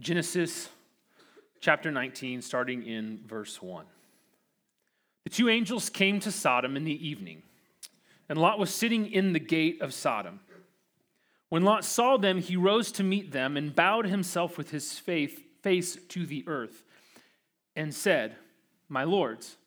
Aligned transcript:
Genesis 0.00 0.70
chapter 1.60 1.90
19, 1.90 2.40
starting 2.40 2.86
in 2.86 3.20
verse 3.26 3.60
1. 3.60 3.84
The 5.24 5.30
two 5.30 5.50
angels 5.50 5.90
came 5.90 6.20
to 6.20 6.32
Sodom 6.32 6.74
in 6.74 6.84
the 6.84 7.06
evening, 7.06 7.42
and 8.26 8.38
Lot 8.38 8.58
was 8.58 8.74
sitting 8.74 9.12
in 9.12 9.34
the 9.34 9.38
gate 9.38 9.82
of 9.82 9.92
Sodom. 9.92 10.40
When 11.50 11.64
Lot 11.64 11.84
saw 11.84 12.16
them, 12.16 12.40
he 12.40 12.56
rose 12.56 12.90
to 12.92 13.02
meet 13.02 13.30
them 13.32 13.58
and 13.58 13.74
bowed 13.74 14.06
himself 14.06 14.56
with 14.56 14.70
his 14.70 14.98
face, 14.98 15.38
face 15.60 15.96
to 16.08 16.24
the 16.24 16.44
earth 16.46 16.82
and 17.76 17.94
said, 17.94 18.36
My 18.88 19.04
lords, 19.04 19.58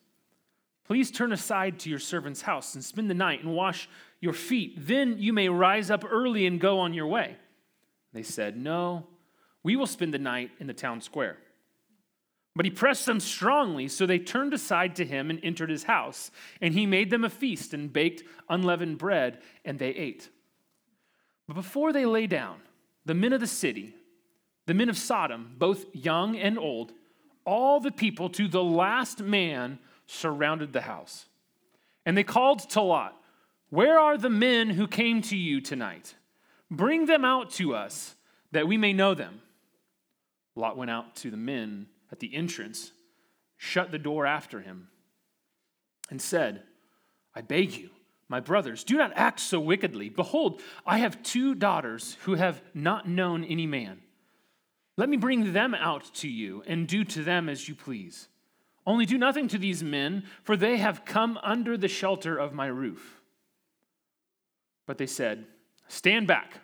please 0.86 1.12
turn 1.12 1.32
aside 1.32 1.78
to 1.80 1.92
your 1.92 2.00
servant's 2.00 2.42
house 2.42 2.74
and 2.74 2.84
spend 2.84 3.08
the 3.08 3.14
night 3.14 3.44
and 3.44 3.54
wash 3.54 3.88
your 4.20 4.34
feet. 4.34 4.88
Then 4.88 5.18
you 5.20 5.32
may 5.32 5.50
rise 5.50 5.92
up 5.92 6.04
early 6.10 6.48
and 6.48 6.60
go 6.60 6.80
on 6.80 6.96
your 6.96 7.08
way. 7.08 7.38
They 8.14 8.24
said, 8.24 8.58
No, 8.58 9.06
we 9.64 9.76
will 9.76 9.88
spend 9.88 10.14
the 10.14 10.20
night 10.20 10.52
in 10.60 10.68
the 10.68 10.74
town 10.74 11.02
square. 11.02 11.38
But 12.56 12.66
he 12.66 12.72
pressed 12.72 13.06
them 13.06 13.20
strongly, 13.20 13.88
so 13.88 14.06
they 14.06 14.20
turned 14.20 14.54
aside 14.54 14.96
to 14.98 15.06
him 15.06 15.30
and 15.30 15.40
entered 15.42 15.70
his 15.70 15.84
house. 15.84 16.30
And 16.62 16.74
he 16.74 16.86
made 16.86 17.10
them 17.10 17.24
a 17.24 17.30
feast 17.30 17.74
and 17.74 17.92
baked 17.92 18.24
unleavened 18.48 19.00
bread, 19.00 19.40
and 19.66 19.80
they 19.80 19.90
ate. 19.90 20.30
But 21.48 21.56
before 21.56 21.92
they 21.92 22.06
lay 22.06 22.28
down, 22.28 22.58
the 23.06 23.16
men 23.16 23.34
of 23.34 23.40
the 23.40 23.48
city, 23.48 23.96
the 24.66 24.74
men 24.74 24.90
of 24.90 24.98
Sodom, 24.98 25.56
both 25.58 25.86
young 25.94 26.38
and 26.38 26.60
old, 26.60 26.94
all 27.46 27.80
the 27.80 27.92
people 27.92 28.30
to 28.30 28.48
the 28.48 28.64
last 28.64 29.20
man 29.20 29.80
surrounded 30.06 30.74
the 30.74 30.82
house. 30.82 31.26
And 32.06 32.16
they 32.16 32.24
called 32.24 32.60
to 32.70 32.82
Lot, 32.82 33.20
Where 33.70 34.00
are 34.00 34.18
the 34.18 34.30
men 34.30 34.70
who 34.70 34.88
came 34.88 35.22
to 35.24 35.36
you 35.36 35.60
tonight? 35.60 36.16
Bring 36.70 37.08
them 37.08 37.26
out 37.26 37.52
to 37.52 37.76
us, 37.76 38.16
that 38.52 38.68
we 38.68 38.78
may 38.78 38.94
know 38.94 39.14
them. 39.14 39.42
Lot 40.56 40.78
went 40.78 40.92
out 40.92 41.16
to 41.18 41.32
the 41.32 41.38
men 41.38 41.88
at 42.12 42.20
the 42.20 42.36
entrance, 42.36 42.92
shut 43.58 43.92
the 43.92 44.00
door 44.00 44.26
after 44.26 44.62
him, 44.62 44.90
and 46.10 46.22
said, 46.22 46.64
I 47.36 47.42
beg 47.42 47.74
you, 47.74 47.90
my 48.30 48.40
brothers, 48.40 48.84
do 48.84 48.98
not 48.98 49.14
act 49.16 49.40
so 49.40 49.60
wickedly. 49.60 50.10
Behold, 50.10 50.62
I 50.86 51.00
have 51.00 51.24
two 51.24 51.56
daughters 51.56 52.18
who 52.22 52.36
have 52.36 52.62
not 52.74 53.08
known 53.08 53.44
any 53.44 53.66
man. 53.66 54.02
Let 54.96 55.10
me 55.10 55.18
bring 55.18 55.54
them 55.54 55.74
out 55.74 56.14
to 56.16 56.28
you 56.28 56.64
and 56.68 56.88
do 56.88 57.04
to 57.04 57.24
them 57.24 57.50
as 57.50 57.68
you 57.68 57.74
please. 57.74 58.28
Only 58.86 59.06
do 59.06 59.18
nothing 59.18 59.48
to 59.48 59.58
these 59.58 59.82
men, 59.82 60.24
for 60.44 60.56
they 60.56 60.78
have 60.78 61.06
come 61.06 61.40
under 61.42 61.78
the 61.78 61.88
shelter 61.88 62.38
of 62.38 62.54
my 62.54 62.68
roof. 62.68 63.22
But 64.86 64.98
they 64.98 65.08
said, 65.08 65.46
Stand 65.88 66.28
back. 66.28 66.60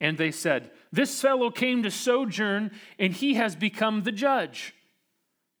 And 0.00 0.16
they 0.16 0.30
said, 0.30 0.70
This 0.92 1.20
fellow 1.20 1.50
came 1.50 1.82
to 1.82 1.90
sojourn, 1.90 2.70
and 2.98 3.12
he 3.12 3.34
has 3.34 3.56
become 3.56 4.02
the 4.02 4.12
judge. 4.12 4.74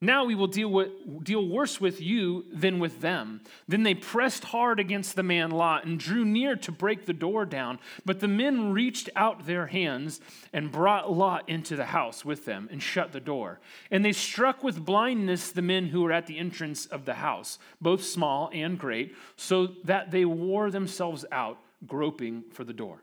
Now 0.00 0.24
we 0.24 0.36
will 0.36 0.46
deal, 0.46 0.68
with, 0.68 1.24
deal 1.24 1.44
worse 1.44 1.80
with 1.80 2.00
you 2.00 2.44
than 2.52 2.78
with 2.78 3.00
them. 3.00 3.40
Then 3.66 3.82
they 3.82 3.94
pressed 3.94 4.44
hard 4.44 4.78
against 4.78 5.16
the 5.16 5.24
man 5.24 5.50
Lot 5.50 5.86
and 5.86 5.98
drew 5.98 6.24
near 6.24 6.54
to 6.54 6.70
break 6.70 7.04
the 7.04 7.12
door 7.12 7.44
down. 7.44 7.80
But 8.04 8.20
the 8.20 8.28
men 8.28 8.72
reached 8.72 9.10
out 9.16 9.46
their 9.46 9.66
hands 9.66 10.20
and 10.52 10.70
brought 10.70 11.10
Lot 11.10 11.48
into 11.48 11.74
the 11.74 11.86
house 11.86 12.24
with 12.24 12.44
them 12.44 12.68
and 12.70 12.80
shut 12.80 13.10
the 13.10 13.18
door. 13.18 13.58
And 13.90 14.04
they 14.04 14.12
struck 14.12 14.62
with 14.62 14.84
blindness 14.84 15.50
the 15.50 15.62
men 15.62 15.86
who 15.86 16.02
were 16.02 16.12
at 16.12 16.28
the 16.28 16.38
entrance 16.38 16.86
of 16.86 17.04
the 17.04 17.14
house, 17.14 17.58
both 17.80 18.04
small 18.04 18.50
and 18.52 18.78
great, 18.78 19.16
so 19.34 19.66
that 19.82 20.12
they 20.12 20.24
wore 20.24 20.70
themselves 20.70 21.24
out, 21.32 21.58
groping 21.88 22.44
for 22.52 22.62
the 22.62 22.72
door. 22.72 23.02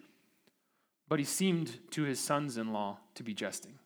But 1.11 1.19
he 1.19 1.25
seemed 1.25 1.77
to 1.91 2.03
his 2.03 2.21
sons 2.21 2.55
in 2.55 2.71
law 2.71 2.99
to 3.15 3.23
be 3.23 3.33
jesting. 3.33 3.77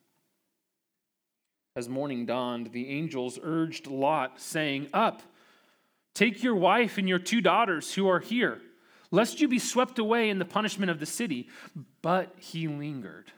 As 1.74 1.88
morning 1.88 2.24
dawned, 2.24 2.70
the 2.70 2.88
angels 2.88 3.36
urged 3.42 3.88
Lot, 3.88 4.40
saying, 4.40 4.90
Up, 4.92 5.22
take 6.14 6.44
your 6.44 6.54
wife 6.54 6.98
and 6.98 7.08
your 7.08 7.18
two 7.18 7.40
daughters 7.40 7.92
who 7.92 8.06
are 8.08 8.20
here, 8.20 8.60
lest 9.10 9.40
you 9.40 9.48
be 9.48 9.58
swept 9.58 9.98
away 9.98 10.30
in 10.30 10.38
the 10.38 10.44
punishment 10.44 10.88
of 10.88 11.00
the 11.00 11.04
city. 11.04 11.48
But 12.00 12.32
he 12.38 12.68
lingered. 12.68 13.32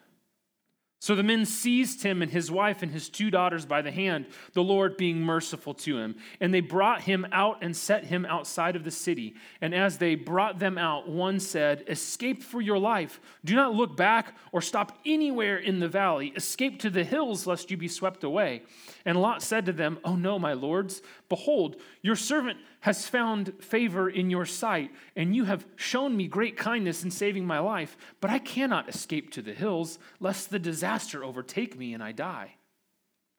So 1.01 1.15
the 1.15 1.23
men 1.23 1.47
seized 1.47 2.03
him 2.03 2.23
and 2.23 2.31
his 2.31 2.51
wife 2.51 2.83
and 2.83 2.91
his 2.91 3.09
two 3.09 3.31
daughters 3.31 3.65
by 3.65 3.83
the 3.83 3.91
hand, 3.93 4.27
the 4.53 4.65
Lord 4.65 4.97
being 4.97 5.21
merciful 5.21 5.73
to 5.75 5.97
him. 5.97 6.17
And 6.41 6.53
they 6.53 6.61
brought 6.61 7.03
him 7.03 7.25
out 7.31 7.59
and 7.63 7.77
set 7.77 8.05
him 8.05 8.27
outside 8.27 8.75
of 8.75 8.83
the 8.83 8.91
city. 8.91 9.35
And 9.61 9.77
as 9.77 9.99
they 9.99 10.17
brought 10.17 10.59
them 10.59 10.77
out, 10.77 11.09
one 11.09 11.39
said, 11.39 11.85
Escape 11.87 12.43
for 12.43 12.61
your 12.61 12.79
life. 12.79 13.21
Do 13.45 13.55
not 13.55 13.77
look 13.77 13.97
back 13.97 14.37
or 14.51 14.61
stop 14.61 14.99
anywhere 15.07 15.59
in 15.59 15.79
the 15.79 15.89
valley. 15.89 16.33
Escape 16.35 16.81
to 16.81 16.91
the 16.91 17.05
hills, 17.05 17.47
lest 17.47 17.71
you 17.71 17.77
be 17.77 17.89
swept 17.89 18.25
away. 18.25 18.63
And 19.05 19.21
Lot 19.21 19.41
said 19.41 19.67
to 19.67 19.73
them, 19.73 20.01
Oh 20.05 20.17
no, 20.17 20.37
my 20.37 20.53
lords, 20.55 21.01
behold, 21.29 21.77
your 22.03 22.17
servant 22.17 22.59
has 22.81 23.09
found 23.09 23.53
favor 23.61 24.09
in 24.09 24.31
your 24.31 24.47
sight, 24.47 24.91
and 25.17 25.35
you 25.35 25.45
have 25.45 25.67
shown 25.77 26.17
me 26.17 26.29
great 26.29 26.57
kindness 26.57 27.03
in 27.03 27.11
saving 27.11 27.45
my 27.45 27.59
life. 27.59 27.97
But 28.21 28.31
I 28.31 28.39
cannot 28.39 28.89
escape 28.89 29.33
to 29.33 29.43
the 29.43 29.53
hills, 29.53 29.99
lest 30.21 30.51
the 30.51 30.61
disaster 30.61 30.88
overtake 31.25 31.79
me 31.79 31.95
and 31.95 32.03
I 32.03 32.13
die. 32.13 32.55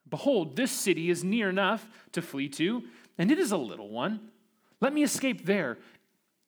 Behold, 0.09 0.55
this 0.55 0.71
city 0.71 1.09
is 1.09 1.23
near 1.23 1.49
enough 1.49 1.87
to 2.13 2.21
flee 2.21 2.49
to, 2.49 2.83
and 3.17 3.31
it 3.31 3.39
is 3.39 3.51
a 3.51 3.57
little 3.57 3.89
one. 3.89 4.31
Let 4.81 4.93
me 4.93 5.03
escape 5.03 5.45
there. 5.45 5.77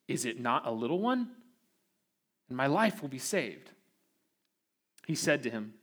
Is 0.07 0.25
it 0.25 0.39
not 0.39 0.65
a 0.65 0.71
little 0.71 0.99
one? 0.99 1.29
And 2.49 2.57
my 2.57 2.67
life 2.67 3.01
will 3.01 3.09
be 3.09 3.19
saved. 3.19 3.71
He 5.05 5.15
said 5.15 5.43
to 5.43 5.49
him, 5.49 5.73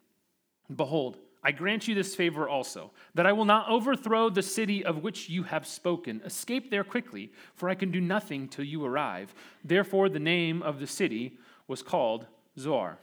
Behold, 0.74 1.18
I 1.42 1.52
grant 1.52 1.86
you 1.86 1.94
this 1.94 2.14
favor 2.14 2.48
also, 2.48 2.90
that 3.14 3.26
I 3.26 3.32
will 3.32 3.44
not 3.44 3.68
overthrow 3.70 4.28
the 4.28 4.42
city 4.42 4.84
of 4.84 5.02
which 5.02 5.28
you 5.28 5.44
have 5.44 5.66
spoken. 5.66 6.20
Escape 6.24 6.70
there 6.70 6.84
quickly, 6.84 7.32
for 7.54 7.68
I 7.68 7.74
can 7.74 7.90
do 7.90 8.00
nothing 8.00 8.48
till 8.48 8.64
you 8.64 8.84
arrive. 8.84 9.34
Therefore, 9.64 10.08
the 10.08 10.18
name 10.18 10.62
of 10.62 10.80
the 10.80 10.86
city 10.86 11.38
was 11.68 11.82
called 11.82 12.26
Zoar. 12.58 12.98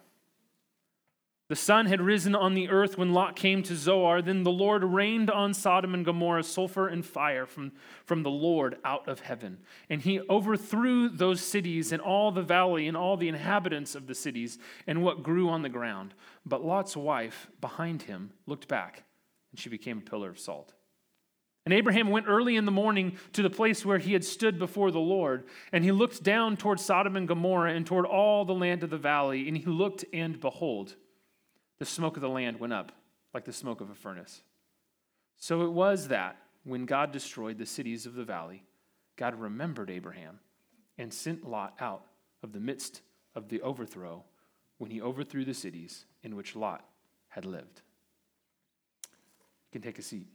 The 1.48 1.56
sun 1.56 1.86
had 1.86 2.02
risen 2.02 2.34
on 2.34 2.56
the 2.56 2.70
earth 2.70 2.98
when 2.98 3.14
Lot 3.14 3.36
came 3.36 3.62
to 3.64 3.76
Zoar. 3.76 4.24
Then 4.24 4.42
the 4.42 4.52
Lord 4.52 4.84
rained 4.84 5.30
on 5.30 5.54
Sodom 5.54 5.94
and 5.94 6.04
Gomorrah 6.04 6.42
sulfur 6.42 6.88
and 6.88 7.06
fire 7.06 7.46
from, 7.46 7.72
from 8.04 8.24
the 8.24 8.32
Lord 8.32 8.78
out 8.84 9.08
of 9.08 9.20
heaven. 9.20 9.60
And 9.88 10.02
he 10.02 10.22
overthrew 10.28 11.08
those 11.08 11.42
cities 11.42 11.92
and 11.92 12.02
all 12.02 12.32
the 12.32 12.42
valley 12.42 12.88
and 12.88 12.98
all 12.98 13.16
the 13.16 13.28
inhabitants 13.28 13.94
of 13.94 14.08
the 14.08 14.16
cities 14.16 14.58
and 14.88 15.04
what 15.04 15.22
grew 15.22 15.50
on 15.50 15.62
the 15.62 15.70
ground. 15.70 16.16
But 16.48 16.66
Lot's 16.66 16.98
wife 16.98 17.48
behind 17.62 18.02
him 18.04 18.32
looked 18.48 18.68
back, 18.68 19.04
and 19.52 19.60
she 19.60 19.70
became 19.70 20.00
a 20.00 20.10
pillar 20.10 20.32
of 20.32 20.40
salt. 20.40 20.74
And 21.64 21.74
Abraham 21.74 22.10
went 22.10 22.28
early 22.28 22.56
in 22.56 22.66
the 22.66 22.72
morning 22.72 23.18
to 23.34 23.44
the 23.44 23.50
place 23.52 23.86
where 23.86 23.98
he 24.00 24.14
had 24.14 24.24
stood 24.24 24.58
before 24.58 24.90
the 24.90 25.00
Lord, 25.00 25.46
and 25.72 25.84
he 25.84 25.92
looked 25.92 26.24
down 26.24 26.58
toward 26.58 26.80
Sodom 26.80 27.16
and 27.16 27.28
Gomorrah 27.28 27.74
and 27.74 27.86
toward 27.86 28.06
all 28.08 28.46
the 28.46 28.54
land 28.54 28.84
of 28.84 28.90
the 28.90 28.98
valley, 28.98 29.48
and 29.48 29.58
he 29.58 29.66
looked, 29.66 30.06
and 30.12 30.40
behold, 30.40 30.96
the 31.80 31.86
smoke 31.86 32.16
of 32.16 32.22
the 32.22 32.30
land 32.30 32.60
went 32.60 32.74
up 32.74 32.92
like 33.34 33.46
the 33.46 33.54
smoke 33.54 33.82
of 33.82 33.90
a 33.90 33.96
furnace. 33.96 34.42
So 35.38 35.64
it 35.64 35.72
was 35.72 36.08
that 36.08 36.38
when 36.64 36.86
God 36.86 37.12
destroyed 37.12 37.58
the 37.58 37.66
cities 37.66 38.06
of 38.06 38.16
the 38.16 38.24
valley, 38.24 38.64
God 39.18 39.36
remembered 39.36 39.90
Abraham 39.90 40.40
and 40.98 41.14
sent 41.14 41.48
Lot 41.48 41.76
out 41.80 42.06
of 42.44 42.54
the 42.54 42.60
midst 42.60 43.02
of 43.36 43.50
the 43.50 43.62
overthrow 43.62 44.24
when 44.78 44.92
he 44.92 45.02
overthrew 45.02 45.46
the 45.46 45.54
cities 45.54 46.06
in 46.24 46.36
which 46.36 46.56
Lot 46.56 46.86
had 47.30 47.46
lived. 47.46 47.82
You 49.72 49.80
can 49.80 49.82
take 49.82 50.00
a 50.00 50.02
seat. 50.02 50.28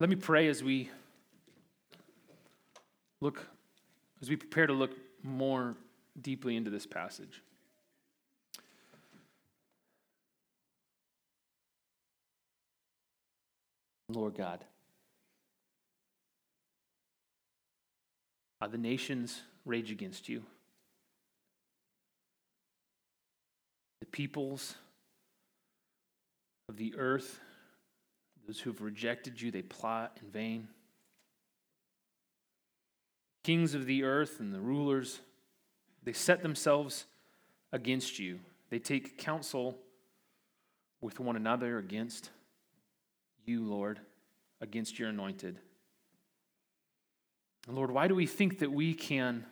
Let 0.00 0.08
me 0.08 0.16
pray 0.16 0.46
as 0.46 0.62
we 0.62 0.90
look, 3.20 3.46
as 4.22 4.28
we 4.28 4.36
prepare 4.36 4.66
to 4.66 4.72
look 4.72 4.92
more 5.22 5.76
deeply 6.20 6.56
into 6.56 6.70
this 6.70 6.86
passage. 6.86 7.42
Lord 14.10 14.36
God, 14.36 14.64
the 18.66 18.78
nations 18.78 19.42
rage 19.66 19.90
against 19.90 20.28
you. 20.28 20.42
The 24.00 24.06
peoples 24.06 24.74
of 26.68 26.76
the 26.76 26.94
earth, 26.96 27.38
those 28.46 28.60
who 28.60 28.70
have 28.70 28.80
rejected 28.80 29.40
you, 29.40 29.50
they 29.50 29.62
plot 29.62 30.16
in 30.22 30.30
vain. 30.30 30.68
Kings 33.48 33.74
of 33.74 33.86
the 33.86 34.04
earth 34.04 34.40
and 34.40 34.52
the 34.52 34.60
rulers, 34.60 35.20
they 36.02 36.12
set 36.12 36.42
themselves 36.42 37.06
against 37.72 38.18
you. 38.18 38.40
They 38.68 38.78
take 38.78 39.16
counsel 39.16 39.78
with 41.00 41.18
one 41.18 41.34
another 41.34 41.78
against 41.78 42.28
you, 43.46 43.64
Lord, 43.64 44.00
against 44.60 44.98
your 44.98 45.08
anointed. 45.08 45.58
And 47.66 47.74
Lord, 47.74 47.90
why 47.90 48.06
do 48.06 48.14
we 48.14 48.26
think 48.26 48.58
that 48.58 48.70
we 48.70 48.92
can 48.92 49.46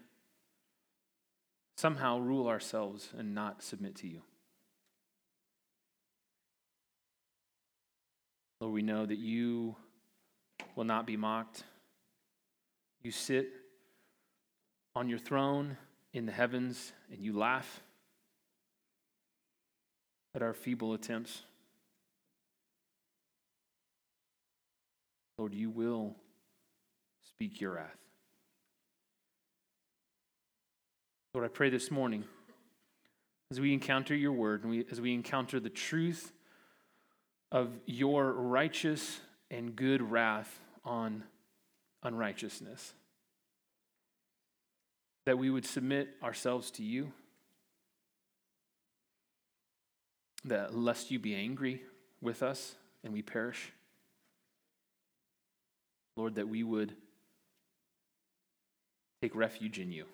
somehow 1.79 2.19
rule 2.19 2.49
ourselves 2.49 3.09
and 3.17 3.35
not 3.35 3.63
submit 3.63 3.97
to 3.97 4.09
you? 4.09 4.21
Lord, 8.61 8.75
we 8.75 8.83
know 8.83 9.07
that 9.07 9.17
you 9.17 9.75
will 10.75 10.85
not 10.85 11.07
be 11.07 11.17
mocked. 11.17 11.65
You 13.03 13.11
sit 13.11 13.49
on 14.97 15.11
your 15.11 15.19
throne 15.19 15.77
in 16.15 16.25
the 16.25 16.33
heavens 16.33 16.95
and 17.13 17.21
you 17.21 17.39
laugh 17.39 17.83
at 20.35 20.41
our 20.41 20.55
feeble 20.55 20.95
attempts. 20.95 21.43
Lord, 25.37 25.53
you 25.53 25.69
will 25.69 26.17
speak 27.29 27.61
your 27.61 27.75
wrath. 27.75 27.99
Lord, 31.35 31.45
I 31.45 31.49
pray 31.49 31.69
this 31.69 31.91
morning 31.91 32.25
as 33.51 33.61
we 33.61 33.75
encounter 33.75 34.15
your 34.15 34.33
word 34.33 34.63
and 34.63 34.71
we, 34.71 34.87
as 34.91 34.99
we 34.99 35.13
encounter 35.13 35.61
the 35.61 35.69
truth 35.69 36.33
of 37.53 37.69
your 37.85 38.33
righteous 38.33 39.21
and 39.51 39.77
good 39.77 40.01
wrath 40.01 40.59
on 40.87 41.23
unrighteousness, 42.03 42.95
that 45.27 45.39
we 45.39 45.51
would 45.51 45.67
submit 45.67 46.09
ourselves 46.23 46.71
to 46.71 46.83
you, 46.83 47.13
that 50.45 50.75
lest 50.75 51.11
you 51.11 51.19
be 51.19 51.35
angry 51.35 51.83
with 52.23 52.43
us 52.43 52.77
and 53.05 53.13
we 53.13 53.23
perish. 53.23 53.73
Lord, 56.17 56.37
that 56.37 56.49
we 56.49 56.63
would 56.63 56.95
take 59.21 59.35
refuge 59.35 59.79
in 59.79 59.93
you. 59.93 60.05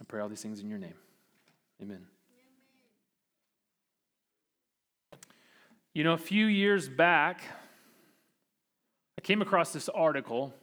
I 0.00 0.04
pray 0.04 0.20
all 0.20 0.28
these 0.28 0.42
things 0.42 0.60
in 0.60 0.68
your 0.68 0.78
name. 0.78 0.94
Amen. 1.82 2.06
You 5.94 6.04
know, 6.04 6.12
a 6.12 6.18
few 6.18 6.46
years 6.46 6.88
back, 6.88 7.42
I 9.18 9.20
came 9.20 9.42
across 9.42 9.72
this 9.72 9.88
article. 9.88 10.54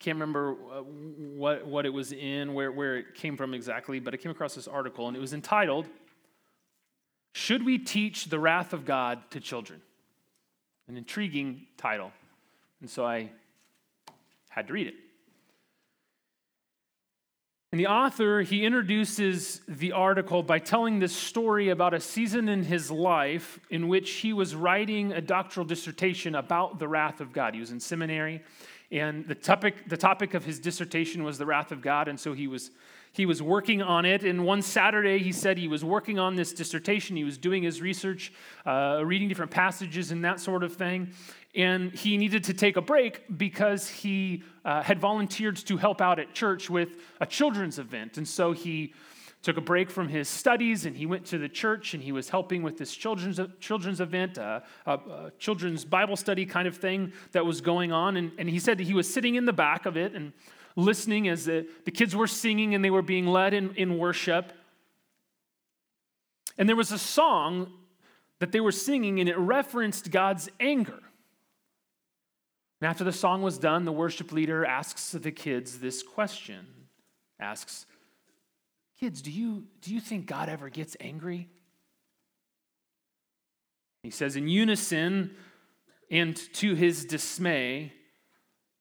Can't 0.00 0.16
remember 0.16 0.52
uh, 0.52 0.82
what, 0.82 1.66
what 1.66 1.84
it 1.84 1.92
was 1.92 2.12
in, 2.12 2.54
where, 2.54 2.70
where 2.70 2.98
it 2.98 3.14
came 3.14 3.36
from 3.36 3.52
exactly, 3.52 3.98
but 3.98 4.14
I 4.14 4.16
came 4.16 4.30
across 4.30 4.54
this 4.54 4.68
article 4.68 5.08
and 5.08 5.16
it 5.16 5.20
was 5.20 5.32
entitled, 5.32 5.86
Should 7.32 7.64
We 7.64 7.78
Teach 7.78 8.26
the 8.26 8.38
Wrath 8.38 8.72
of 8.72 8.84
God 8.84 9.18
to 9.30 9.40
Children? 9.40 9.82
An 10.86 10.96
intriguing 10.96 11.66
title. 11.76 12.12
And 12.80 12.88
so 12.88 13.04
I 13.04 13.30
had 14.48 14.68
to 14.68 14.72
read 14.72 14.86
it. 14.86 14.94
And 17.70 17.78
the 17.78 17.88
author, 17.88 18.40
he 18.40 18.64
introduces 18.64 19.60
the 19.68 19.92
article 19.92 20.42
by 20.42 20.58
telling 20.58 21.00
this 21.00 21.14
story 21.14 21.68
about 21.68 21.92
a 21.92 22.00
season 22.00 22.48
in 22.48 22.62
his 22.62 22.90
life 22.90 23.60
in 23.68 23.88
which 23.88 24.10
he 24.10 24.32
was 24.32 24.54
writing 24.54 25.12
a 25.12 25.20
doctoral 25.20 25.66
dissertation 25.66 26.34
about 26.34 26.78
the 26.78 26.88
wrath 26.88 27.20
of 27.20 27.32
God. 27.32 27.52
He 27.52 27.60
was 27.60 27.70
in 27.70 27.78
seminary, 27.78 28.42
and 28.90 29.26
the 29.26 29.34
topic, 29.34 29.88
the 29.88 29.96
topic 29.96 30.34
of 30.34 30.44
his 30.44 30.58
dissertation 30.58 31.22
was 31.22 31.38
the 31.38 31.46
wrath 31.46 31.72
of 31.72 31.82
God, 31.82 32.08
and 32.08 32.18
so 32.18 32.32
he 32.32 32.46
was, 32.46 32.70
he 33.12 33.26
was 33.26 33.42
working 33.42 33.82
on 33.82 34.04
it. 34.04 34.24
And 34.24 34.44
one 34.44 34.62
Saturday, 34.62 35.18
he 35.18 35.32
said 35.32 35.58
he 35.58 35.68
was 35.68 35.84
working 35.84 36.18
on 36.18 36.36
this 36.36 36.52
dissertation. 36.52 37.16
He 37.16 37.24
was 37.24 37.36
doing 37.36 37.62
his 37.62 37.82
research, 37.82 38.32
uh, 38.64 39.02
reading 39.04 39.28
different 39.28 39.50
passages 39.50 40.10
and 40.10 40.24
that 40.24 40.40
sort 40.40 40.62
of 40.62 40.74
thing 40.74 41.12
and 41.54 41.92
he 41.92 42.16
needed 42.16 42.44
to 42.44 42.54
take 42.54 42.76
a 42.76 42.80
break 42.80 43.24
because 43.36 43.88
he 43.88 44.42
uh, 44.64 44.82
had 44.82 45.00
volunteered 45.00 45.56
to 45.56 45.76
help 45.76 46.00
out 46.00 46.18
at 46.18 46.34
church 46.34 46.68
with 46.68 46.96
a 47.20 47.26
children's 47.26 47.78
event. 47.78 48.18
And 48.18 48.28
so 48.28 48.52
he 48.52 48.94
took 49.42 49.56
a 49.56 49.60
break 49.60 49.90
from 49.90 50.08
his 50.08 50.28
studies 50.28 50.84
and 50.84 50.96
he 50.96 51.06
went 51.06 51.24
to 51.26 51.38
the 51.38 51.48
church 51.48 51.94
and 51.94 52.02
he 52.02 52.10
was 52.10 52.28
helping 52.28 52.62
with 52.62 52.76
this 52.76 52.94
children's, 52.94 53.40
children's 53.60 54.00
event, 54.00 54.36
uh, 54.36 54.60
a, 54.86 54.92
a, 54.92 55.32
children's 55.38 55.84
Bible 55.84 56.16
study 56.16 56.44
kind 56.44 56.66
of 56.66 56.76
thing 56.76 57.12
that 57.32 57.46
was 57.46 57.60
going 57.60 57.92
on. 57.92 58.16
And, 58.16 58.32
and 58.38 58.50
he 58.50 58.58
said 58.58 58.78
that 58.78 58.86
he 58.86 58.94
was 58.94 59.12
sitting 59.12 59.36
in 59.36 59.44
the 59.44 59.52
back 59.52 59.86
of 59.86 59.96
it 59.96 60.14
and 60.14 60.32
listening 60.74 61.28
as 61.28 61.44
the, 61.44 61.66
the 61.84 61.90
kids 61.90 62.16
were 62.16 62.26
singing 62.26 62.74
and 62.74 62.84
they 62.84 62.90
were 62.90 63.02
being 63.02 63.26
led 63.26 63.54
in, 63.54 63.74
in 63.76 63.96
worship. 63.96 64.52
And 66.56 66.68
there 66.68 66.76
was 66.76 66.90
a 66.90 66.98
song 66.98 67.72
that 68.40 68.50
they 68.50 68.60
were 68.60 68.72
singing 68.72 69.20
and 69.20 69.28
it 69.28 69.38
referenced 69.38 70.10
God's 70.10 70.48
anger. 70.58 71.00
And 72.80 72.88
after 72.88 73.04
the 73.04 73.12
song 73.12 73.42
was 73.42 73.58
done, 73.58 73.84
the 73.84 73.92
worship 73.92 74.32
leader 74.32 74.64
asks 74.64 75.12
the 75.12 75.32
kids 75.32 75.78
this 75.78 76.02
question 76.02 76.66
asks, 77.40 77.86
Kids, 78.98 79.22
do 79.22 79.30
you, 79.30 79.64
do 79.80 79.94
you 79.94 80.00
think 80.00 80.26
God 80.26 80.48
ever 80.48 80.68
gets 80.68 80.96
angry? 81.00 81.48
He 84.02 84.10
says, 84.10 84.36
in 84.36 84.48
unison 84.48 85.36
and 86.10 86.36
to 86.54 86.74
his 86.74 87.04
dismay, 87.04 87.92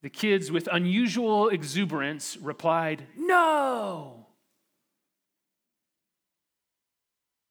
the 0.02 0.10
kids, 0.10 0.52
with 0.52 0.70
unusual 0.72 1.50
exuberance, 1.50 2.38
replied, 2.38 3.06
No! 3.18 4.28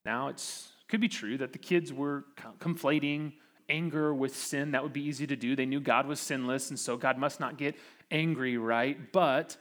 Now, 0.04 0.28
it 0.28 0.42
could 0.88 1.00
be 1.00 1.08
true 1.08 1.36
that 1.38 1.52
the 1.52 1.58
kids 1.58 1.92
were 1.92 2.24
conflating 2.60 3.32
anger 3.68 4.14
with 4.14 4.36
sin. 4.36 4.70
That 4.70 4.84
would 4.84 4.92
be 4.92 5.02
easy 5.02 5.26
to 5.26 5.34
do. 5.34 5.56
They 5.56 5.66
knew 5.66 5.80
God 5.80 6.06
was 6.06 6.20
sinless, 6.20 6.70
and 6.70 6.78
so 6.78 6.96
God 6.96 7.18
must 7.18 7.40
not 7.40 7.58
get 7.58 7.74
angry, 8.10 8.56
right? 8.56 9.12
But 9.12 9.56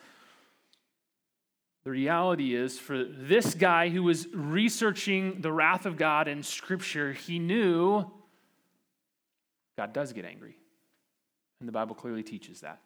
the 1.86 1.92
reality 1.92 2.56
is, 2.56 2.80
for 2.80 3.04
this 3.04 3.54
guy 3.54 3.90
who 3.90 4.02
was 4.02 4.28
researching 4.34 5.40
the 5.42 5.52
wrath 5.52 5.86
of 5.86 5.98
God 5.98 6.28
in 6.28 6.42
Scripture, 6.42 7.14
he 7.14 7.38
knew 7.38 8.12
God 9.78 9.94
does 9.94 10.12
get 10.12 10.26
angry. 10.26 10.58
And 11.60 11.68
the 11.68 11.72
Bible 11.72 11.96
clearly 11.96 12.24
teaches 12.24 12.62
that. 12.62 12.82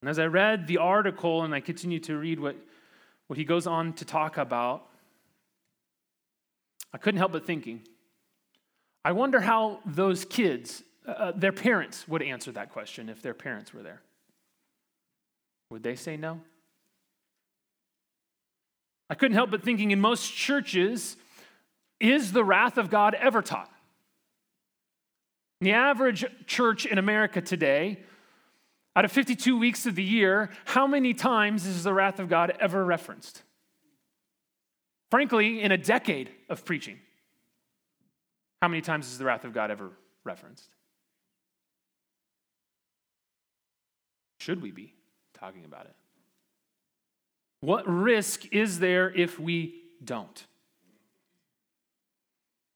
And 0.00 0.08
as 0.08 0.18
I 0.18 0.26
read 0.26 0.66
the 0.66 0.78
article 0.78 1.42
and 1.42 1.54
I 1.54 1.60
continue 1.60 1.98
to 2.00 2.16
read 2.16 2.38
what, 2.38 2.56
what 3.26 3.36
he 3.36 3.44
goes 3.44 3.66
on 3.66 3.94
to 3.94 4.04
talk 4.04 4.36
about, 4.36 4.86
I 6.92 6.98
couldn't 6.98 7.18
help 7.18 7.32
but 7.32 7.46
thinking, 7.46 7.82
I 9.04 9.12
wonder 9.12 9.40
how 9.40 9.80
those 9.84 10.24
kids, 10.24 10.84
uh, 11.06 11.32
their 11.34 11.52
parents, 11.52 12.08
would 12.08 12.22
answer 12.22 12.52
that 12.52 12.70
question 12.70 13.08
if 13.08 13.20
their 13.20 13.34
parents 13.34 13.74
were 13.74 13.82
there. 13.82 14.00
Would 15.70 15.82
they 15.82 15.96
say 15.96 16.16
no? 16.16 16.40
I 19.10 19.14
couldn't 19.14 19.34
help 19.34 19.50
but 19.50 19.62
thinking 19.62 19.90
in 19.90 20.00
most 20.00 20.32
churches, 20.32 21.16
is 22.00 22.32
the 22.32 22.44
wrath 22.44 22.78
of 22.78 22.90
God 22.90 23.14
ever 23.14 23.42
taught? 23.42 23.70
In 25.60 25.66
the 25.66 25.72
average 25.72 26.24
church 26.46 26.86
in 26.86 26.98
America 26.98 27.40
today, 27.40 27.98
out 28.96 29.04
of 29.04 29.12
52 29.12 29.58
weeks 29.58 29.86
of 29.86 29.94
the 29.94 30.02
year, 30.02 30.50
how 30.64 30.86
many 30.86 31.14
times 31.14 31.66
is 31.66 31.84
the 31.84 31.92
wrath 31.92 32.18
of 32.18 32.28
God 32.28 32.56
ever 32.60 32.84
referenced? 32.84 33.42
Frankly, 35.10 35.60
in 35.60 35.72
a 35.72 35.78
decade 35.78 36.30
of 36.48 36.64
preaching, 36.64 36.98
how 38.62 38.68
many 38.68 38.80
times 38.80 39.06
is 39.08 39.18
the 39.18 39.24
wrath 39.24 39.44
of 39.44 39.52
God 39.52 39.70
ever 39.70 39.90
referenced? 40.24 40.68
Should 44.44 44.60
we 44.60 44.72
be 44.72 44.92
talking 45.32 45.64
about 45.64 45.86
it? 45.86 45.94
What 47.60 47.88
risk 47.88 48.52
is 48.52 48.78
there 48.78 49.10
if 49.10 49.40
we 49.40 49.74
don't? 50.04 50.44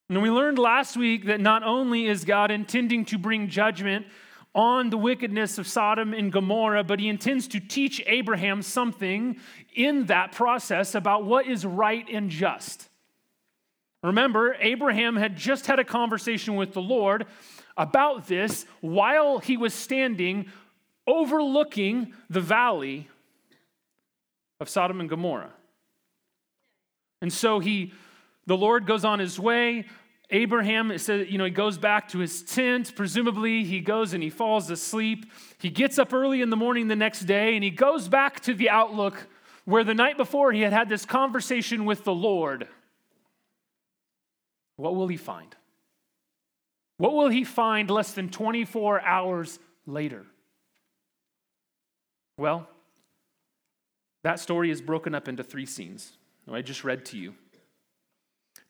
And 0.08 0.22
we 0.22 0.30
learned 0.30 0.58
last 0.58 0.96
week 0.96 1.26
that 1.26 1.42
not 1.42 1.62
only 1.62 2.06
is 2.06 2.24
God 2.24 2.50
intending 2.50 3.04
to 3.04 3.18
bring 3.18 3.48
judgment 3.48 4.06
on 4.54 4.88
the 4.88 4.96
wickedness 4.96 5.58
of 5.58 5.66
Sodom 5.66 6.14
and 6.14 6.32
Gomorrah, 6.32 6.84
but 6.84 7.00
he 7.00 7.08
intends 7.10 7.46
to 7.48 7.60
teach 7.60 8.02
Abraham 8.06 8.62
something 8.62 9.36
in 9.74 10.06
that 10.06 10.32
process 10.32 10.94
about 10.94 11.26
what 11.26 11.46
is 11.46 11.66
right 11.66 12.08
and 12.10 12.30
just. 12.30 12.88
Remember, 14.02 14.56
Abraham 14.58 15.16
had 15.16 15.36
just 15.36 15.66
had 15.66 15.78
a 15.78 15.84
conversation 15.84 16.56
with 16.56 16.72
the 16.72 16.80
Lord 16.80 17.26
about 17.76 18.26
this 18.26 18.64
while 18.80 19.38
he 19.38 19.58
was 19.58 19.74
standing 19.74 20.50
overlooking 21.08 22.12
the 22.30 22.40
valley 22.40 23.08
of 24.60 24.68
Sodom 24.68 25.00
and 25.00 25.08
Gomorrah. 25.08 25.52
And 27.20 27.32
so 27.32 27.58
he 27.58 27.92
the 28.46 28.56
Lord 28.56 28.86
goes 28.86 29.04
on 29.04 29.18
his 29.18 29.38
way. 29.38 29.84
Abraham, 30.30 30.90
it 30.90 31.00
says, 31.00 31.28
you 31.28 31.36
know, 31.36 31.44
he 31.44 31.50
goes 31.50 31.76
back 31.76 32.08
to 32.08 32.18
his 32.18 32.42
tent. 32.42 32.94
Presumably, 32.96 33.62
he 33.64 33.80
goes 33.80 34.14
and 34.14 34.22
he 34.22 34.30
falls 34.30 34.70
asleep. 34.70 35.30
He 35.58 35.68
gets 35.68 35.98
up 35.98 36.14
early 36.14 36.40
in 36.40 36.48
the 36.48 36.56
morning 36.56 36.88
the 36.88 36.96
next 36.96 37.20
day 37.20 37.54
and 37.56 37.64
he 37.64 37.70
goes 37.70 38.08
back 38.08 38.40
to 38.40 38.54
the 38.54 38.70
outlook 38.70 39.26
where 39.66 39.84
the 39.84 39.94
night 39.94 40.16
before 40.16 40.50
he 40.50 40.62
had 40.62 40.72
had 40.72 40.88
this 40.88 41.04
conversation 41.04 41.84
with 41.84 42.04
the 42.04 42.14
Lord. 42.14 42.68
What 44.76 44.96
will 44.96 45.08
he 45.08 45.18
find? 45.18 45.54
What 46.96 47.12
will 47.12 47.28
he 47.28 47.44
find 47.44 47.90
less 47.90 48.12
than 48.12 48.30
24 48.30 49.02
hours 49.02 49.58
later? 49.86 50.24
Well, 52.38 52.68
that 54.22 54.40
story 54.40 54.70
is 54.70 54.80
broken 54.80 55.14
up 55.14 55.28
into 55.28 55.42
three 55.42 55.66
scenes. 55.66 56.12
I 56.50 56.62
just 56.62 56.84
read 56.84 57.04
to 57.06 57.18
you. 57.18 57.34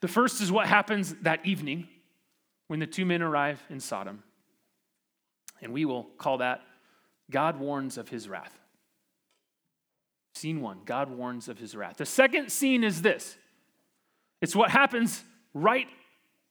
The 0.01 0.09
first 0.09 0.41
is 0.41 0.51
what 0.51 0.67
happens 0.67 1.15
that 1.23 1.45
evening 1.47 1.87
when 2.67 2.81
the 2.81 2.87
two 2.87 3.05
men 3.05 3.23
arrive 3.23 3.63
in 3.71 3.79
Sodom. 3.79 4.23
And 5.63 5.73
we 5.73 5.85
will 5.85 6.05
call 6.19 6.39
that 6.39 6.63
God 7.31 7.61
warns 7.61 7.99
of 7.99 8.09
his 8.09 8.29
wrath. 8.29 8.59
Scene 10.35 10.61
one 10.61 10.81
God 10.85 11.11
warns 11.11 11.49
of 11.49 11.59
his 11.59 11.77
wrath. 11.77 11.97
The 11.97 12.07
second 12.07 12.51
scene 12.51 12.85
is 12.85 13.03
this 13.03 13.37
it's 14.41 14.57
what 14.57 14.71
happens 14.71 15.25
right 15.53 15.89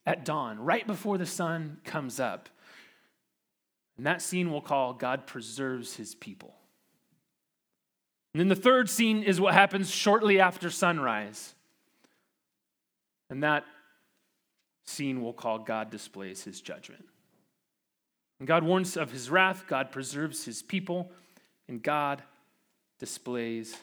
at 0.06 0.24
dawn, 0.24 0.58
right 0.58 0.86
before 0.86 1.18
the 1.18 1.26
sun 1.26 1.78
comes 1.84 2.20
up. 2.20 2.48
And 3.96 4.06
that 4.06 4.22
scene 4.22 4.50
we'll 4.50 4.60
call 4.60 4.92
God 4.92 5.26
preserves 5.26 5.96
his 5.96 6.14
people. 6.14 6.54
And 8.34 8.40
then 8.40 8.48
the 8.48 8.56
third 8.56 8.90
scene 8.90 9.22
is 9.22 9.40
what 9.40 9.54
happens 9.54 9.90
shortly 9.90 10.40
after 10.40 10.70
sunrise. 10.70 11.54
And 13.30 13.42
that 13.42 13.64
scene 14.84 15.22
we'll 15.22 15.32
call 15.32 15.58
God 15.58 15.90
displays 15.90 16.44
his 16.44 16.60
judgment. 16.60 17.04
And 18.38 18.46
God 18.46 18.62
warns 18.62 18.96
of 18.96 19.10
his 19.10 19.30
wrath, 19.30 19.64
God 19.66 19.90
preserves 19.90 20.44
his 20.44 20.62
people, 20.62 21.10
and 21.68 21.82
God 21.82 22.22
displays 22.98 23.76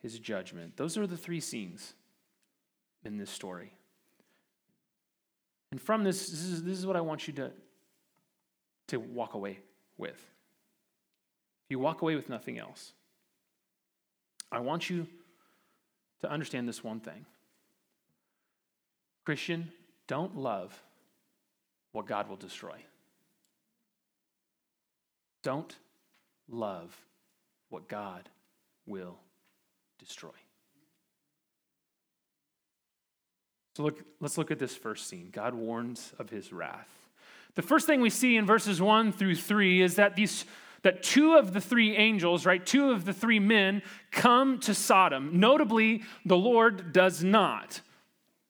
his 0.00 0.18
judgment. 0.18 0.76
Those 0.76 0.96
are 0.96 1.06
the 1.06 1.16
three 1.16 1.40
scenes 1.40 1.94
in 3.04 3.18
this 3.18 3.30
story. 3.30 3.72
And 5.70 5.80
from 5.80 6.02
this, 6.02 6.28
this 6.30 6.40
is, 6.40 6.64
this 6.64 6.78
is 6.78 6.86
what 6.86 6.96
I 6.96 7.00
want 7.00 7.28
you 7.28 7.34
to, 7.34 7.52
to 8.88 8.98
walk 8.98 9.34
away 9.34 9.58
with. 9.98 10.20
You 11.68 11.78
walk 11.78 12.02
away 12.02 12.16
with 12.16 12.28
nothing 12.28 12.58
else, 12.58 12.92
I 14.52 14.60
want 14.60 14.90
you 14.90 15.06
to 16.20 16.30
understand 16.30 16.68
this 16.68 16.82
one 16.82 17.00
thing 17.00 17.26
Christian, 19.24 19.70
don't 20.06 20.36
love 20.36 20.82
what 21.92 22.06
God 22.06 22.28
will 22.28 22.36
destroy. 22.36 22.76
Don't 25.42 25.74
love 26.48 26.96
what 27.68 27.88
God 27.88 28.28
will 28.86 29.18
destroy. 29.98 30.30
So 33.76 33.84
look, 33.84 34.04
let's 34.20 34.36
look 34.36 34.50
at 34.50 34.58
this 34.58 34.74
first 34.74 35.08
scene. 35.08 35.30
God 35.32 35.54
warns 35.54 36.12
of 36.18 36.28
his 36.28 36.52
wrath. 36.52 36.88
The 37.54 37.62
first 37.62 37.86
thing 37.86 38.00
we 38.00 38.10
see 38.10 38.36
in 38.36 38.46
verses 38.46 38.80
1 38.80 39.12
through 39.12 39.36
3 39.36 39.80
is 39.80 39.96
that 39.96 40.16
these 40.16 40.44
that 40.82 41.02
two 41.02 41.34
of 41.34 41.52
the 41.52 41.60
three 41.60 41.96
angels, 41.96 42.46
right, 42.46 42.64
two 42.64 42.90
of 42.90 43.04
the 43.04 43.12
three 43.12 43.38
men 43.38 43.82
come 44.10 44.58
to 44.60 44.74
Sodom. 44.74 45.38
Notably, 45.38 46.02
the 46.24 46.36
Lord 46.36 46.92
does 46.92 47.22
not. 47.22 47.80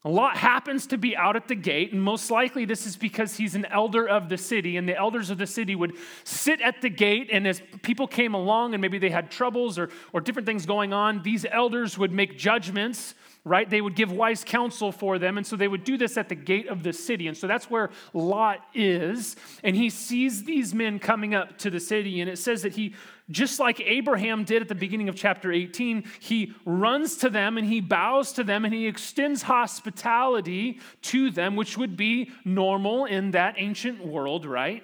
A 0.02 0.08
lot 0.08 0.38
happens 0.38 0.86
to 0.86 0.96
be 0.96 1.14
out 1.14 1.36
at 1.36 1.46
the 1.46 1.54
gate, 1.54 1.92
and 1.92 2.02
most 2.02 2.30
likely 2.30 2.64
this 2.64 2.86
is 2.86 2.96
because 2.96 3.36
he's 3.36 3.54
an 3.54 3.66
elder 3.66 4.08
of 4.08 4.30
the 4.30 4.38
city, 4.38 4.78
and 4.78 4.88
the 4.88 4.96
elders 4.96 5.28
of 5.28 5.36
the 5.36 5.46
city 5.46 5.74
would 5.74 5.92
sit 6.24 6.62
at 6.62 6.80
the 6.80 6.88
gate, 6.88 7.28
and 7.30 7.46
as 7.46 7.60
people 7.82 8.06
came 8.06 8.32
along 8.32 8.72
and 8.72 8.80
maybe 8.80 8.98
they 8.98 9.10
had 9.10 9.30
troubles 9.30 9.78
or, 9.78 9.90
or 10.14 10.22
different 10.22 10.46
things 10.46 10.64
going 10.64 10.94
on, 10.94 11.22
these 11.22 11.44
elders 11.44 11.98
would 11.98 12.12
make 12.12 12.38
judgments, 12.38 13.14
right? 13.44 13.68
They 13.68 13.80
would 13.80 13.96
give 13.96 14.12
wise 14.12 14.44
counsel 14.44 14.92
for 14.92 15.18
them, 15.18 15.38
and 15.38 15.46
so 15.46 15.56
they 15.56 15.68
would 15.68 15.84
do 15.84 15.96
this 15.96 16.16
at 16.16 16.28
the 16.28 16.34
gate 16.34 16.68
of 16.68 16.82
the 16.82 16.92
city. 16.92 17.26
And 17.26 17.36
so 17.36 17.46
that's 17.46 17.70
where 17.70 17.90
Lot 18.12 18.60
is, 18.74 19.36
and 19.64 19.74
he 19.74 19.90
sees 19.90 20.44
these 20.44 20.74
men 20.74 20.98
coming 20.98 21.34
up 21.34 21.58
to 21.58 21.70
the 21.70 21.80
city, 21.80 22.20
and 22.20 22.28
it 22.28 22.38
says 22.38 22.62
that 22.62 22.74
he 22.74 22.94
just 23.30 23.60
like 23.60 23.80
Abraham 23.80 24.44
did 24.44 24.60
at 24.60 24.68
the 24.68 24.74
beginning 24.74 25.08
of 25.08 25.14
chapter 25.14 25.52
18, 25.52 26.04
he 26.18 26.52
runs 26.64 27.16
to 27.18 27.30
them 27.30 27.58
and 27.58 27.66
he 27.66 27.80
bows 27.80 28.32
to 28.32 28.42
them 28.42 28.64
and 28.64 28.74
he 28.74 28.88
extends 28.88 29.42
hospitality 29.42 30.80
to 31.02 31.30
them, 31.30 31.54
which 31.54 31.78
would 31.78 31.96
be 31.96 32.32
normal 32.44 33.04
in 33.04 33.30
that 33.30 33.54
ancient 33.56 34.04
world, 34.04 34.44
right? 34.44 34.82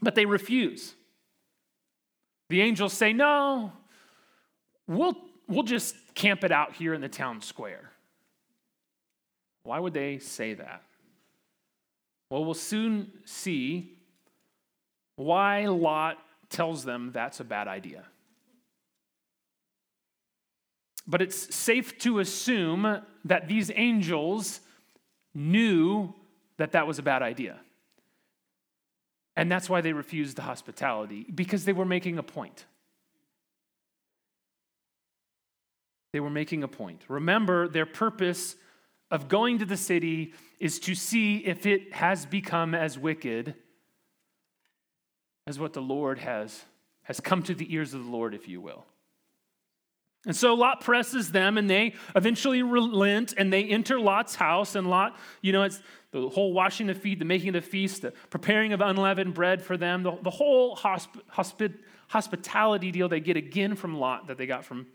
But 0.00 0.14
they 0.14 0.24
refuse. 0.24 0.94
The 2.48 2.62
angels 2.62 2.94
say, 2.94 3.12
No, 3.12 3.72
we'll, 4.86 5.16
we'll 5.54 5.62
just 5.62 5.94
camp 6.14 6.44
it 6.44 6.52
out 6.52 6.74
here 6.74 6.94
in 6.94 7.00
the 7.00 7.08
town 7.08 7.40
square. 7.40 7.90
Why 9.64 9.78
would 9.78 9.94
they 9.94 10.18
say 10.18 10.54
that? 10.54 10.82
Well, 12.30 12.44
we'll 12.44 12.54
soon 12.54 13.12
see 13.24 13.98
why 15.16 15.66
Lot 15.66 16.18
tells 16.48 16.84
them 16.84 17.10
that's 17.12 17.40
a 17.40 17.44
bad 17.44 17.68
idea. 17.68 18.04
But 21.06 21.20
it's 21.20 21.54
safe 21.54 21.98
to 22.00 22.20
assume 22.20 23.02
that 23.24 23.48
these 23.48 23.70
angels 23.74 24.60
knew 25.34 26.14
that 26.58 26.72
that 26.72 26.86
was 26.86 26.98
a 26.98 27.02
bad 27.02 27.22
idea. 27.22 27.58
And 29.36 29.50
that's 29.50 29.68
why 29.68 29.80
they 29.80 29.92
refused 29.92 30.36
the 30.36 30.42
hospitality, 30.42 31.26
because 31.34 31.64
they 31.64 31.72
were 31.72 31.84
making 31.84 32.18
a 32.18 32.22
point. 32.22 32.66
They 36.12 36.20
were 36.20 36.30
making 36.30 36.62
a 36.62 36.68
point. 36.68 37.02
Remember, 37.08 37.68
their 37.68 37.86
purpose 37.86 38.56
of 39.10 39.28
going 39.28 39.58
to 39.58 39.64
the 39.64 39.76
city 39.76 40.34
is 40.58 40.78
to 40.80 40.94
see 40.94 41.38
if 41.38 41.66
it 41.66 41.92
has 41.92 42.26
become 42.26 42.74
as 42.74 42.98
wicked 42.98 43.54
as 45.46 45.58
what 45.58 45.72
the 45.72 45.82
Lord 45.82 46.18
has, 46.18 46.64
has 47.02 47.20
come 47.20 47.42
to 47.44 47.54
the 47.54 47.72
ears 47.74 47.94
of 47.94 48.04
the 48.04 48.10
Lord, 48.10 48.34
if 48.34 48.48
you 48.48 48.60
will. 48.60 48.84
And 50.24 50.36
so 50.36 50.54
Lot 50.54 50.82
presses 50.82 51.32
them, 51.32 51.58
and 51.58 51.68
they 51.68 51.94
eventually 52.14 52.62
relent, 52.62 53.34
and 53.36 53.52
they 53.52 53.64
enter 53.64 53.98
Lot's 53.98 54.36
house. 54.36 54.76
And 54.76 54.88
Lot, 54.88 55.18
you 55.40 55.52
know, 55.52 55.64
it's 55.64 55.82
the 56.12 56.28
whole 56.28 56.52
washing 56.52 56.86
the 56.86 56.94
feet, 56.94 57.18
the 57.18 57.24
making 57.24 57.48
of 57.48 57.54
the 57.54 57.62
feast, 57.62 58.02
the 58.02 58.12
preparing 58.30 58.72
of 58.72 58.80
unleavened 58.80 59.34
bread 59.34 59.62
for 59.62 59.76
them, 59.76 60.04
the, 60.04 60.16
the 60.22 60.30
whole 60.30 60.76
hosp- 60.76 61.20
hospi- 61.34 61.76
hospitality 62.06 62.92
deal 62.92 63.08
they 63.08 63.18
get 63.18 63.36
again 63.36 63.74
from 63.74 63.98
Lot 63.98 64.28
that 64.28 64.38
they 64.38 64.46
got 64.46 64.64
from 64.64 64.86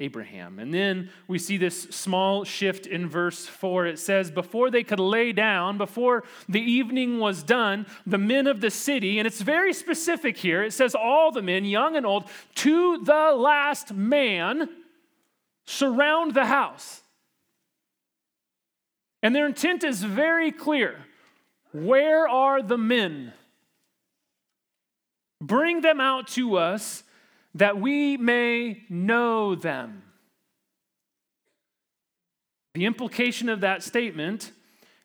Abraham. 0.00 0.58
And 0.58 0.72
then 0.72 1.10
we 1.28 1.38
see 1.38 1.58
this 1.58 1.82
small 1.82 2.42
shift 2.44 2.86
in 2.86 3.08
verse 3.08 3.46
4. 3.46 3.86
It 3.86 3.98
says, 3.98 4.30
Before 4.30 4.70
they 4.70 4.82
could 4.82 4.98
lay 4.98 5.32
down, 5.32 5.78
before 5.78 6.24
the 6.48 6.60
evening 6.60 7.20
was 7.20 7.42
done, 7.42 7.86
the 8.06 8.18
men 8.18 8.46
of 8.46 8.60
the 8.60 8.70
city, 8.70 9.18
and 9.18 9.26
it's 9.26 9.42
very 9.42 9.74
specific 9.74 10.38
here, 10.38 10.62
it 10.62 10.72
says, 10.72 10.94
All 10.94 11.30
the 11.30 11.42
men, 11.42 11.64
young 11.64 11.96
and 11.96 12.06
old, 12.06 12.24
to 12.56 12.98
the 13.04 13.32
last 13.36 13.92
man, 13.92 14.68
surround 15.66 16.34
the 16.34 16.46
house. 16.46 17.02
And 19.22 19.34
their 19.34 19.46
intent 19.46 19.84
is 19.84 20.02
very 20.02 20.50
clear. 20.50 21.04
Where 21.72 22.26
are 22.26 22.62
the 22.62 22.78
men? 22.78 23.34
Bring 25.42 25.82
them 25.82 26.00
out 26.00 26.28
to 26.28 26.56
us 26.56 27.02
that 27.54 27.80
we 27.80 28.16
may 28.16 28.82
know 28.88 29.54
them. 29.54 30.02
The 32.74 32.86
implication 32.86 33.48
of 33.48 33.60
that 33.62 33.82
statement 33.82 34.52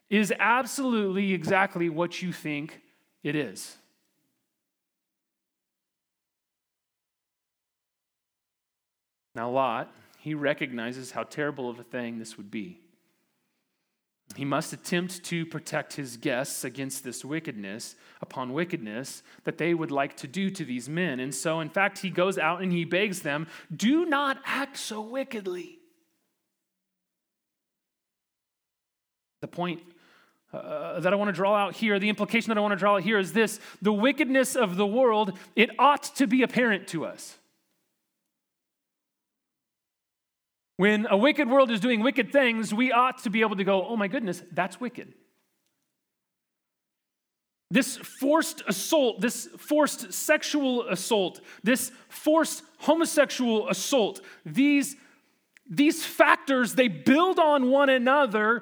is 0.10 0.32
absolutely 0.40 1.34
exactly 1.34 1.90
what 1.90 2.22
you 2.22 2.32
think 2.32 2.82
it 3.24 3.36
is. 3.36 3.76
Now, 9.34 9.50
Lot, 9.50 9.92
he 10.20 10.34
recognizes 10.34 11.12
how 11.12 11.24
terrible 11.24 11.70
of 11.70 11.80
a 11.80 11.84
thing 11.84 12.20
this 12.20 12.38
would 12.38 12.50
be. 12.50 12.80
He 14.34 14.44
must 14.44 14.74
attempt 14.74 15.24
to 15.26 15.46
protect 15.46 15.94
his 15.94 16.18
guests 16.18 16.64
against 16.64 17.04
this 17.04 17.24
wickedness 17.24 17.96
upon 18.22 18.54
wickedness 18.54 19.24
that 19.44 19.58
they 19.58 19.74
would 19.74 19.92
like 19.92 20.18
to 20.18 20.28
do 20.28 20.50
to 20.50 20.66
these 20.66 20.90
men. 20.90 21.20
And 21.20 21.34
so, 21.34 21.60
in 21.60 21.70
fact, 21.70 22.00
he 22.00 22.10
goes 22.10 22.38
out 22.38 22.62
and 22.62 22.72
he 22.72 22.86
begs 22.86 23.22
them, 23.22 23.48
Do 23.74 24.06
not 24.06 24.38
act 24.44 24.78
so 24.78 25.02
wickedly. 25.02 25.80
The 29.42 29.48
point 29.48 29.82
uh, 30.52 31.00
that 31.00 31.14
I 31.14 31.16
want 31.16 31.30
to 31.30 31.34
draw 31.34 31.56
out 31.56 31.76
here, 31.76 32.00
the 32.00 32.10
implication 32.10 32.50
that 32.50 32.58
I 32.58 32.62
want 32.62 32.72
to 32.72 32.78
draw 32.78 32.96
out 32.96 33.04
here 33.04 33.20
is 33.20 33.32
this 33.32 33.60
the 33.82 33.94
wickedness 33.94 34.56
of 34.56 34.76
the 34.76 34.88
world, 34.88 35.38
it 35.56 35.70
ought 35.80 36.04
to 36.16 36.28
be 36.28 36.42
apparent 36.42 36.88
to 36.90 37.06
us. 37.06 37.38
When 40.78 41.08
a 41.10 41.16
wicked 41.16 41.50
world 41.50 41.72
is 41.72 41.80
doing 41.80 42.02
wicked 42.02 42.32
things, 42.32 42.74
we 42.74 42.92
ought 42.92 43.24
to 43.24 43.30
be 43.30 43.42
able 43.42 43.56
to 43.56 43.64
go, 43.64 43.86
oh 43.88 43.96
my 43.96 44.08
goodness, 44.08 44.44
that's 44.52 44.80
wicked. 44.80 45.14
This 47.72 47.98
forced 47.98 48.62
assault, 48.68 49.22
this 49.22 49.48
forced 49.58 50.14
sexual 50.14 50.88
assault, 50.88 51.42
this 51.64 51.92
forced 52.10 52.64
homosexual 52.80 53.70
assault, 53.70 54.22
these, 54.46 54.96
these 55.70 56.06
factors, 56.06 56.76
they 56.76 56.88
build 56.88 57.40
on 57.40 57.72
one 57.72 57.90
another 57.90 58.62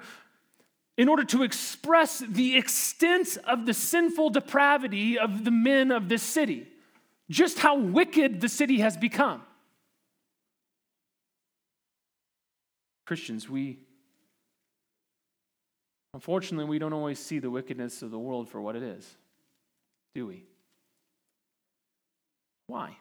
in 0.98 1.10
order 1.10 1.24
to 1.24 1.44
express 1.44 2.20
the 2.20 2.56
extent 2.56 3.38
of 3.46 3.66
the 3.66 3.74
sinful 3.74 4.30
depravity 4.30 5.18
of 5.18 5.44
the 5.44 5.52
men 5.52 5.92
of 5.92 6.08
this 6.08 6.22
city, 6.22 6.68
just 7.30 7.60
how 7.60 7.76
wicked 7.76 8.40
the 8.40 8.50
city 8.50 8.80
has 8.80 8.96
become. 8.96 9.42
Christians, 13.06 13.50
we 13.50 13.80
unfortunately 16.14 16.66
we 16.66 16.80
don't 16.80 16.94
always 16.94 17.20
see 17.20 17.40
the 17.40 17.50
wickedness 17.50 18.02
of 18.02 18.12
the 18.12 18.20
world 18.20 18.48
for 18.50 18.62
what 18.62 18.76
it 18.76 18.84
is, 18.84 19.10
do 20.14 20.28
we? 20.28 20.44
Why? 22.68 22.98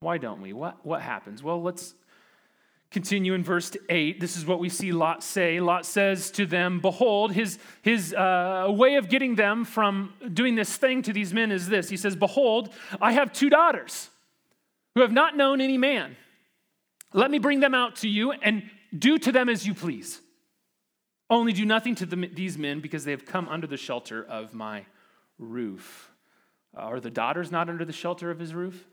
Why 0.00 0.18
don't 0.18 0.40
we? 0.40 0.52
What, 0.52 0.84
what 0.84 1.00
happens? 1.00 1.42
Well, 1.42 1.62
let's 1.62 1.94
continue 2.90 3.34
in 3.34 3.42
verse 3.42 3.74
8. 3.88 4.20
This 4.20 4.36
is 4.36 4.44
what 4.44 4.58
we 4.58 4.68
see 4.68 4.92
Lot 4.92 5.22
say. 5.22 5.60
Lot 5.60 5.86
says 5.86 6.30
to 6.32 6.44
them, 6.46 6.80
Behold, 6.80 7.32
his, 7.32 7.58
his 7.80 8.12
uh, 8.14 8.66
way 8.68 8.96
of 8.96 9.08
getting 9.08 9.34
them 9.34 9.64
from 9.64 10.12
doing 10.32 10.54
this 10.54 10.76
thing 10.76 11.02
to 11.02 11.12
these 11.12 11.32
men 11.32 11.50
is 11.50 11.68
this. 11.68 11.88
He 11.88 11.96
says, 11.96 12.14
Behold, 12.14 12.72
I 13.00 13.12
have 13.12 13.32
two 13.32 13.48
daughters 13.48 14.10
who 14.94 15.00
have 15.00 15.12
not 15.12 15.36
known 15.36 15.60
any 15.60 15.78
man. 15.78 16.16
Let 17.12 17.30
me 17.30 17.38
bring 17.38 17.60
them 17.60 17.74
out 17.74 17.96
to 17.96 18.08
you 18.08 18.32
and 18.32 18.62
do 18.96 19.18
to 19.18 19.32
them 19.32 19.48
as 19.48 19.66
you 19.66 19.74
please. 19.74 20.20
Only 21.28 21.52
do 21.52 21.64
nothing 21.64 21.94
to 21.96 22.06
the, 22.06 22.28
these 22.28 22.58
men 22.58 22.80
because 22.80 23.04
they 23.04 23.10
have 23.10 23.24
come 23.24 23.48
under 23.48 23.66
the 23.66 23.76
shelter 23.76 24.24
of 24.24 24.52
my 24.52 24.84
roof. 25.38 26.10
Are 26.74 27.00
the 27.00 27.10
daughters 27.10 27.50
not 27.50 27.68
under 27.68 27.84
the 27.84 27.92
shelter 27.92 28.30
of 28.30 28.38
his 28.38 28.54
roof? 28.54 28.86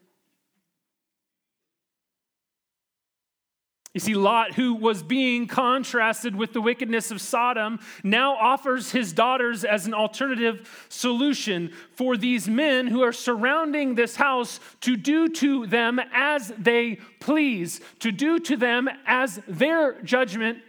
You 3.93 3.99
see, 3.99 4.13
Lot, 4.13 4.53
who 4.53 4.75
was 4.75 5.01
being 5.01 5.47
contrasted 5.47 6.35
with 6.35 6.53
the 6.53 6.61
wickedness 6.61 7.09
of 7.09 7.19
Sodom, 7.19 7.79
now 8.03 8.35
offers 8.35 8.91
his 8.91 9.13
daughters 9.13 9.63
as 9.63 9.87
an 9.87 9.95
alternative 9.95 10.85
solution 10.89 11.71
for 11.95 12.15
these 12.15 12.47
men 12.47 12.85
who 12.85 13.01
are 13.01 13.11
surrounding 13.11 13.95
this 13.95 14.15
house 14.15 14.59
to 14.81 14.95
do 14.95 15.27
to 15.29 15.65
them 15.65 15.99
as 16.13 16.53
they 16.59 16.99
please, 17.19 17.81
to 17.99 18.11
do 18.11 18.39
to 18.39 18.55
them 18.55 18.87
as 19.07 19.41
their 19.47 19.99
judgment 20.03 20.59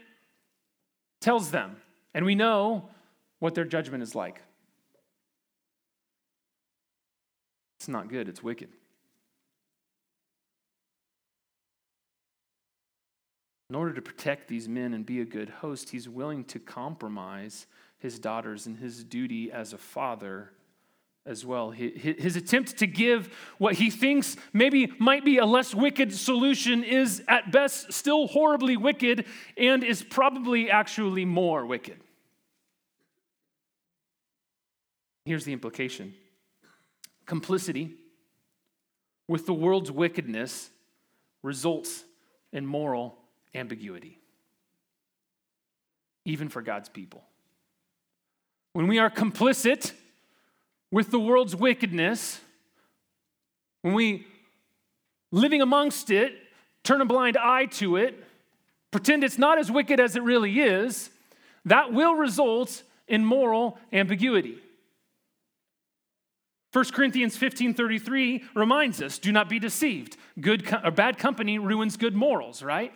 tells 1.21 1.51
them. 1.51 1.77
And 2.15 2.25
we 2.25 2.35
know 2.35 2.89
what 3.39 3.55
their 3.55 3.67
judgment 3.67 4.03
is 4.03 4.15
like. 4.15 4.41
It's 7.79 7.89
not 7.89 8.09
good, 8.09 8.29
it's 8.29 8.43
wicked. 8.43 8.71
In 13.71 13.77
order 13.77 13.93
to 13.95 14.03
protect 14.03 14.49
these 14.49 14.69
men 14.69 14.93
and 14.95 15.07
be 15.07 15.21
a 15.21 15.25
good 15.25 15.49
host, 15.49 15.91
he's 15.91 16.09
willing 16.09 16.43
to 16.47 16.59
compromise 16.59 17.69
his 18.01 18.19
daughters 18.19 18.67
and 18.67 18.77
his 18.77 19.05
duty 19.05 19.53
as 19.53 19.73
a 19.73 19.79
father 19.79 20.51
as 21.25 21.47
well. 21.47 21.71
His 21.71 22.35
attempt 22.35 22.79
to 22.79 22.89
give 22.89 23.33
what 23.59 23.77
he 23.77 23.89
thinks 23.89 24.37
maybe 24.53 24.93
might 24.99 25.25
be 25.25 25.39
a 25.39 25.47
less 25.47 25.73
wicked 25.73 26.13
solution 26.13 26.83
is 26.83 27.23
at 27.29 27.53
best 27.53 27.93
still 27.93 28.27
horribly 28.27 28.77
wicked 28.77 29.27
and 29.57 29.85
is 29.85 30.03
probably 30.03 30.69
actually 30.69 31.25
more 31.25 31.65
wicked. 31.65 32.01
Here's 35.25 35.45
the 35.45 35.53
implication 35.53 36.15
complicity 37.25 37.93
with 39.29 39.47
the 39.47 39.55
world's 39.55 39.93
wickedness 39.93 40.71
results 41.45 42.05
in 42.53 42.67
moral 42.67 43.20
ambiguity, 43.55 44.19
even 46.25 46.49
for 46.49 46.63
God's 46.63 46.89
people. 46.89 47.23
When 48.73 48.87
we 48.87 48.99
are 48.99 49.11
complicit 49.11 49.93
with 50.91 51.11
the 51.11 51.19
world's 51.19 51.57
wickedness, 51.57 52.41
when 53.83 53.95
we, 53.95 54.27
living 55.33 55.63
amongst 55.63 56.11
it, 56.11 56.35
turn 56.85 57.01
a 57.01 57.05
blind 57.05 57.37
eye 57.37 57.67
to 57.67 57.97
it, 57.97 58.25
pretend 58.91 59.25
it's 59.25 59.39
not 59.39 59.59
as 59.59 59.71
wicked 59.71 60.01
as 60.01 60.17
it 60.17 60.23
really 60.23 60.61
is, 60.61 61.11
that 61.65 61.93
will 61.93 62.15
result 62.15 62.83
in 63.09 63.25
moral 63.25 63.79
ambiguity. 63.93 64.59
1 66.73 66.85
Corinthians 66.93 67.37
15:33 67.37 68.45
reminds 68.55 69.03
us, 69.03 69.19
do 69.19 69.33
not 69.33 69.49
be 69.49 69.59
deceived. 69.59 70.17
Good 70.41 70.73
or 70.85 70.93
bad 70.93 71.19
company 71.19 71.59
ruins 71.59 71.97
good 71.97 72.15
morals, 72.15 72.63
right? 72.63 72.93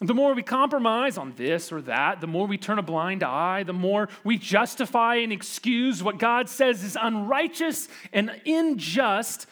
The 0.00 0.14
more 0.14 0.34
we 0.34 0.42
compromise 0.42 1.16
on 1.16 1.32
this 1.36 1.72
or 1.72 1.80
that, 1.82 2.20
the 2.20 2.26
more 2.26 2.46
we 2.46 2.58
turn 2.58 2.78
a 2.78 2.82
blind 2.82 3.22
eye, 3.22 3.62
the 3.62 3.72
more 3.72 4.10
we 4.24 4.36
justify 4.36 5.16
and 5.16 5.32
excuse 5.32 6.02
what 6.02 6.18
God 6.18 6.50
says 6.50 6.84
is 6.84 6.98
unrighteous 7.00 7.88
and 8.12 8.30
unjust, 8.44 9.46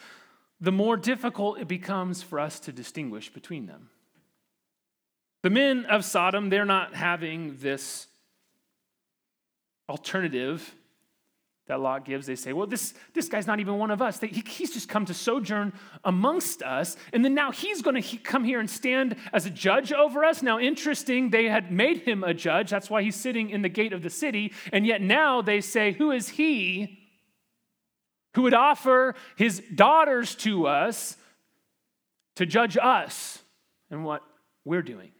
the 0.61 0.71
more 0.71 0.97
difficult 0.97 1.59
it 1.59 1.67
becomes 1.67 2.21
for 2.21 2.39
us 2.39 2.59
to 2.61 2.71
distinguish 2.71 3.29
between 3.29 3.65
them. 3.65 3.89
The 5.41 5.49
men 5.49 5.85
of 5.85 6.05
Sodom, 6.05 6.49
they're 6.49 6.63
not 6.63 6.93
having 6.93 7.57
this 7.57 8.07
alternative 9.89 10.75
that 11.67 11.79
Lot 11.79 12.05
gives, 12.05 12.27
they 12.27 12.35
say, 12.35 12.53
well, 12.53 12.67
this, 12.67 12.93
this 13.13 13.27
guy's 13.27 13.47
not 13.47 13.59
even 13.59 13.79
one 13.79 13.89
of 13.89 13.99
us. 13.99 14.19
He, 14.19 14.43
he's 14.45 14.71
just 14.71 14.87
come 14.87 15.05
to 15.05 15.15
sojourn 15.15 15.73
amongst 16.03 16.61
us. 16.61 16.95
And 17.11 17.25
then 17.25 17.33
now 17.33 17.51
he's 17.51 17.81
going 17.81 17.95
to 17.95 18.01
he, 18.01 18.17
come 18.17 18.43
here 18.43 18.59
and 18.59 18.69
stand 18.69 19.15
as 19.33 19.47
a 19.47 19.49
judge 19.49 19.91
over 19.91 20.23
us. 20.23 20.43
Now, 20.43 20.59
interesting, 20.59 21.31
they 21.31 21.45
had 21.45 21.71
made 21.71 21.99
him 21.99 22.23
a 22.23 22.35
judge. 22.35 22.69
That's 22.69 22.89
why 22.89 23.01
he's 23.01 23.15
sitting 23.15 23.49
in 23.49 23.63
the 23.63 23.69
gate 23.69 23.93
of 23.93 24.03
the 24.03 24.11
city. 24.11 24.53
And 24.71 24.85
yet 24.85 25.01
now 25.01 25.41
they 25.41 25.59
say, 25.59 25.93
who 25.93 26.11
is 26.11 26.29
he 26.29 26.99
who 28.35 28.43
would 28.43 28.53
offer 28.53 29.15
his 29.35 29.63
daughters 29.73 30.35
to 30.35 30.67
us 30.67 31.17
to 32.35 32.45
judge 32.45 32.77
us 32.79 33.39
and 33.89 34.05
what 34.05 34.21
we're 34.65 34.83
doing? 34.83 35.14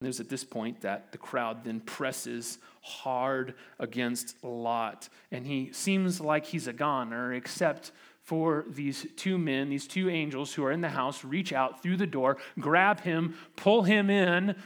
And 0.00 0.06
it 0.06 0.08
was 0.08 0.20
at 0.20 0.30
this 0.30 0.44
point 0.44 0.80
that 0.80 1.12
the 1.12 1.18
crowd 1.18 1.62
then 1.64 1.80
presses 1.80 2.58
hard 2.80 3.54
against 3.78 4.42
Lot. 4.42 5.10
And 5.30 5.46
he 5.46 5.70
seems 5.72 6.22
like 6.22 6.46
he's 6.46 6.66
a 6.66 6.72
goner, 6.72 7.34
except 7.34 7.92
for 8.22 8.64
these 8.66 9.06
two 9.16 9.36
men, 9.36 9.68
these 9.68 9.86
two 9.86 10.08
angels 10.08 10.54
who 10.54 10.64
are 10.64 10.72
in 10.72 10.80
the 10.80 10.88
house, 10.88 11.22
reach 11.22 11.52
out 11.52 11.82
through 11.82 11.98
the 11.98 12.06
door, 12.06 12.38
grab 12.58 13.00
him, 13.00 13.34
pull 13.56 13.82
him 13.82 14.08
in, 14.08 14.56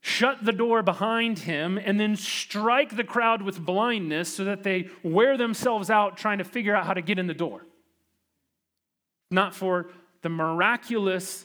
shut 0.00 0.42
the 0.44 0.52
door 0.52 0.82
behind 0.82 1.40
him, 1.40 1.76
and 1.76 2.00
then 2.00 2.16
strike 2.16 2.96
the 2.96 3.04
crowd 3.04 3.42
with 3.42 3.60
blindness 3.60 4.34
so 4.34 4.44
that 4.44 4.62
they 4.62 4.88
wear 5.02 5.36
themselves 5.36 5.90
out 5.90 6.16
trying 6.16 6.38
to 6.38 6.44
figure 6.44 6.74
out 6.74 6.86
how 6.86 6.94
to 6.94 7.02
get 7.02 7.18
in 7.18 7.26
the 7.26 7.34
door. 7.34 7.66
Not 9.30 9.54
for 9.54 9.90
the 10.22 10.30
miraculous 10.30 11.44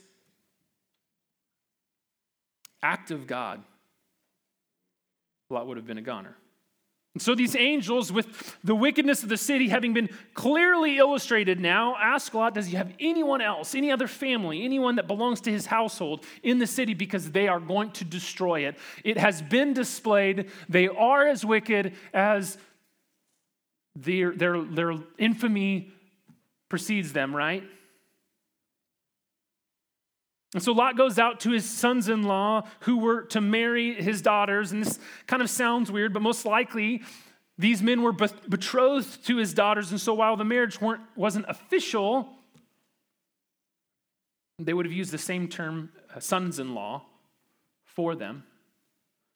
act 2.85 3.09
of 3.09 3.25
God, 3.25 3.63
Lot 5.49 5.65
would 5.65 5.77
have 5.77 5.87
been 5.87 5.97
a 5.97 6.03
goner. 6.03 6.35
And 7.15 7.21
so 7.21 7.33
these 7.33 7.55
angels, 7.55 8.11
with 8.11 8.57
the 8.63 8.75
wickedness 8.75 9.23
of 9.23 9.29
the 9.29 9.37
city 9.37 9.69
having 9.69 9.93
been 9.93 10.09
clearly 10.33 10.97
illustrated 10.97 11.59
now, 11.59 11.95
ask 11.95 12.33
Lot, 12.33 12.53
does 12.53 12.67
he 12.67 12.75
have 12.75 12.93
anyone 12.99 13.41
else, 13.41 13.73
any 13.73 13.91
other 13.91 14.07
family, 14.07 14.63
anyone 14.63 14.97
that 14.97 15.07
belongs 15.07 15.41
to 15.41 15.51
his 15.51 15.65
household 15.65 16.25
in 16.43 16.59
the 16.59 16.67
city 16.67 16.93
because 16.93 17.31
they 17.31 17.47
are 17.47 17.59
going 17.59 17.91
to 17.91 18.03
destroy 18.03 18.67
it? 18.67 18.77
It 19.03 19.17
has 19.17 19.41
been 19.41 19.73
displayed. 19.73 20.51
They 20.67 20.89
are 20.89 21.25
as 21.25 21.45
wicked 21.45 21.93
as 22.13 22.57
their, 23.95 24.31
their, 24.33 24.61
their 24.61 24.93
infamy 25.17 25.93
precedes 26.69 27.13
them, 27.13 27.35
right? 27.35 27.63
And 30.55 30.63
so 30.63 30.71
Lot 30.71 30.95
goes 30.95 31.19
out 31.19 31.41
to 31.41 31.51
his 31.51 31.69
sons 31.69 32.07
in 32.07 32.23
law 32.23 32.63
who 32.79 32.99
were 32.99 33.23
to 33.23 33.41
marry 33.41 33.93
his 33.93 34.21
daughters. 34.21 34.71
And 34.71 34.85
this 34.85 34.99
kind 35.27 35.41
of 35.41 35.49
sounds 35.49 35.91
weird, 35.91 36.13
but 36.13 36.21
most 36.21 36.45
likely 36.45 37.03
these 37.57 37.83
men 37.83 38.01
were 38.01 38.13
betrothed 38.13 39.27
to 39.27 39.35
his 39.35 39.53
daughters. 39.53 39.91
And 39.91 39.99
so 39.99 40.13
while 40.13 40.37
the 40.37 40.45
marriage 40.45 40.79
wasn't 41.17 41.45
official, 41.49 42.29
they 44.57 44.73
would 44.73 44.85
have 44.85 44.93
used 44.93 45.11
the 45.11 45.17
same 45.17 45.49
term, 45.49 45.91
uh, 46.15 46.21
sons 46.21 46.57
in 46.57 46.73
law, 46.73 47.03
for 47.83 48.15
them. 48.15 48.45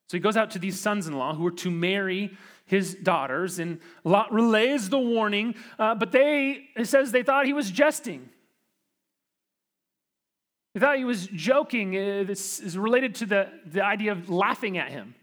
So 0.08 0.15
he 0.15 0.21
goes 0.21 0.38
out 0.38 0.51
to 0.51 0.60
these 0.60 0.79
sons 0.79 1.05
in 1.05 1.17
law 1.17 1.36
who 1.36 1.45
are 1.47 1.51
to 1.51 1.69
marry 1.69 2.32
his 2.65 2.95
daughters, 2.95 3.60
and 3.60 3.82
Lot 4.05 4.32
relays 4.32 4.88
the 4.88 4.97
warning, 4.97 5.55
uh, 5.77 5.95
but 5.95 6.13
they, 6.13 6.69
it 6.77 6.86
says 6.86 7.12
they 7.12 7.23
thought 7.23 7.45
he 7.45 7.51
was 7.51 7.69
jesting. 7.69 8.29
They 10.79 10.85
thought 10.85 10.97
he 10.97 11.03
was 11.03 11.27
joking. 11.27 11.93
Uh, 11.93 12.23
this 12.25 12.61
is 12.61 12.77
related 12.77 13.15
to 13.15 13.25
the, 13.25 13.49
the 13.65 13.83
idea 13.83 14.13
of 14.13 14.29
laughing 14.29 14.77
at 14.77 14.89
him. 14.89 15.13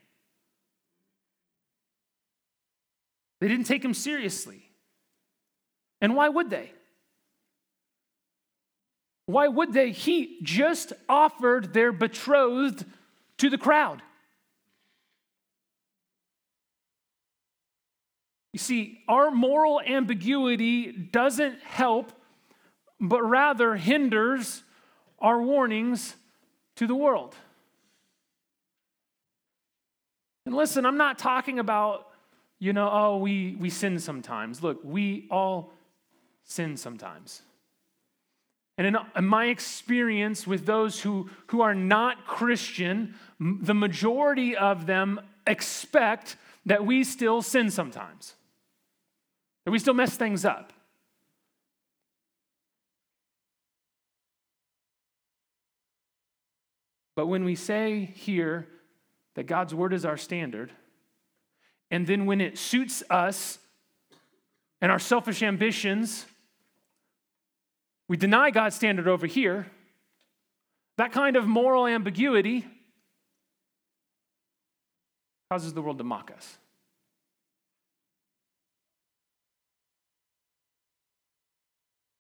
They 3.41 3.49
didn't 3.49 3.65
take 3.65 3.83
him 3.83 3.95
seriously. 3.95 4.69
And 6.03 6.15
why 6.15 6.29
would 6.29 6.51
they? 6.51 6.73
Why 9.25 9.49
would 9.49 9.73
they? 9.73 9.93
He 9.93 10.41
just 10.43 10.93
offered 11.09 11.73
their 11.73 11.91
betrothed 11.91 12.85
to 13.39 13.49
the 13.49 13.57
crowd. 13.57 14.03
You 18.53 18.59
see, 18.59 19.01
our 19.09 19.31
moral 19.31 19.81
ambiguity 19.81 20.93
doesn't 20.93 21.63
help, 21.63 22.13
but 23.01 23.23
rather 23.23 23.75
hinders 23.75 24.63
our 25.19 25.41
warnings 25.41 26.17
to 26.77 26.87
the 26.87 26.95
world. 26.95 27.35
And 30.45 30.55
listen, 30.55 30.87
I'm 30.87 30.97
not 30.97 31.19
talking 31.19 31.59
about, 31.59 32.09
you 32.59 32.73
know, 32.73 32.89
oh, 32.91 33.19
we, 33.19 33.57
we 33.59 33.69
sin 33.69 33.99
sometimes. 33.99 34.63
Look, 34.63 34.81
we 34.85 35.27
all 35.31 35.73
sin 36.45 36.77
sometimes. 36.77 37.43
And 38.79 38.87
in, 38.87 38.97
in, 39.17 39.27
my 39.27 39.47
experience 39.47 40.47
with 40.47 40.67
those 40.67 41.01
who, 41.01 41.31
who 41.49 41.63
are 41.63 41.75
not 41.75 42.27
Christian, 42.27 43.15
the 43.41 43.75
majority 43.75 44.55
of 44.55 44.87
them 44.87 45.21
expect 45.47 46.37
that 46.67 46.85
we 46.85 47.03
still 47.03 47.43
sin 47.43 47.71
sometimes, 47.71 48.35
that 49.65 49.71
we 49.71 49.79
still 49.79 49.95
mess 49.95 50.17
things 50.17 50.45
up. 50.45 50.73
But 57.17 57.27
when 57.27 57.45
we 57.45 57.55
say 57.55 58.13
here 58.15 58.69
that 59.35 59.45
God's 59.45 59.75
word 59.75 59.93
is 59.93 60.05
our 60.05 60.19
standard, 60.19 60.71
and 61.91 62.07
then 62.07 62.27
when 62.27 62.41
it 62.41 62.59
suits 62.59 63.03
us 63.11 63.59
and 64.81 64.93
our 64.93 64.99
selfish 64.99 65.43
ambitions, 65.43 66.27
we 68.07 68.17
deny 68.17 68.51
God's 68.51 68.77
standard 68.77 69.09
over 69.09 69.27
here. 69.27 69.67
That 70.99 71.13
kind 71.13 71.37
of 71.37 71.47
moral 71.47 71.87
ambiguity 71.87 72.67
causes 75.51 75.73
the 75.73 75.83
world 75.83 75.99
to 75.99 76.05
mock 76.05 76.31
us. 76.37 76.59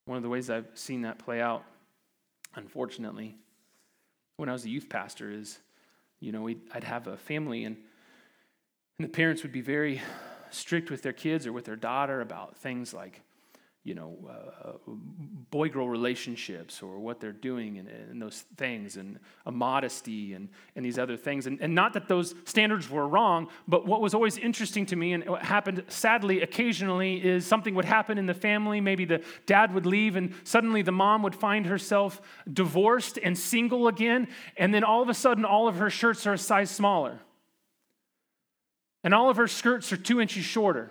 One 0.06 0.16
of 0.16 0.22
the 0.22 0.28
ways 0.28 0.48
I've 0.48 0.68
seen 0.74 1.02
that 1.02 1.18
play 1.18 1.40
out, 1.40 1.64
unfortunately, 2.54 3.36
when 4.36 4.48
I 4.48 4.52
was 4.52 4.64
a 4.64 4.70
youth 4.70 4.88
pastor, 4.88 5.30
is 5.30 5.58
you 6.20 6.32
know, 6.32 6.48
I'd 6.48 6.84
have 6.84 7.06
a 7.06 7.16
family 7.16 7.64
and, 7.64 7.76
and 8.98 9.06
the 9.06 9.12
parents 9.12 9.42
would 9.42 9.52
be 9.52 9.60
very 9.60 10.00
strict 10.50 10.90
with 10.90 11.02
their 11.02 11.12
kids 11.12 11.46
or 11.46 11.52
with 11.52 11.64
their 11.64 11.76
daughter 11.76 12.20
about 12.20 12.56
things 12.56 12.94
like 12.94 13.20
you 13.86 13.94
know, 13.94 14.16
uh, 14.28 14.72
boy 15.52 15.68
girl 15.68 15.88
relationships 15.88 16.82
or 16.82 16.98
what 16.98 17.20
they're 17.20 17.30
doing 17.30 17.78
and, 17.78 17.88
and, 17.88 18.20
those 18.20 18.44
things 18.56 18.96
and 18.96 19.20
a 19.46 19.52
modesty 19.52 20.32
and, 20.32 20.48
and 20.74 20.84
these 20.84 20.98
other 20.98 21.16
things. 21.16 21.46
And, 21.46 21.60
and 21.60 21.72
not 21.72 21.92
that 21.92 22.08
those 22.08 22.34
standards 22.46 22.90
were 22.90 23.06
wrong, 23.06 23.46
but 23.68 23.86
what 23.86 24.00
was 24.00 24.12
always 24.12 24.38
interesting 24.38 24.86
to 24.86 24.96
me 24.96 25.12
and 25.12 25.28
what 25.28 25.44
happened 25.44 25.84
sadly 25.86 26.42
occasionally 26.42 27.24
is 27.24 27.46
something 27.46 27.76
would 27.76 27.84
happen 27.84 28.18
in 28.18 28.26
the 28.26 28.34
family. 28.34 28.80
Maybe 28.80 29.04
the 29.04 29.22
dad 29.46 29.72
would 29.72 29.86
leave 29.86 30.16
and 30.16 30.34
suddenly 30.42 30.82
the 30.82 30.90
mom 30.90 31.22
would 31.22 31.36
find 31.36 31.64
herself 31.66 32.20
divorced 32.52 33.20
and 33.22 33.38
single 33.38 33.86
again. 33.86 34.26
And 34.56 34.74
then 34.74 34.82
all 34.82 35.00
of 35.00 35.08
a 35.08 35.14
sudden, 35.14 35.44
all 35.44 35.68
of 35.68 35.76
her 35.76 35.90
shirts 35.90 36.26
are 36.26 36.32
a 36.32 36.38
size 36.38 36.72
smaller. 36.72 37.20
And 39.04 39.14
all 39.14 39.30
of 39.30 39.36
her 39.36 39.46
skirts 39.46 39.92
are 39.92 39.96
two 39.96 40.20
inches 40.20 40.44
shorter 40.44 40.90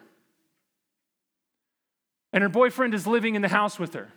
and 2.35 2.41
her 2.41 2.49
boyfriend 2.49 2.93
is 2.93 3.07
living 3.07 3.35
in 3.35 3.41
the 3.41 3.47
house 3.47 3.79
with 3.79 3.93
her. 3.93 4.09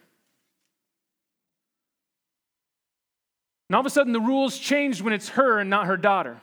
And 3.68 3.76
all 3.76 3.81
of 3.81 3.87
a 3.87 3.90
sudden, 3.90 4.12
the 4.12 4.20
rules 4.20 4.59
changed 4.59 5.02
when 5.02 5.12
it's 5.12 5.31
her 5.31 5.61
and 5.61 5.70
not 5.70 5.87
her 5.87 5.96
daughter. 5.96 6.40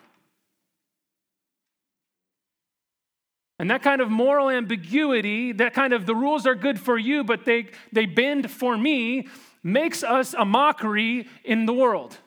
And 3.59 3.69
that 3.71 3.83
kind 3.83 3.99
of 3.99 4.09
moral 4.09 4.49
ambiguity, 4.49 5.51
that 5.51 5.73
kind 5.73 5.91
of 5.91 6.05
the 6.05 6.15
rules 6.15 6.47
are 6.47 6.55
good 6.55 6.79
for 6.79 6.97
you, 6.97 7.25
but 7.25 7.43
they, 7.43 7.67
they 7.91 8.05
bend 8.05 8.49
for 8.49 8.77
me, 8.77 9.27
makes 9.61 10.01
us 10.01 10.33
a 10.33 10.45
mockery 10.45 11.27
in 11.43 11.65
the 11.65 11.73
world. 11.73 12.17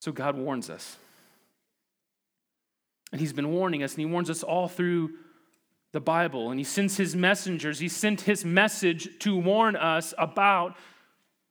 So 0.00 0.12
God 0.12 0.36
warns 0.36 0.68
us. 0.68 0.96
And 3.12 3.20
He's 3.20 3.32
been 3.32 3.52
warning 3.52 3.82
us, 3.82 3.92
and 3.92 4.00
He 4.00 4.06
warns 4.06 4.30
us 4.30 4.42
all 4.42 4.66
through 4.66 5.10
the 5.92 6.00
Bible. 6.00 6.50
And 6.50 6.58
He 6.58 6.64
sends 6.64 6.96
His 6.96 7.14
messengers, 7.14 7.78
He 7.78 7.88
sent 7.88 8.22
His 8.22 8.44
message 8.44 9.08
to 9.20 9.36
warn 9.36 9.76
us 9.76 10.14
about 10.18 10.76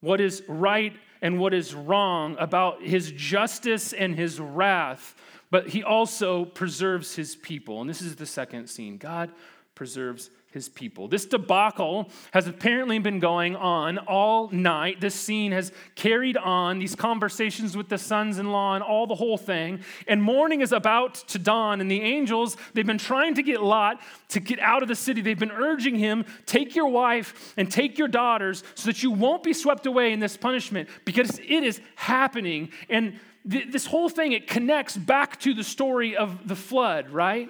what 0.01 0.19
is 0.19 0.43
right 0.47 0.93
and 1.21 1.39
what 1.39 1.53
is 1.53 1.73
wrong, 1.75 2.35
about 2.39 2.81
His 2.81 3.11
justice 3.11 3.93
and 3.93 4.15
His 4.15 4.39
wrath. 4.39 5.15
But 5.51 5.69
He 5.69 5.83
also 5.83 6.45
preserves 6.45 7.15
His 7.15 7.35
people. 7.35 7.81
And 7.81 7.89
this 7.89 8.01
is 8.01 8.15
the 8.15 8.25
second 8.25 8.67
scene 8.67 8.97
God 8.97 9.31
preserves 9.79 10.29
his 10.51 10.67
people. 10.67 11.07
This 11.07 11.25
debacle 11.25 12.09
has 12.31 12.47
apparently 12.47 12.99
been 12.99 13.21
going 13.21 13.55
on 13.55 13.97
all 13.97 14.49
night. 14.49 14.99
This 14.99 15.15
scene 15.15 15.53
has 15.53 15.71
carried 15.95 16.35
on, 16.35 16.79
these 16.79 16.95
conversations 16.95 17.77
with 17.77 17.87
the 17.87 17.97
sons 17.97 18.39
in 18.39 18.51
law 18.51 18.75
and 18.75 18.83
all 18.83 19.07
the 19.07 19.15
whole 19.15 19.37
thing. 19.37 19.79
And 20.05 20.21
morning 20.21 20.59
is 20.59 20.73
about 20.73 21.15
to 21.29 21.39
dawn, 21.39 21.79
and 21.79 21.89
the 21.89 22.01
angels, 22.01 22.57
they've 22.73 22.85
been 22.85 22.97
trying 22.97 23.35
to 23.35 23.41
get 23.41 23.63
Lot 23.63 24.01
to 24.27 24.41
get 24.41 24.59
out 24.59 24.81
of 24.81 24.89
the 24.89 24.97
city. 24.97 25.21
They've 25.21 25.39
been 25.39 25.49
urging 25.49 25.95
him, 25.95 26.25
take 26.45 26.75
your 26.75 26.89
wife 26.89 27.53
and 27.55 27.71
take 27.71 27.97
your 27.97 28.09
daughters 28.09 28.65
so 28.75 28.87
that 28.87 29.01
you 29.01 29.11
won't 29.11 29.43
be 29.43 29.53
swept 29.53 29.85
away 29.85 30.11
in 30.11 30.19
this 30.19 30.35
punishment 30.35 30.89
because 31.05 31.39
it 31.39 31.63
is 31.63 31.79
happening. 31.95 32.73
And 32.89 33.17
th- 33.49 33.71
this 33.71 33.85
whole 33.85 34.09
thing, 34.09 34.33
it 34.33 34.45
connects 34.45 34.97
back 34.97 35.39
to 35.39 35.53
the 35.53 35.63
story 35.63 36.17
of 36.17 36.49
the 36.49 36.55
flood, 36.57 37.11
right? 37.11 37.49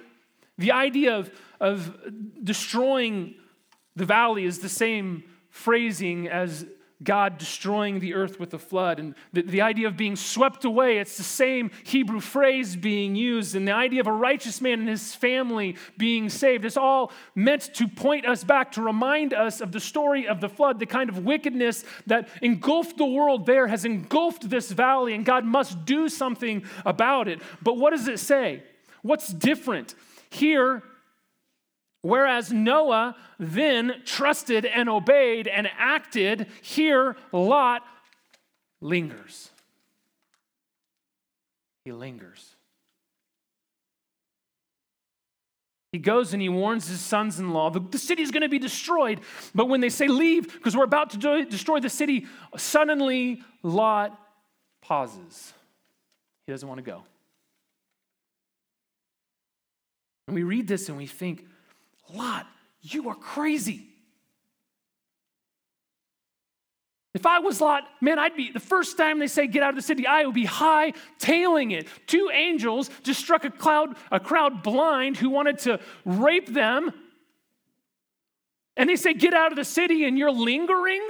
The 0.58 0.70
idea 0.70 1.16
of 1.16 1.32
of 1.60 1.96
destroying 2.42 3.34
the 3.96 4.04
valley 4.04 4.44
is 4.44 4.60
the 4.60 4.68
same 4.68 5.24
phrasing 5.50 6.28
as 6.28 6.64
God 7.02 7.38
destroying 7.38 7.98
the 7.98 8.12
earth 8.12 8.38
with 8.38 8.52
a 8.52 8.58
flood. 8.58 8.98
And 8.98 9.14
the, 9.32 9.42
the 9.42 9.62
idea 9.62 9.86
of 9.86 9.96
being 9.96 10.16
swept 10.16 10.66
away, 10.66 10.98
it's 10.98 11.16
the 11.16 11.22
same 11.22 11.70
Hebrew 11.84 12.20
phrase 12.20 12.76
being 12.76 13.16
used. 13.16 13.56
And 13.56 13.66
the 13.66 13.72
idea 13.72 14.00
of 14.00 14.06
a 14.06 14.12
righteous 14.12 14.60
man 14.60 14.80
and 14.80 14.88
his 14.88 15.14
family 15.14 15.76
being 15.96 16.28
saved. 16.28 16.64
It's 16.66 16.76
all 16.76 17.10
meant 17.34 17.72
to 17.74 17.88
point 17.88 18.26
us 18.26 18.44
back, 18.44 18.72
to 18.72 18.82
remind 18.82 19.32
us 19.32 19.62
of 19.62 19.72
the 19.72 19.80
story 19.80 20.28
of 20.28 20.42
the 20.42 20.48
flood, 20.48 20.78
the 20.78 20.86
kind 20.86 21.08
of 21.08 21.24
wickedness 21.24 21.84
that 22.06 22.28
engulfed 22.42 22.98
the 22.98 23.06
world 23.06 23.46
there 23.46 23.66
has 23.66 23.86
engulfed 23.86 24.50
this 24.50 24.70
valley, 24.70 25.14
and 25.14 25.24
God 25.24 25.46
must 25.46 25.86
do 25.86 26.08
something 26.08 26.64
about 26.84 27.28
it. 27.28 27.40
But 27.62 27.78
what 27.78 27.90
does 27.90 28.08
it 28.08 28.18
say? 28.18 28.62
What's 29.00 29.32
different? 29.32 29.94
Here, 30.28 30.82
Whereas 32.02 32.50
Noah 32.52 33.16
then 33.38 34.02
trusted 34.04 34.64
and 34.64 34.88
obeyed 34.88 35.46
and 35.46 35.68
acted, 35.78 36.46
here 36.62 37.16
Lot 37.32 37.82
lingers. 38.80 39.50
He 41.84 41.92
lingers. 41.92 42.56
He 45.92 45.98
goes 45.98 46.32
and 46.32 46.40
he 46.40 46.48
warns 46.48 46.86
his 46.86 47.00
sons 47.00 47.40
in 47.40 47.52
law 47.52 47.68
the, 47.68 47.80
the 47.80 47.98
city 47.98 48.22
is 48.22 48.30
going 48.30 48.42
to 48.42 48.48
be 48.48 48.60
destroyed. 48.60 49.20
But 49.54 49.68
when 49.68 49.80
they 49.80 49.88
say 49.88 50.06
leave, 50.06 50.52
because 50.52 50.76
we're 50.76 50.84
about 50.84 51.10
to 51.10 51.18
do, 51.18 51.44
destroy 51.44 51.80
the 51.80 51.90
city, 51.90 52.26
suddenly 52.56 53.42
Lot 53.62 54.18
pauses. 54.80 55.52
He 56.46 56.52
doesn't 56.52 56.68
want 56.68 56.78
to 56.78 56.82
go. 56.82 57.02
And 60.28 60.36
we 60.36 60.44
read 60.44 60.68
this 60.68 60.88
and 60.88 60.96
we 60.96 61.06
think, 61.06 61.44
Lot, 62.14 62.46
you 62.82 63.08
are 63.08 63.14
crazy. 63.14 63.86
If 67.12 67.26
I 67.26 67.40
was 67.40 67.60
Lot, 67.60 67.84
man, 68.00 68.18
I'd 68.18 68.36
be, 68.36 68.52
the 68.52 68.60
first 68.60 68.96
time 68.96 69.18
they 69.18 69.26
say 69.26 69.48
get 69.48 69.62
out 69.62 69.70
of 69.70 69.76
the 69.76 69.82
city, 69.82 70.06
I 70.06 70.24
would 70.24 70.34
be 70.34 70.44
high 70.44 70.92
tailing 71.18 71.72
it. 71.72 71.88
Two 72.06 72.30
angels 72.32 72.88
just 73.02 73.18
struck 73.18 73.44
a, 73.44 73.50
cloud, 73.50 73.96
a 74.12 74.20
crowd 74.20 74.62
blind 74.62 75.16
who 75.16 75.28
wanted 75.28 75.58
to 75.60 75.80
rape 76.04 76.52
them. 76.52 76.92
And 78.76 78.88
they 78.88 78.96
say 78.96 79.12
get 79.12 79.34
out 79.34 79.50
of 79.50 79.56
the 79.56 79.64
city 79.64 80.04
and 80.04 80.16
you're 80.16 80.30
lingering? 80.30 81.06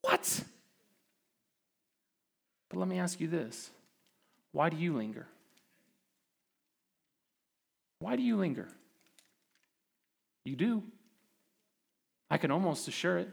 What? 0.00 0.44
But 2.70 2.78
let 2.78 2.88
me 2.88 2.98
ask 2.98 3.20
you 3.20 3.28
this 3.28 3.70
why 4.52 4.70
do 4.70 4.76
you 4.76 4.96
linger? 4.96 5.26
Why 8.04 8.16
do 8.16 8.22
you 8.22 8.36
linger? 8.36 8.68
You 10.44 10.56
do. 10.56 10.82
I 12.30 12.36
can 12.36 12.50
almost 12.50 12.86
assure 12.86 13.16
it. 13.16 13.30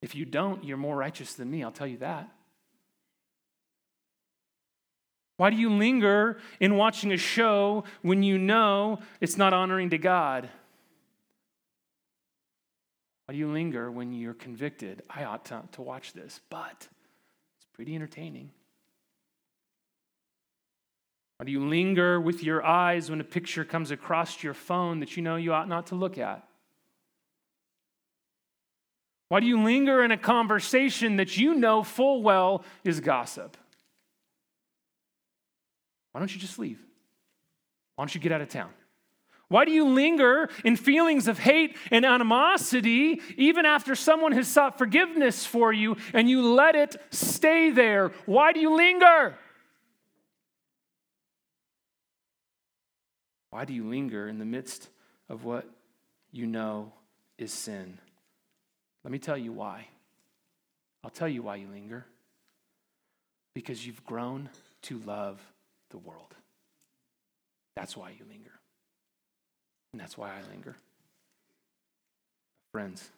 If 0.00 0.14
you 0.14 0.24
don't, 0.24 0.62
you're 0.62 0.76
more 0.76 0.94
righteous 0.94 1.34
than 1.34 1.50
me, 1.50 1.64
I'll 1.64 1.72
tell 1.72 1.88
you 1.88 1.96
that. 1.96 2.30
Why 5.36 5.50
do 5.50 5.56
you 5.56 5.68
linger 5.68 6.38
in 6.60 6.76
watching 6.76 7.10
a 7.10 7.16
show 7.16 7.82
when 8.02 8.22
you 8.22 8.38
know 8.38 9.00
it's 9.20 9.36
not 9.36 9.52
honoring 9.52 9.90
to 9.90 9.98
God? 9.98 10.48
Why 13.26 13.32
do 13.32 13.38
you 13.38 13.50
linger 13.50 13.90
when 13.90 14.12
you're 14.12 14.34
convicted? 14.34 15.02
I 15.10 15.24
ought 15.24 15.46
to, 15.46 15.64
to 15.72 15.82
watch 15.82 16.12
this, 16.12 16.38
but 16.50 16.86
it's 17.56 17.66
pretty 17.72 17.96
entertaining. 17.96 18.52
Why 21.40 21.44
do 21.44 21.52
you 21.52 21.66
linger 21.66 22.20
with 22.20 22.42
your 22.42 22.62
eyes 22.62 23.08
when 23.10 23.18
a 23.18 23.24
picture 23.24 23.64
comes 23.64 23.90
across 23.90 24.42
your 24.42 24.52
phone 24.52 25.00
that 25.00 25.16
you 25.16 25.22
know 25.22 25.36
you 25.36 25.54
ought 25.54 25.70
not 25.70 25.86
to 25.86 25.94
look 25.94 26.18
at? 26.18 26.46
Why 29.30 29.40
do 29.40 29.46
you 29.46 29.62
linger 29.62 30.04
in 30.04 30.10
a 30.10 30.18
conversation 30.18 31.16
that 31.16 31.38
you 31.38 31.54
know 31.54 31.82
full 31.82 32.22
well 32.22 32.62
is 32.84 33.00
gossip? 33.00 33.56
Why 36.12 36.20
don't 36.20 36.30
you 36.30 36.38
just 36.38 36.58
leave? 36.58 36.78
Why 37.96 38.04
don't 38.04 38.14
you 38.14 38.20
get 38.20 38.32
out 38.32 38.42
of 38.42 38.50
town? 38.50 38.68
Why 39.48 39.64
do 39.64 39.72
you 39.72 39.88
linger 39.88 40.50
in 40.62 40.76
feelings 40.76 41.26
of 41.26 41.38
hate 41.38 41.74
and 41.90 42.04
animosity 42.04 43.22
even 43.38 43.64
after 43.64 43.94
someone 43.94 44.32
has 44.32 44.46
sought 44.46 44.76
forgiveness 44.76 45.46
for 45.46 45.72
you 45.72 45.96
and 46.12 46.28
you 46.28 46.42
let 46.52 46.74
it 46.74 46.96
stay 47.08 47.70
there? 47.70 48.12
Why 48.26 48.52
do 48.52 48.60
you 48.60 48.76
linger? 48.76 49.38
Why 53.50 53.64
do 53.64 53.72
you 53.72 53.88
linger 53.88 54.28
in 54.28 54.38
the 54.38 54.44
midst 54.44 54.88
of 55.28 55.44
what 55.44 55.68
you 56.32 56.46
know 56.46 56.92
is 57.38 57.52
sin? 57.52 57.98
Let 59.04 59.10
me 59.10 59.18
tell 59.18 59.36
you 59.36 59.52
why. 59.52 59.88
I'll 61.02 61.10
tell 61.10 61.28
you 61.28 61.42
why 61.42 61.56
you 61.56 61.68
linger. 61.68 62.06
Because 63.54 63.84
you've 63.84 64.04
grown 64.04 64.48
to 64.82 64.98
love 64.98 65.40
the 65.90 65.98
world. 65.98 66.34
That's 67.74 67.96
why 67.96 68.10
you 68.10 68.24
linger. 68.28 68.52
And 69.92 70.00
that's 70.00 70.16
why 70.16 70.30
I 70.30 70.48
linger. 70.50 70.76
Friends, 72.72 73.08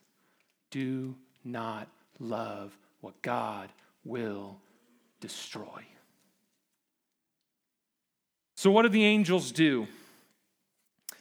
do 0.70 1.14
not 1.44 1.88
love 2.18 2.76
what 3.00 3.20
God 3.20 3.68
will 4.04 4.56
destroy. 5.20 5.84
So, 8.56 8.70
what 8.70 8.82
do 8.82 8.88
the 8.88 9.04
angels 9.04 9.52
do? 9.52 9.88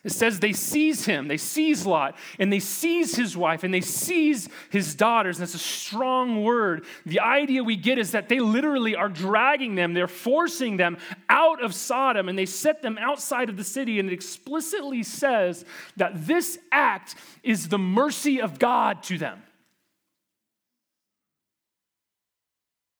It 0.04 0.12
says 0.12 0.40
they 0.40 0.54
seize 0.54 1.06
him, 1.06 1.28
they 1.28 1.38
seize 1.38 1.86
Lot, 1.86 2.18
and 2.40 2.52
they 2.52 2.60
seize 2.60 3.16
his 3.16 3.38
wife, 3.38 3.64
and 3.64 3.72
they 3.72 3.82
seize 3.82 4.50
his 4.72 4.96
daughters. 4.96 5.38
And 5.38 5.44
that's 5.44 5.54
a 5.54 5.60
strong 5.60 6.44
word. 6.44 6.86
The 7.06 7.20
idea 7.20 7.64
we 7.64 7.76
get 7.76 8.00
is 8.00 8.12
that 8.12 8.28
they 8.28 8.40
literally 8.40 8.96
are 8.96 9.10
dragging 9.10 9.76
them, 9.76 9.94
they're 9.94 10.08
forcing 10.08 10.78
them 10.78 10.98
out 11.30 11.64
of 11.64 11.76
Sodom, 11.76 12.30
and 12.30 12.38
they 12.38 12.48
set 12.48 12.82
them 12.82 12.98
outside 12.98 13.50
of 13.50 13.58
the 13.58 13.64
city. 13.64 14.00
And 14.00 14.10
it 14.10 14.14
explicitly 14.14 15.04
says 15.04 15.66
that 15.98 16.26
this 16.26 16.58
act 16.72 17.14
is 17.44 17.68
the 17.68 17.78
mercy 17.78 18.42
of 18.42 18.58
God 18.58 19.04
to 19.04 19.20
them. 19.20 19.44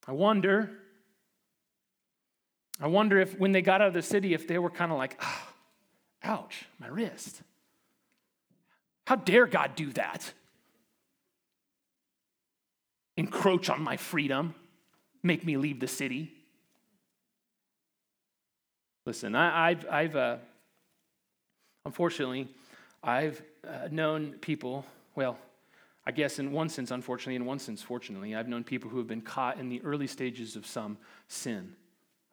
I 0.08 0.12
wonder, 0.12 0.70
I 2.80 2.88
wonder 2.88 3.20
if 3.20 3.40
when 3.40 3.54
they 3.54 3.64
got 3.64 3.82
out 3.82 3.88
of 3.88 3.94
the 3.96 4.02
city, 4.04 4.36
if 4.36 4.48
they 4.48 4.60
were 4.60 4.70
kind 4.70 4.92
of 4.92 5.00
like, 5.00 5.18
ah, 5.20 5.48
Ouch, 6.24 6.66
my 6.80 6.88
wrist. 6.88 7.42
How 9.08 9.16
dare 9.16 9.48
God 9.48 9.76
do 9.76 9.92
that? 9.94 10.34
Encroach 13.18 13.70
on 13.70 13.82
my 13.82 13.98
freedom, 13.98 14.56
make 15.24 15.46
me 15.46 15.58
leave 15.58 15.80
the 15.80 15.88
city. 15.88 16.32
Listen, 19.06 19.36
I, 19.36 19.70
have 19.70 19.86
I've, 19.90 20.16
uh, 20.16 20.38
unfortunately, 21.86 22.48
I've 23.04 23.42
uh, 23.68 23.88
known 23.90 24.34
people, 24.34 24.86
well, 25.16 25.38
I 26.06 26.12
guess 26.12 26.40
in 26.40 26.52
one 26.52 26.70
sense, 26.70 26.92
unfortunately, 26.92 27.36
in 27.36 27.46
one 27.46 27.60
sense, 27.60 27.82
fortunately, 27.82 28.36
I've 28.36 28.48
known 28.48 28.64
people 28.64 28.90
who 28.90 28.98
have 29.00 29.08
been 29.08 29.22
caught 29.22 29.60
in 29.60 29.70
the 29.70 29.82
early 29.84 30.08
stages 30.08 30.56
of 30.56 30.66
some 30.66 30.98
sin 31.28 31.76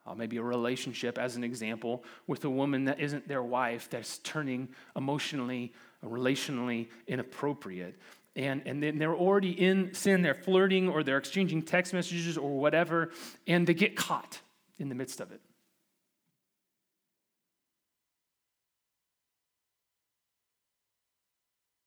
uh, 0.08 0.14
maybe 0.14 0.38
a 0.38 0.42
relationship, 0.42 1.18
as 1.18 1.36
an 1.36 1.44
example, 1.44 2.02
with 2.26 2.44
a 2.44 2.50
woman 2.50 2.84
that 2.84 2.98
isn't 2.98 3.28
their 3.28 3.42
wife, 3.42 3.88
that's 3.90 4.18
turning 4.18 4.68
emotionally, 4.96 5.72
relationally 6.04 6.88
inappropriate. 7.06 7.98
And, 8.34 8.62
and 8.66 8.82
then 8.82 8.98
they're 8.98 9.14
already 9.14 9.50
in 9.50 9.92
sin, 9.94 10.22
they're 10.22 10.34
flirting 10.34 10.88
or 10.88 11.02
they're 11.02 11.18
exchanging 11.18 11.62
text 11.62 11.92
messages 11.92 12.38
or 12.38 12.58
whatever, 12.58 13.10
and 13.46 13.66
they 13.66 13.74
get 13.74 13.96
caught 13.96 14.40
in 14.78 14.88
the 14.88 14.94
midst 14.94 15.20
of 15.20 15.32
it. 15.32 15.40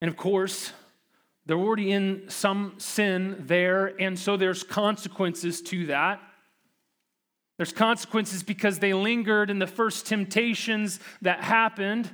And 0.02 0.10
of 0.10 0.18
course, 0.18 0.74
they're 1.46 1.58
already 1.58 1.92
in 1.92 2.26
some 2.28 2.74
sin 2.78 3.36
there, 3.40 4.00
and 4.00 4.18
so 4.18 4.36
there's 4.36 4.64
consequences 4.64 5.62
to 5.64 5.88
that. 5.88 6.22
There's 7.62 7.72
consequences 7.72 8.42
because 8.42 8.80
they 8.80 8.92
lingered 8.92 9.52
in 9.52 9.60
the 9.60 9.68
first 9.68 10.08
temptations 10.08 11.00
that 11.22 11.44
happened. 11.44 12.10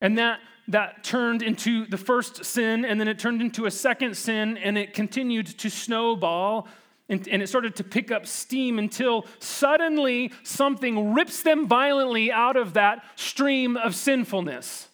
And 0.00 0.16
that, 0.18 0.38
that 0.68 1.02
turned 1.02 1.42
into 1.42 1.86
the 1.86 1.96
first 1.96 2.44
sin, 2.44 2.84
and 2.84 3.00
then 3.00 3.08
it 3.08 3.18
turned 3.18 3.40
into 3.40 3.66
a 3.66 3.72
second 3.72 4.16
sin, 4.16 4.56
and 4.56 4.78
it 4.78 4.94
continued 4.94 5.48
to 5.58 5.68
snowball. 5.68 6.68
And, 7.08 7.26
and 7.26 7.42
it 7.42 7.48
started 7.48 7.74
to 7.74 7.82
pick 7.82 8.12
up 8.12 8.24
steam 8.24 8.78
until 8.78 9.26
suddenly 9.40 10.30
something 10.44 11.12
rips 11.12 11.42
them 11.42 11.66
violently 11.66 12.30
out 12.30 12.56
of 12.56 12.74
that 12.74 13.04
stream 13.16 13.76
of 13.76 13.96
sinfulness. 13.96 14.86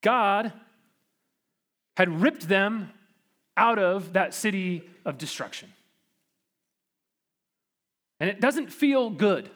God 0.00 0.52
had 1.98 2.22
ripped 2.22 2.46
them 2.46 2.92
out 3.56 3.76
of 3.76 4.12
that 4.12 4.32
city 4.32 4.88
of 5.04 5.18
destruction. 5.18 5.72
And 8.20 8.30
it 8.30 8.40
doesn't 8.40 8.72
feel 8.72 9.10
good. 9.10 9.50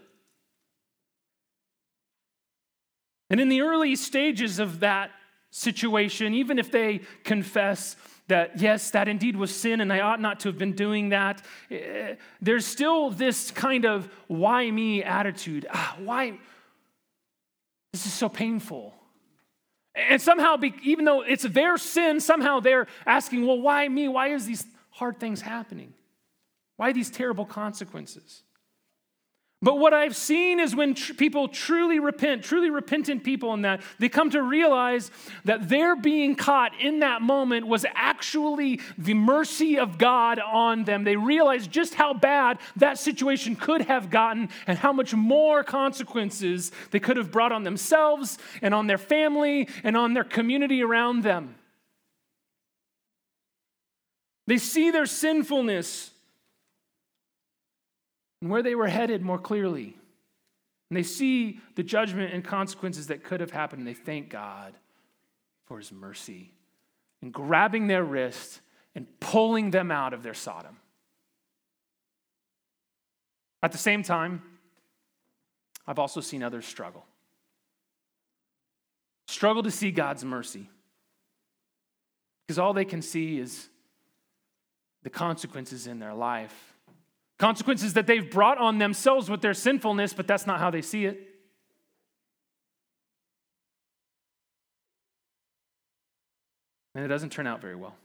And 3.31 3.41
in 3.41 3.49
the 3.49 3.61
early 3.61 3.95
stages 3.95 4.59
of 4.59 4.81
that 4.81 5.13
situation, 5.51 6.35
even 6.35 6.59
if 6.59 6.73
they 6.73 7.03
confess 7.23 7.95
that, 8.27 8.61
yes, 8.61 8.91
that 8.91 9.07
indeed 9.07 9.37
was 9.37 9.55
sin 9.55 9.81
and 9.81 9.93
I 9.93 10.01
ought 10.01 10.21
not 10.21 10.41
to 10.41 10.49
have 10.49 10.59
been 10.59 10.75
doing 10.75 11.11
that, 11.11 11.43
eh, 11.71 12.17
there's 12.41 12.67
still 12.67 13.11
this 13.11 13.53
kind 13.53 13.85
of 13.85 14.09
why 14.27 14.69
me 14.69 15.05
attitude. 15.05 15.65
Ah, 15.73 15.97
why? 16.01 16.41
This 17.93 18.05
is 18.05 18.13
so 18.13 18.29
painful. 18.29 18.97
And 19.95 20.21
somehow, 20.21 20.57
even 20.83 21.05
though 21.05 21.21
it's 21.23 21.43
their 21.43 21.77
sin, 21.77 22.21
somehow 22.21 22.61
they're 22.61 22.87
asking, 23.05 23.47
well, 23.47 23.61
why 23.61 23.89
me? 23.89 24.09
Why 24.09 24.29
is 24.29 24.47
these 24.47 24.65
hard 24.91 25.21
things 25.21 25.41
happening? 25.43 25.93
Why 26.77 26.93
these 26.93 27.11
terrible 27.11 27.45
consequences? 27.45 28.43
But 29.63 29.79
what 29.79 29.95
I've 29.95 30.17
seen 30.17 30.59
is 30.59 30.75
when 30.75 30.95
tr- 30.95 31.15
people 31.15 31.47
truly 31.47 32.01
repent, 32.01 32.43
truly 32.43 32.69
repentant 32.69 33.23
people 33.23 33.55
in 33.55 33.63
that, 33.63 33.81
they 34.01 34.09
come 34.09 34.29
to 34.31 34.43
realize 34.43 35.13
that 35.45 35.69
their 35.69 35.95
being 35.95 36.35
caught 36.35 36.73
in 36.81 36.99
that 36.99 37.23
moment 37.23 37.69
was 37.69 37.87
actually 37.95 38.81
the 38.99 39.15
mercy 39.15 39.79
of 39.79 39.99
God 39.99 40.41
on 40.41 40.83
them. 40.83 41.05
They 41.05 41.15
realize 41.15 41.69
just 41.69 41.95
how 41.95 42.13
bad 42.13 42.59
that 42.75 42.99
situation 42.99 43.55
could 43.55 43.83
have 43.83 44.11
gotten 44.11 44.49
and 44.67 44.77
how 44.77 44.93
much 44.93 45.15
more 45.15 45.63
consequences 45.63 46.73
they 46.91 46.99
could 46.99 47.17
have 47.17 47.31
brought 47.31 47.53
on 47.53 47.63
themselves 47.63 48.39
and 48.63 48.75
on 48.75 48.89
their 48.89 48.99
family 48.99 49.69
and 49.85 49.97
on 49.97 50.13
their 50.13 50.25
community 50.25 50.83
around 50.83 51.23
them. 51.23 51.55
They 54.49 54.59
see 54.59 54.91
their 54.91 55.07
sinfulness 55.07 56.12
and 58.43 58.51
where 58.51 58.63
they 58.63 58.75
were 58.75 58.89
headed 58.89 59.23
more 59.23 59.39
clearly. 59.39 59.97
And 60.91 60.97
they 60.97 61.05
see 61.05 61.61
the 61.77 61.85
judgment 61.85 62.35
and 62.35 62.45
consequences 62.45 63.07
that 63.07 63.23
could 63.23 63.41
have 63.41 63.53
happened, 63.53 63.79
and 63.79 63.89
they 63.89 63.95
thank 63.95 64.29
God 64.29 64.75
for 65.65 65.79
his 65.79 65.93
mercy 65.93 66.53
and 67.23 67.33
grabbing 67.33 67.87
their 67.87 68.03
wrist 68.03 68.61
and 68.97 69.07
pulling 69.21 69.71
them 69.71 69.93
out 69.93 70.13
of 70.13 70.25
their 70.25 70.35
Sodom. 70.35 70.77
At 73.63 73.71
the 73.71 73.79
same 73.79 74.03
time, 74.03 74.43
I've 75.87 76.01
also 76.01 76.21
seen 76.21 76.43
others 76.43 76.67
struggle. 76.67 77.07
Struggle 79.29 79.63
to 79.63 79.71
see 79.71 79.93
God's 79.93 80.25
mercy. 80.25 80.69
Because 82.45 82.59
all 82.59 82.75
they 82.75 82.85
can 82.85 83.03
see 83.03 83.39
is 83.39 83.69
the 85.05 85.11
consequences 85.11 85.87
in 85.87 86.01
their 86.01 86.13
life. 86.13 86.72
Consequences 87.43 87.95
that 87.95 88.07
they've 88.07 88.31
brought 88.31 88.59
on 88.59 88.79
themselves 88.79 89.29
with 89.29 89.41
their 89.41 89.53
sinfulness, 89.53 90.13
but 90.13 90.29
that's 90.29 90.47
not 90.47 90.61
how 90.61 90.71
they 90.71 90.81
see 90.81 91.07
it. 91.07 91.29
And 96.95 97.05
it 97.05 97.09
doesn't 97.09 97.31
turn 97.31 97.49
out 97.49 97.61
very 97.61 97.75
well. 97.75 97.97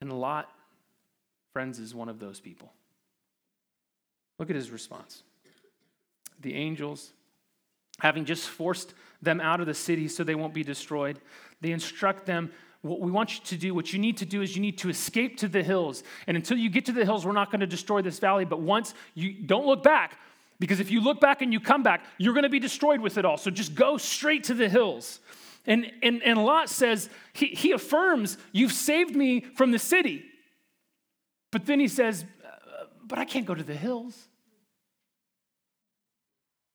And 0.00 0.12
Lot, 0.12 0.48
friends, 1.52 1.80
is 1.80 1.92
one 1.92 2.08
of 2.08 2.20
those 2.20 2.38
people. 2.38 2.72
Look 4.38 4.48
at 4.48 4.54
his 4.54 4.70
response. 4.70 5.24
The 6.40 6.54
angels, 6.54 7.14
having 7.98 8.26
just 8.26 8.48
forced 8.48 8.94
them 9.20 9.40
out 9.40 9.58
of 9.58 9.66
the 9.66 9.74
city 9.74 10.06
so 10.06 10.22
they 10.22 10.36
won't 10.36 10.54
be 10.54 10.62
destroyed, 10.62 11.18
they 11.60 11.72
instruct 11.72 12.26
them 12.26 12.52
what 12.84 13.00
we 13.00 13.10
want 13.10 13.34
you 13.34 13.44
to 13.44 13.56
do, 13.56 13.74
what 13.74 13.94
you 13.94 13.98
need 13.98 14.18
to 14.18 14.26
do 14.26 14.42
is 14.42 14.54
you 14.54 14.60
need 14.60 14.76
to 14.78 14.90
escape 14.90 15.38
to 15.38 15.48
the 15.48 15.62
hills. 15.62 16.02
And 16.26 16.36
until 16.36 16.58
you 16.58 16.68
get 16.68 16.84
to 16.84 16.92
the 16.92 17.04
hills, 17.04 17.24
we're 17.24 17.32
not 17.32 17.50
going 17.50 17.60
to 17.60 17.66
destroy 17.66 18.02
this 18.02 18.18
valley. 18.18 18.44
But 18.44 18.60
once 18.60 18.92
you 19.14 19.32
don't 19.32 19.66
look 19.66 19.82
back, 19.82 20.18
because 20.60 20.80
if 20.80 20.90
you 20.90 21.00
look 21.00 21.18
back 21.18 21.40
and 21.40 21.50
you 21.50 21.60
come 21.60 21.82
back, 21.82 22.04
you're 22.18 22.34
going 22.34 22.44
to 22.44 22.50
be 22.50 22.58
destroyed 22.58 23.00
with 23.00 23.16
it 23.16 23.24
all. 23.24 23.38
So 23.38 23.50
just 23.50 23.74
go 23.74 23.96
straight 23.96 24.44
to 24.44 24.54
the 24.54 24.68
hills. 24.68 25.20
And, 25.66 25.90
and, 26.02 26.22
and 26.22 26.44
Lot 26.44 26.68
says, 26.68 27.08
he, 27.32 27.46
he 27.46 27.72
affirms, 27.72 28.36
You've 28.52 28.72
saved 28.72 29.16
me 29.16 29.40
from 29.40 29.70
the 29.70 29.78
city. 29.78 30.22
But 31.50 31.64
then 31.64 31.80
he 31.80 31.88
says, 31.88 32.26
uh, 32.44 32.84
But 33.02 33.18
I 33.18 33.24
can't 33.24 33.46
go 33.46 33.54
to 33.54 33.64
the 33.64 33.74
hills. 33.74 34.28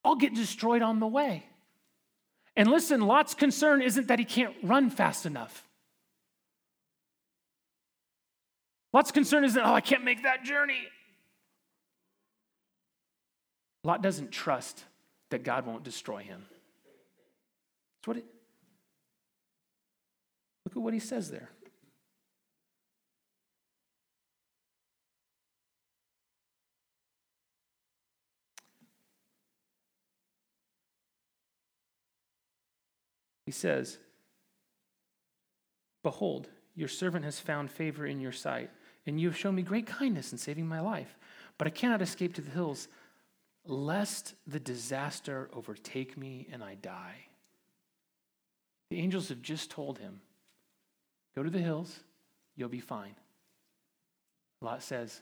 I'll 0.03 0.15
get 0.15 0.33
destroyed 0.33 0.81
on 0.81 0.99
the 0.99 1.07
way. 1.07 1.45
And 2.55 2.67
listen, 2.67 3.01
Lot's 3.01 3.35
concern 3.35 3.83
isn't 3.83 4.07
that 4.07 4.17
he 4.17 4.25
can't 4.25 4.55
run 4.63 4.89
fast 4.89 5.27
enough. 5.27 5.63
Lot's 8.91 9.11
concern 9.11 9.43
isn't, 9.43 9.61
oh, 9.61 9.73
I 9.73 9.81
can't 9.81 10.03
make 10.03 10.23
that 10.23 10.43
journey. 10.43 10.81
Lot 13.83 14.01
doesn't 14.01 14.31
trust 14.31 14.83
that 15.29 15.43
God 15.43 15.65
won't 15.65 15.83
destroy 15.83 16.23
him. 16.23 16.45
That's 17.97 18.07
what 18.07 18.17
it, 18.17 18.25
look 20.65 20.75
at 20.75 20.81
what 20.81 20.93
he 20.93 20.99
says 20.99 21.29
there. 21.29 21.49
He 33.45 33.51
says, 33.51 33.97
Behold, 36.03 36.49
your 36.75 36.87
servant 36.87 37.25
has 37.25 37.39
found 37.39 37.71
favor 37.71 38.05
in 38.05 38.19
your 38.21 38.31
sight, 38.31 38.69
and 39.09 39.19
you 39.19 39.27
have 39.27 39.35
shown 39.35 39.55
me 39.55 39.63
great 39.63 39.87
kindness 39.87 40.31
in 40.31 40.37
saving 40.37 40.67
my 40.67 40.79
life. 40.79 41.17
But 41.57 41.65
I 41.65 41.71
cannot 41.71 41.99
escape 41.99 42.35
to 42.35 42.41
the 42.41 42.51
hills, 42.51 42.87
lest 43.65 44.35
the 44.45 44.59
disaster 44.59 45.49
overtake 45.51 46.15
me 46.15 46.47
and 46.51 46.63
I 46.63 46.75
die. 46.75 47.25
The 48.91 48.99
angels 48.99 49.29
have 49.29 49.41
just 49.41 49.71
told 49.71 49.97
him, 49.97 50.21
Go 51.35 51.41
to 51.41 51.49
the 51.49 51.57
hills, 51.57 52.01
you'll 52.55 52.69
be 52.69 52.79
fine. 52.79 53.15
Lot 54.61 54.83
says, 54.83 55.21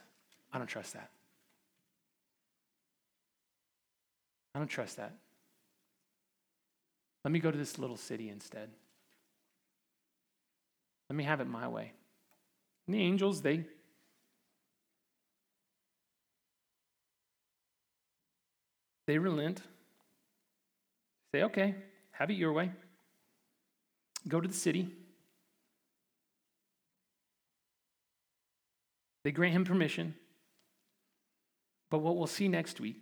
I 0.52 0.58
don't 0.58 0.66
trust 0.66 0.92
that. 0.92 1.08
I 4.54 4.58
don't 4.58 4.68
trust 4.68 4.98
that. 4.98 5.14
Let 7.24 7.32
me 7.32 7.38
go 7.38 7.50
to 7.50 7.56
this 7.56 7.78
little 7.78 7.96
city 7.96 8.28
instead. 8.28 8.68
Let 11.08 11.16
me 11.16 11.24
have 11.24 11.40
it 11.40 11.46
my 11.46 11.68
way. 11.68 11.92
And 12.86 12.94
the 12.94 13.00
angels, 13.00 13.40
they 13.40 13.64
they 19.08 19.16
relent. 19.16 19.62
Say, 21.32 21.42
okay, 21.44 21.74
have 22.10 22.30
it 22.30 22.34
your 22.34 22.52
way. 22.52 22.70
Go 24.28 24.38
to 24.38 24.46
the 24.46 24.52
city. 24.52 24.90
They 29.24 29.32
grant 29.32 29.54
him 29.54 29.64
permission. 29.64 30.14
But 31.90 32.00
what 32.00 32.18
we'll 32.18 32.26
see 32.26 32.48
next 32.48 32.80
week 32.80 32.96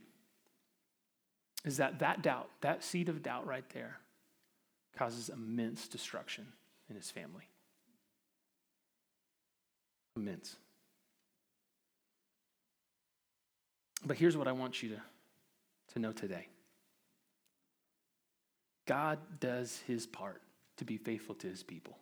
is 1.65 1.79
that 1.79 1.99
that 1.99 2.23
doubt, 2.23 2.51
that 2.61 2.85
seed 2.85 3.09
of 3.09 3.25
doubt 3.25 3.45
right 3.45 3.69
there, 3.71 3.99
causes 4.97 5.29
immense 5.29 5.89
destruction 5.89 6.47
in 6.89 6.95
his 6.95 7.11
family. 7.11 7.49
Immense. 10.15 10.55
But 14.05 14.17
here's 14.17 14.37
what 14.37 14.47
I 14.47 14.53
want 14.53 14.85
you 14.85 14.91
to, 14.91 15.01
to 15.97 16.01
know 16.01 16.13
today 16.13 16.47
God 18.87 19.19
does 19.41 19.83
his 19.87 20.07
part 20.07 20.43
to 20.77 20.85
be 20.85 20.99
faithful 20.99 21.35
to 21.37 21.49
his 21.49 21.63
people. 21.63 21.97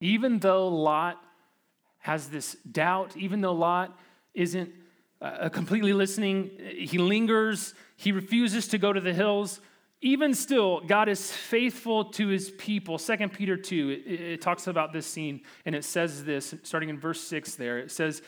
Even 0.00 0.38
though 0.38 0.68
Lot 0.68 1.22
has 1.98 2.28
this 2.28 2.56
doubt, 2.72 3.14
even 3.16 3.42
though 3.42 3.52
Lot 3.52 3.96
isn't 4.32 4.72
uh, 5.20 5.50
completely 5.50 5.92
listening, 5.92 6.50
he 6.78 6.96
lingers, 6.96 7.74
he 7.96 8.10
refuses 8.10 8.66
to 8.68 8.78
go 8.78 8.92
to 8.92 9.00
the 9.00 9.12
hills 9.12 9.60
even 10.02 10.32
still, 10.32 10.80
God 10.80 11.10
is 11.10 11.30
faithful 11.30 12.06
to 12.12 12.28
his 12.28 12.50
people. 12.52 12.96
2 12.96 13.28
Peter 13.28 13.58
2, 13.58 13.90
it, 13.90 14.10
it, 14.10 14.40
talks 14.40 14.66
about 14.66 14.94
this 14.94 15.06
scene, 15.06 15.42
and 15.66 15.74
it 15.74 15.84
says 15.84 16.24
this, 16.24 16.54
starting 16.62 16.88
in 16.88 16.98
verse 16.98 17.20
6 17.20 17.56
there. 17.56 17.78
It 17.78 17.90
says, 17.90 18.22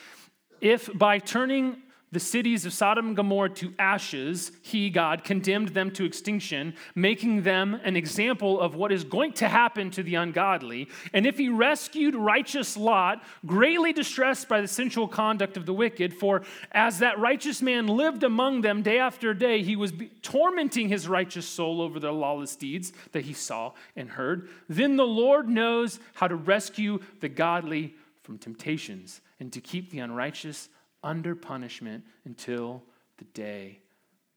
If 0.61 0.91
by 0.93 1.19
turning 1.19 1.79
the 2.13 2.21
cities 2.21 2.67
of 2.67 2.75
Sodom 2.75 3.09
and 3.09 3.17
Gomorrah 3.17 3.49
to 3.51 3.73
ashes, 3.79 4.53
he, 4.61 4.91
God, 4.91 5.25
condemned 5.25 5.69
them 5.71 5.91
to 5.93 6.05
extinction, 6.05 6.75
making 6.95 7.43
them 7.43 7.81
an 7.83 7.97
example 7.97 8.61
of 8.61 8.75
what 8.75 8.93
is 8.93 9.03
going 9.03 9.33
to 9.35 9.49
happen 9.49 9.91
to 9.93 10.03
the 10.03 10.15
ungodly. 10.17 10.89
And 11.15 11.27
if 11.27 11.39
he 11.39 11.49
rescued 11.49 12.15
righteous 12.15 12.77
Lot, 12.77 13.25
greatly 13.47 13.95
distressed 13.95 14.49
by 14.49 14.61
the 14.61 14.69
sensual 14.69 15.09
conduct 15.09 15.57
of 15.57 15.65
the 15.65 15.73
wicked, 15.73 16.13
for 16.13 16.43
as 16.71 16.99
that 16.99 17.19
righteous 17.19 17.63
man 17.63 17.87
lived 17.87 18.23
among 18.23 18.61
them 18.61 18.83
day 18.83 18.99
after 18.99 19.33
day, 19.33 19.63
he 19.63 19.75
was 19.75 19.93
tormenting 20.21 20.91
his 20.91 21.09
righteous 21.09 21.47
soul 21.47 21.81
over 21.81 21.99
their 21.99 22.13
lawless 22.13 22.57
deeds 22.57 22.93
that 23.13 23.25
he 23.25 23.33
saw 23.33 23.73
and 23.97 24.11
heard, 24.11 24.51
then 24.69 24.97
the 24.97 25.07
Lord 25.07 25.49
knows 25.49 25.99
how 26.15 26.29
to 26.29 26.37
rescue 26.37 26.99
the 27.21 27.29
godly 27.29 27.95
from 28.23 28.39
temptations 28.39 29.21
and 29.41 29.53
to 29.53 29.61
keep 29.61 29.91
the 29.91 29.99
unrighteous 29.99 30.69
under 31.03 31.35
punishment 31.35 32.05
until 32.25 32.83
the 33.19 33.25
day 33.25 33.79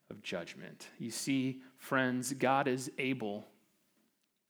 of 0.09 0.21
judgment. 0.21 0.89
You 0.99 1.11
see, 1.11 1.61
friends, 1.77 2.33
God 2.33 2.67
is 2.67 2.91
able. 2.97 3.45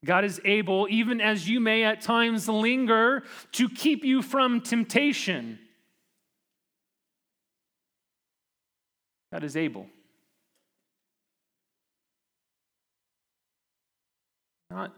God 0.03 0.23
is 0.23 0.39
able, 0.45 0.87
even 0.89 1.19
as 1.19 1.49
you 1.49 1.59
may 1.59 1.83
at 1.83 2.01
times 2.01 2.47
linger, 2.47 3.23
to 3.53 3.69
keep 3.69 4.03
you 4.03 4.21
from 4.21 4.61
temptation. 4.61 5.59
God 9.31 9.43
is 9.43 9.57
able. 9.57 9.87
Not 14.69 14.93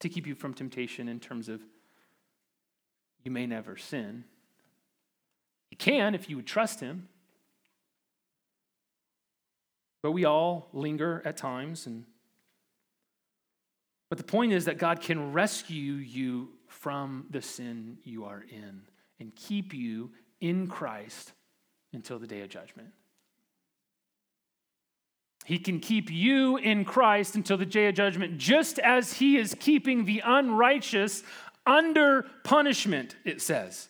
to 0.00 0.08
keep 0.08 0.26
you 0.26 0.34
from 0.34 0.52
temptation 0.52 1.08
in 1.08 1.20
terms 1.20 1.48
of 1.48 1.60
you 3.24 3.30
may 3.30 3.46
never 3.46 3.76
sin, 3.76 4.24
he 5.72 5.76
can 5.76 6.14
if 6.14 6.28
you 6.28 6.36
would 6.36 6.46
trust 6.46 6.80
him. 6.80 7.08
But 10.02 10.12
we 10.12 10.26
all 10.26 10.68
linger 10.74 11.22
at 11.24 11.38
times 11.38 11.86
and 11.86 12.04
but 14.10 14.18
the 14.18 14.24
point 14.24 14.52
is 14.52 14.66
that 14.66 14.76
God 14.76 15.00
can 15.00 15.32
rescue 15.32 15.94
you 15.94 16.50
from 16.68 17.24
the 17.30 17.40
sin 17.40 17.96
you 18.04 18.26
are 18.26 18.44
in 18.50 18.82
and 19.18 19.34
keep 19.34 19.72
you 19.72 20.10
in 20.42 20.66
Christ 20.66 21.32
until 21.94 22.18
the 22.18 22.26
day 22.26 22.42
of 22.42 22.50
judgment. 22.50 22.90
He 25.46 25.58
can 25.58 25.80
keep 25.80 26.10
you 26.10 26.58
in 26.58 26.84
Christ 26.84 27.34
until 27.34 27.56
the 27.56 27.64
day 27.64 27.88
of 27.88 27.94
judgment, 27.94 28.36
just 28.36 28.78
as 28.78 29.14
He 29.14 29.38
is 29.38 29.56
keeping 29.58 30.04
the 30.04 30.22
unrighteous 30.22 31.22
under 31.64 32.26
punishment, 32.44 33.16
it 33.24 33.40
says. 33.40 33.88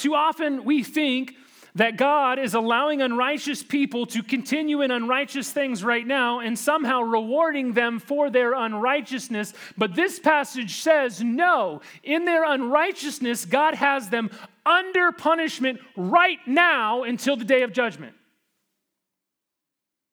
Too 0.00 0.14
often 0.14 0.64
we 0.64 0.82
think 0.82 1.34
that 1.74 1.98
God 1.98 2.38
is 2.38 2.54
allowing 2.54 3.02
unrighteous 3.02 3.62
people 3.62 4.06
to 4.06 4.22
continue 4.22 4.80
in 4.80 4.90
unrighteous 4.90 5.50
things 5.50 5.84
right 5.84 6.06
now 6.06 6.40
and 6.40 6.58
somehow 6.58 7.02
rewarding 7.02 7.74
them 7.74 7.98
for 7.98 8.30
their 8.30 8.54
unrighteousness. 8.54 9.52
But 9.76 9.94
this 9.94 10.18
passage 10.18 10.76
says, 10.76 11.22
no, 11.22 11.82
in 12.02 12.24
their 12.24 12.50
unrighteousness, 12.50 13.44
God 13.44 13.74
has 13.74 14.08
them 14.08 14.30
under 14.64 15.12
punishment 15.12 15.80
right 15.96 16.38
now 16.46 17.02
until 17.02 17.36
the 17.36 17.44
day 17.44 17.60
of 17.60 17.74
judgment. 17.74 18.14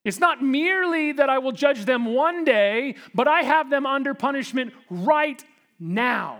It's 0.03 0.19
not 0.19 0.43
merely 0.43 1.13
that 1.13 1.29
I 1.29 1.37
will 1.37 1.53
judge 1.53 1.85
them 1.85 2.13
one 2.13 2.43
day, 2.43 2.95
but 3.15 3.29
I 3.29 3.43
have 3.43 3.69
them 3.69 3.85
under 3.85 4.13
punishment 4.13 4.73
right 4.89 5.41
now. 5.79 6.39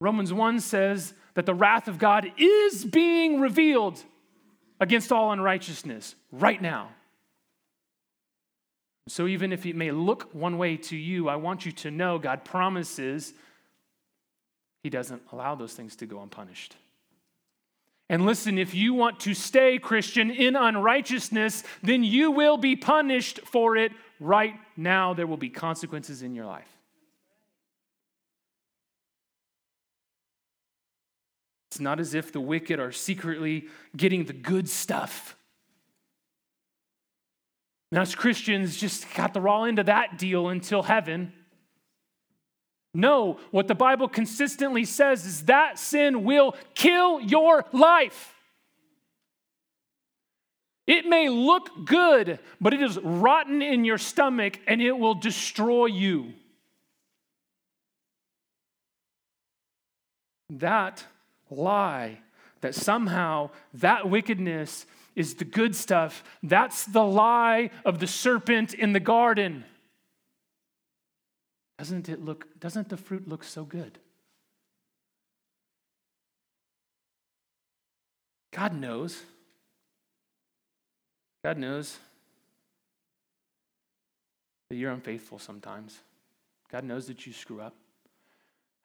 Romans 0.00 0.32
1 0.32 0.60
says 0.60 1.14
that 1.34 1.46
the 1.46 1.54
wrath 1.54 1.88
of 1.88 1.98
God 1.98 2.30
is 2.36 2.84
being 2.84 3.40
revealed 3.40 4.02
against 4.80 5.10
all 5.10 5.32
unrighteousness 5.32 6.14
right 6.30 6.60
now. 6.60 6.90
So, 9.08 9.26
even 9.26 9.52
if 9.52 9.64
it 9.64 9.74
may 9.74 9.90
look 9.90 10.28
one 10.34 10.58
way 10.58 10.76
to 10.76 10.96
you, 10.96 11.28
I 11.28 11.36
want 11.36 11.64
you 11.64 11.72
to 11.72 11.90
know 11.90 12.18
God 12.18 12.44
promises 12.44 13.32
He 14.82 14.90
doesn't 14.90 15.22
allow 15.32 15.54
those 15.54 15.72
things 15.72 15.96
to 15.96 16.06
go 16.06 16.20
unpunished. 16.20 16.76
And 18.10 18.24
listen, 18.24 18.58
if 18.58 18.74
you 18.74 18.94
want 18.94 19.20
to 19.20 19.34
stay 19.34 19.78
Christian 19.78 20.30
in 20.30 20.56
unrighteousness, 20.56 21.62
then 21.82 22.04
you 22.04 22.30
will 22.30 22.56
be 22.56 22.76
punished 22.76 23.40
for 23.44 23.76
it 23.76 23.92
right 24.20 24.54
now. 24.76 25.14
There 25.14 25.26
will 25.26 25.36
be 25.36 25.50
consequences 25.50 26.22
in 26.22 26.34
your 26.34 26.46
life. 26.46 26.77
It's 31.70 31.80
not 31.80 32.00
as 32.00 32.14
if 32.14 32.32
the 32.32 32.40
wicked 32.40 32.80
are 32.80 32.92
secretly 32.92 33.66
getting 33.96 34.24
the 34.24 34.32
good 34.32 34.68
stuff. 34.68 35.36
And 37.90 37.98
us 37.98 38.14
Christians 38.14 38.76
just 38.76 39.06
got 39.14 39.34
the 39.34 39.40
raw 39.40 39.64
end 39.64 39.78
of 39.78 39.86
that 39.86 40.18
deal 40.18 40.48
until 40.48 40.82
heaven. 40.82 41.32
No, 42.94 43.38
what 43.50 43.68
the 43.68 43.74
Bible 43.74 44.08
consistently 44.08 44.84
says 44.84 45.24
is 45.24 45.44
that 45.44 45.78
sin 45.78 46.24
will 46.24 46.54
kill 46.74 47.20
your 47.20 47.64
life. 47.72 48.34
It 50.86 51.04
may 51.04 51.28
look 51.28 51.84
good, 51.84 52.38
but 52.62 52.72
it 52.72 52.80
is 52.80 52.98
rotten 52.98 53.60
in 53.60 53.84
your 53.84 53.98
stomach 53.98 54.58
and 54.66 54.80
it 54.80 54.98
will 54.98 55.14
destroy 55.14 55.86
you. 55.86 56.32
That 60.48 61.04
lie 61.50 62.20
that 62.60 62.74
somehow 62.74 63.50
that 63.74 64.08
wickedness 64.08 64.86
is 65.14 65.34
the 65.34 65.44
good 65.44 65.74
stuff. 65.74 66.22
That's 66.42 66.84
the 66.84 67.04
lie 67.04 67.70
of 67.84 67.98
the 67.98 68.06
serpent 68.06 68.74
in 68.74 68.92
the 68.92 69.00
garden. 69.00 69.64
Doesn't 71.78 72.08
it 72.08 72.24
look, 72.24 72.58
doesn't 72.60 72.88
the 72.88 72.96
fruit 72.96 73.28
look 73.28 73.44
so 73.44 73.64
good? 73.64 73.98
God 78.52 78.74
knows. 78.74 79.22
God 81.44 81.58
knows 81.58 81.98
that 84.68 84.76
you're 84.76 84.90
unfaithful 84.90 85.38
sometimes. 85.38 85.98
God 86.70 86.84
knows 86.84 87.06
that 87.06 87.26
you 87.26 87.32
screw 87.32 87.60
up. 87.60 87.74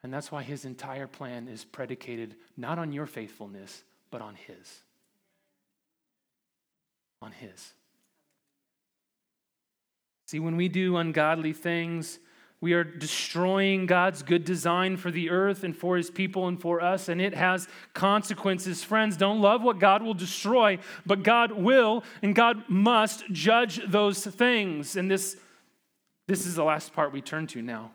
And 0.03 0.13
that's 0.13 0.31
why 0.31 0.43
his 0.43 0.65
entire 0.65 1.07
plan 1.07 1.47
is 1.47 1.63
predicated 1.63 2.35
not 2.57 2.77
on 2.77 2.91
your 2.91 3.05
faithfulness, 3.05 3.83
but 4.11 4.21
on 4.21 4.35
his. 4.35 4.83
On 7.21 7.31
his. 7.31 7.73
See, 10.27 10.39
when 10.39 10.57
we 10.57 10.67
do 10.67 10.97
ungodly 10.97 11.53
things, 11.53 12.19
we 12.59 12.73
are 12.73 12.83
destroying 12.83 13.85
God's 13.85 14.23
good 14.23 14.43
design 14.43 14.97
for 14.97 15.11
the 15.11 15.29
earth 15.29 15.63
and 15.63 15.75
for 15.75 15.95
his 15.97 16.09
people 16.09 16.47
and 16.47 16.59
for 16.59 16.81
us, 16.81 17.07
and 17.09 17.21
it 17.21 17.33
has 17.33 17.67
consequences. 17.93 18.83
Friends, 18.83 19.17
don't 19.17 19.41
love 19.41 19.63
what 19.63 19.79
God 19.79 20.01
will 20.01 20.13
destroy, 20.13 20.79
but 21.05 21.23
God 21.23 21.51
will 21.51 22.03
and 22.21 22.33
God 22.33 22.63
must 22.69 23.29
judge 23.31 23.81
those 23.85 24.25
things. 24.25 24.95
And 24.95 25.11
this, 25.11 25.37
this 26.27 26.45
is 26.45 26.55
the 26.55 26.63
last 26.63 26.93
part 26.93 27.11
we 27.11 27.21
turn 27.21 27.47
to 27.47 27.61
now. 27.61 27.91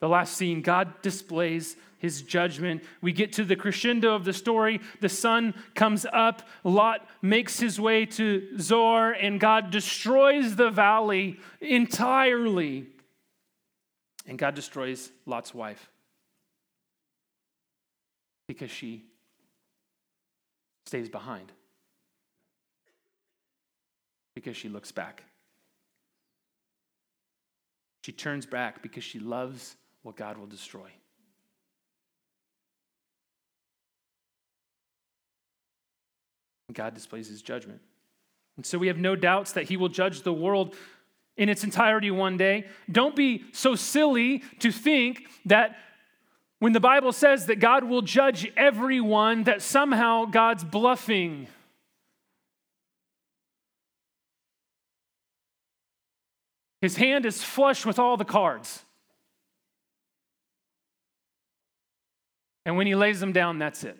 The 0.00 0.08
last 0.08 0.36
scene, 0.36 0.62
God 0.62 1.02
displays 1.02 1.76
his 1.98 2.22
judgment. 2.22 2.82
We 3.02 3.12
get 3.12 3.34
to 3.34 3.44
the 3.44 3.56
crescendo 3.56 4.14
of 4.14 4.24
the 4.24 4.32
story. 4.32 4.80
The 5.00 5.10
sun 5.10 5.54
comes 5.74 6.06
up. 6.10 6.42
Lot 6.64 7.06
makes 7.20 7.60
his 7.60 7.78
way 7.78 8.06
to 8.06 8.58
Zoar, 8.58 9.12
and 9.12 9.38
God 9.38 9.70
destroys 9.70 10.56
the 10.56 10.70
valley 10.70 11.38
entirely. 11.60 12.86
And 14.26 14.38
God 14.38 14.54
destroys 14.54 15.12
Lot's 15.26 15.54
wife 15.54 15.90
because 18.48 18.70
she 18.70 19.04
stays 20.86 21.10
behind, 21.10 21.52
because 24.34 24.56
she 24.56 24.70
looks 24.70 24.90
back. 24.90 25.24
She 28.02 28.12
turns 28.12 28.46
back 28.46 28.82
because 28.82 29.04
she 29.04 29.18
loves 29.18 29.76
what 30.02 30.16
God 30.16 30.38
will 30.38 30.46
destroy. 30.46 30.88
God 36.72 36.94
displays 36.94 37.28
his 37.28 37.42
judgment. 37.42 37.80
And 38.56 38.64
so 38.64 38.78
we 38.78 38.88
have 38.88 38.98
no 38.98 39.16
doubts 39.16 39.52
that 39.52 39.68
he 39.68 39.76
will 39.76 39.88
judge 39.88 40.22
the 40.22 40.32
world 40.32 40.74
in 41.36 41.48
its 41.48 41.64
entirety 41.64 42.10
one 42.10 42.36
day. 42.36 42.66
Don't 42.90 43.16
be 43.16 43.44
so 43.52 43.74
silly 43.74 44.42
to 44.60 44.70
think 44.70 45.26
that 45.46 45.76
when 46.58 46.72
the 46.72 46.80
Bible 46.80 47.12
says 47.12 47.46
that 47.46 47.58
God 47.58 47.84
will 47.84 48.02
judge 48.02 48.50
everyone, 48.56 49.44
that 49.44 49.62
somehow 49.62 50.26
God's 50.26 50.62
bluffing. 50.62 51.46
His 56.82 56.96
hand 56.96 57.24
is 57.24 57.42
flush 57.42 57.86
with 57.86 57.98
all 57.98 58.16
the 58.16 58.24
cards. 58.24 58.84
And 62.70 62.76
when 62.76 62.86
he 62.86 62.94
lays 62.94 63.18
them 63.18 63.32
down, 63.32 63.58
that's 63.58 63.82
it. 63.82 63.98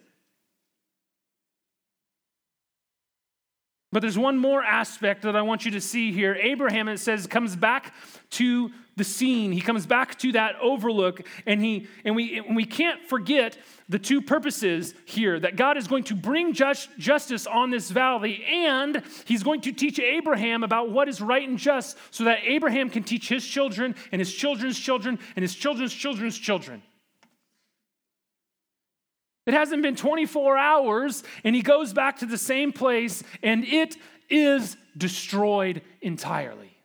But 3.91 3.99
there's 3.99 4.17
one 4.17 4.39
more 4.39 4.63
aspect 4.63 5.23
that 5.23 5.35
I 5.35 5.43
want 5.43 5.65
you 5.65 5.73
to 5.73 5.81
see 5.81 6.13
here. 6.13 6.37
Abraham, 6.41 6.87
it 6.87 6.99
says, 6.99 7.27
comes 7.27 7.57
back 7.57 7.93
to 8.31 8.71
the 8.95 9.03
scene. 9.03 9.51
He 9.51 9.61
comes 9.61 9.87
back 9.87 10.17
to 10.21 10.31
that 10.33 10.55
overlook, 10.63 11.27
and 11.47 11.61
he 11.61 11.89
and 12.05 12.15
we 12.15 12.39
and 12.39 12.55
we 12.55 12.65
can't 12.65 13.05
forget 13.09 13.59
the 13.89 13.99
two 13.99 14.23
purposes 14.23 14.95
here 15.05 15.41
that 15.41 15.57
God 15.57 15.77
is 15.77 15.89
going 15.89 16.05
to 16.05 16.15
bring 16.15 16.53
just, 16.53 16.97
justice 16.97 17.49
on 17.49 17.71
this 17.71 17.91
valley, 17.91 18.45
and 18.45 19.03
He's 19.25 19.43
going 19.43 19.63
to 19.63 19.73
teach 19.73 19.99
Abraham 19.99 20.63
about 20.63 20.93
what 20.93 21.09
is 21.09 21.21
right 21.21 21.49
and 21.49 21.59
just, 21.59 21.99
so 22.13 22.23
that 22.23 22.39
Abraham 22.45 22.89
can 22.89 23.03
teach 23.03 23.29
his 23.29 23.45
children 23.45 23.97
and 24.13 24.21
his 24.21 24.33
children's 24.33 24.79
children 24.79 25.19
and 25.35 25.43
his 25.43 25.57
children's 25.57 25.93
children's 25.93 26.39
children. 26.39 26.83
It 29.47 29.55
hasn't 29.55 29.83
been 29.83 29.97
24 29.97 30.57
hours, 30.57 31.25
and 31.45 31.57
he 31.57 31.63
goes 31.63 31.93
back 31.93 32.19
to 32.19 32.27
the 32.27 32.39
same 32.39 32.73
place, 32.73 33.23
and 33.43 33.65
it 33.65 33.97
is 34.29 34.77
destroyed 34.97 35.83
entirely. 36.01 36.77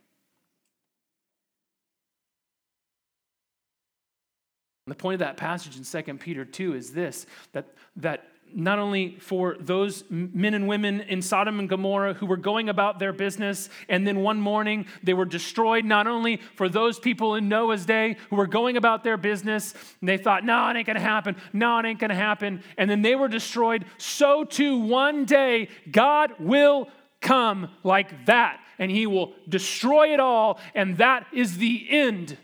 The 4.88 4.96
point 4.96 5.16
of 5.16 5.20
that 5.20 5.38
passage 5.38 5.78
in 5.78 6.04
2 6.04 6.14
Peter 6.16 6.46
2 6.46 6.76
is 6.76 6.94
this 6.94 7.26
that, 7.54 7.66
that 7.96 8.28
not 8.54 8.80
only 8.80 9.18
for 9.20 9.58
those 9.60 10.04
men 10.10 10.54
and 10.54 10.68
women 10.68 11.02
in 11.02 11.22
Sodom 11.22 11.60
and 11.60 11.68
Gomorrah 11.68 12.14
who 12.14 12.26
were 12.26 12.38
going 12.38 12.70
about 12.70 13.00
their 13.00 13.12
business, 13.12 13.70
and 13.90 14.08
then 14.08 14.20
one 14.20 14.40
morning 14.40 14.86
they 15.04 15.14
were 15.14 15.26
destroyed, 15.26 15.84
not 15.86 16.08
only 16.08 16.38
for 16.56 16.70
those 16.70 17.00
people 17.00 17.36
in 17.36 17.50
Noah's 17.50 17.86
day 17.86 18.18
who 18.30 18.36
were 18.36 18.48
going 18.48 18.78
about 18.78 19.04
their 19.04 19.18
business, 19.18 19.74
and 20.00 20.08
they 20.08 20.18
thought, 20.18 20.46
no, 20.46 20.70
it 20.70 20.78
ain't 20.78 20.88
gonna 20.88 21.00
happen, 21.00 21.36
no, 21.54 21.80
it 21.80 21.86
ain't 21.86 22.00
gonna 22.00 22.16
happen, 22.16 22.64
and 22.78 22.90
then 22.90 23.02
they 23.02 23.16
were 23.16 23.28
destroyed, 23.28 23.86
so 23.98 24.44
too 24.44 24.78
one 24.78 25.26
day 25.26 25.68
God 25.92 26.34
will 26.40 26.88
come 27.22 27.70
like 27.84 28.26
that, 28.26 28.60
and 28.80 28.90
He 28.90 29.08
will 29.08 29.34
destroy 29.50 30.14
it 30.14 30.20
all, 30.20 30.60
and 30.74 30.98
that 30.98 31.26
is 31.34 31.58
the 31.58 31.86
end. 31.90 32.38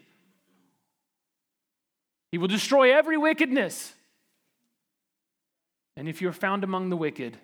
He 2.31 2.37
will 2.37 2.47
destroy 2.47 2.95
every 2.95 3.17
wickedness. 3.17 3.93
And 5.95 6.07
if 6.07 6.21
you're 6.21 6.31
found 6.31 6.63
among 6.63 6.89
the 6.89 6.97
wicked 6.97 7.37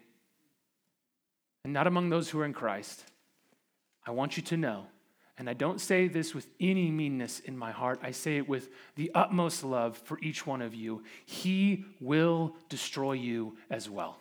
and 1.63 1.73
not 1.73 1.87
among 1.87 2.09
those 2.09 2.29
who 2.29 2.39
are 2.39 2.45
in 2.45 2.53
Christ, 2.53 3.03
I 4.05 4.11
want 4.11 4.37
you 4.37 4.43
to 4.43 4.57
know 4.57 4.87
and 5.37 5.47
I 5.47 5.53
don't 5.53 5.79
say 5.79 6.07
this 6.07 6.33
with 6.33 6.47
any 6.59 6.89
meanness 6.89 7.39
in 7.39 7.55
my 7.55 7.71
heart, 7.71 7.99
I 8.01 8.11
say 8.11 8.37
it 8.37 8.49
with 8.49 8.69
the 8.95 9.11
utmost 9.13 9.63
love 9.63 9.97
for 9.97 10.17
each 10.19 10.47
one 10.47 10.63
of 10.63 10.73
you. 10.73 11.03
He 11.25 11.85
will 11.99 12.55
destroy 12.69 13.13
you 13.13 13.55
as 13.69 13.87
well. 13.87 14.17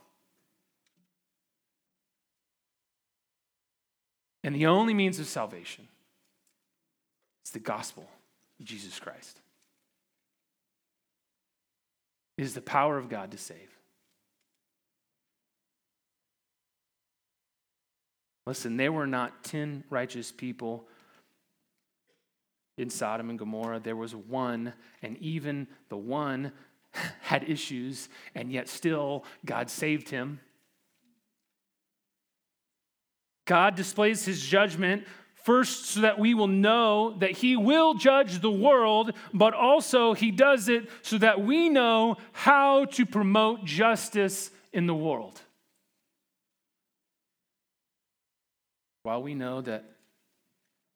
And 4.44 4.54
the 4.54 4.66
only 4.66 4.92
means 4.92 5.18
of 5.18 5.26
salvation 5.26 5.88
is 7.46 7.50
the 7.50 7.58
gospel 7.60 8.06
of 8.60 8.66
Jesus 8.66 9.00
Christ. 9.00 9.40
It 12.36 12.42
is 12.42 12.52
the 12.52 12.60
power 12.60 12.98
of 12.98 13.08
God 13.08 13.30
to 13.30 13.38
save. 13.38 13.75
Listen, 18.46 18.76
there 18.76 18.92
were 18.92 19.06
not 19.06 19.42
10 19.44 19.84
righteous 19.90 20.30
people 20.30 20.86
in 22.78 22.90
Sodom 22.90 23.30
and 23.30 23.38
Gomorrah. 23.38 23.80
There 23.80 23.96
was 23.96 24.14
one, 24.14 24.72
and 25.02 25.16
even 25.18 25.66
the 25.88 25.96
one 25.96 26.52
had 27.20 27.48
issues, 27.48 28.08
and 28.34 28.52
yet 28.52 28.68
still 28.68 29.24
God 29.44 29.68
saved 29.68 30.08
him. 30.08 30.40
God 33.46 33.74
displays 33.76 34.24
his 34.24 34.40
judgment 34.40 35.04
first 35.34 35.86
so 35.86 36.00
that 36.00 36.18
we 36.18 36.34
will 36.34 36.48
know 36.48 37.16
that 37.18 37.30
he 37.30 37.56
will 37.56 37.94
judge 37.94 38.40
the 38.40 38.50
world, 38.50 39.12
but 39.32 39.54
also 39.54 40.12
he 40.12 40.32
does 40.32 40.68
it 40.68 40.88
so 41.02 41.18
that 41.18 41.40
we 41.40 41.68
know 41.68 42.16
how 42.32 42.84
to 42.86 43.06
promote 43.06 43.64
justice 43.64 44.50
in 44.72 44.86
the 44.86 44.94
world. 44.94 45.40
While 49.06 49.22
we 49.22 49.36
know 49.36 49.60
that 49.60 49.84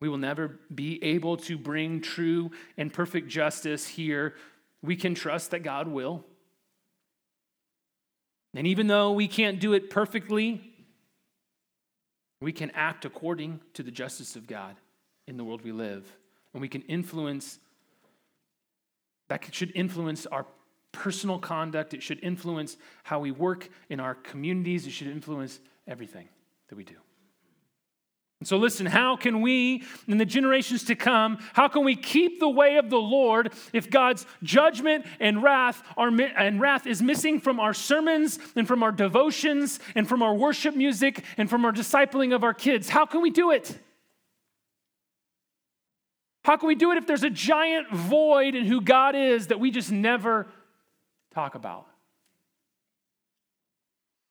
we 0.00 0.08
will 0.08 0.18
never 0.18 0.58
be 0.74 1.00
able 1.04 1.36
to 1.36 1.56
bring 1.56 2.00
true 2.00 2.50
and 2.76 2.92
perfect 2.92 3.28
justice 3.28 3.86
here, 3.86 4.34
we 4.82 4.96
can 4.96 5.14
trust 5.14 5.52
that 5.52 5.60
God 5.60 5.86
will. 5.86 6.24
And 8.52 8.66
even 8.66 8.88
though 8.88 9.12
we 9.12 9.28
can't 9.28 9.60
do 9.60 9.74
it 9.74 9.90
perfectly, 9.90 10.60
we 12.40 12.50
can 12.50 12.72
act 12.72 13.04
according 13.04 13.60
to 13.74 13.84
the 13.84 13.92
justice 13.92 14.34
of 14.34 14.48
God 14.48 14.74
in 15.28 15.36
the 15.36 15.44
world 15.44 15.62
we 15.62 15.70
live. 15.70 16.04
And 16.52 16.60
we 16.60 16.68
can 16.68 16.82
influence, 16.82 17.60
that 19.28 19.54
should 19.54 19.70
influence 19.76 20.26
our 20.26 20.46
personal 20.90 21.38
conduct. 21.38 21.94
It 21.94 22.02
should 22.02 22.18
influence 22.24 22.76
how 23.04 23.20
we 23.20 23.30
work 23.30 23.68
in 23.88 24.00
our 24.00 24.16
communities. 24.16 24.84
It 24.88 24.90
should 24.90 25.06
influence 25.06 25.60
everything 25.86 26.28
that 26.70 26.74
we 26.74 26.82
do. 26.82 26.96
So, 28.42 28.56
listen, 28.56 28.86
how 28.86 29.16
can 29.16 29.42
we, 29.42 29.84
in 30.08 30.16
the 30.16 30.24
generations 30.24 30.84
to 30.84 30.94
come, 30.94 31.38
how 31.52 31.68
can 31.68 31.84
we 31.84 31.94
keep 31.94 32.40
the 32.40 32.48
way 32.48 32.76
of 32.78 32.88
the 32.88 32.96
Lord 32.96 33.52
if 33.74 33.90
God's 33.90 34.24
judgment 34.42 35.04
and 35.20 35.42
wrath, 35.42 35.82
are, 35.98 36.08
and 36.08 36.58
wrath 36.58 36.86
is 36.86 37.02
missing 37.02 37.38
from 37.38 37.60
our 37.60 37.74
sermons 37.74 38.38
and 38.56 38.66
from 38.66 38.82
our 38.82 38.92
devotions 38.92 39.78
and 39.94 40.08
from 40.08 40.22
our 40.22 40.34
worship 40.34 40.74
music 40.74 41.22
and 41.36 41.50
from 41.50 41.66
our 41.66 41.72
discipling 41.72 42.34
of 42.34 42.42
our 42.42 42.54
kids? 42.54 42.88
How 42.88 43.04
can 43.04 43.20
we 43.20 43.30
do 43.30 43.50
it? 43.50 43.78
How 46.42 46.56
can 46.56 46.68
we 46.68 46.74
do 46.74 46.92
it 46.92 46.96
if 46.96 47.06
there's 47.06 47.22
a 47.22 47.30
giant 47.30 47.92
void 47.92 48.54
in 48.54 48.64
who 48.64 48.80
God 48.80 49.14
is 49.14 49.48
that 49.48 49.60
we 49.60 49.70
just 49.70 49.92
never 49.92 50.46
talk 51.34 51.54
about? 51.54 51.86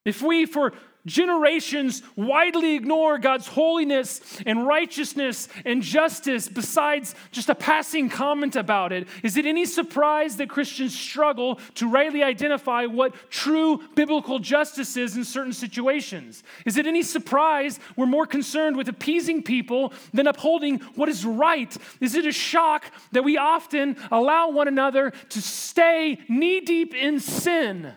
If 0.04 0.24
we, 0.24 0.48
for 0.48 0.74
generations 1.10 2.04
widely 2.16 2.76
ignore 2.76 3.18
God's 3.18 3.48
holiness 3.48 4.22
and 4.46 4.66
righteousness 4.66 5.48
and 5.66 5.82
justice 5.82 6.48
besides 6.48 7.16
just 7.32 7.50
a 7.50 7.56
passing 7.56 8.10
comment 8.10 8.56
about 8.56 8.94
it, 8.94 9.08
is 9.24 9.36
it 9.36 9.46
any 9.46 9.66
surprise 9.66 10.38
that 10.38 10.50
Christians 10.50 10.98
struggle 10.98 11.60
to 11.76 11.90
rightly 11.90 12.24
identify 12.24 12.86
what 12.86 13.14
true 13.30 13.82
biblical 13.96 14.40
justice 14.40 14.96
is 14.96 15.18
in 15.18 15.24
certain 15.24 15.54
situations? 15.54 16.44
Is 16.66 16.78
it 16.78 16.86
any 16.86 17.04
surprise 17.04 17.80
we're 17.96 18.06
more 18.06 18.28
concerned 18.28 18.78
with 18.78 18.88
appeasing 18.88 19.44
people 19.44 19.94
than 20.14 20.28
upholding 20.28 20.80
what 20.96 21.10
is 21.10 21.26
right? 21.26 21.76
Is 22.00 22.16
it 22.16 22.26
a 22.26 22.32
shock 22.32 22.86
that 23.12 23.24
we 23.24 23.38
often 23.38 23.98
allow 24.12 24.50
one 24.50 24.68
another 24.68 25.12
to 25.30 25.42
stay 25.42 26.20
knee 26.30 26.62
deep 26.62 26.94
in 26.94 27.20
sin? 27.20 27.94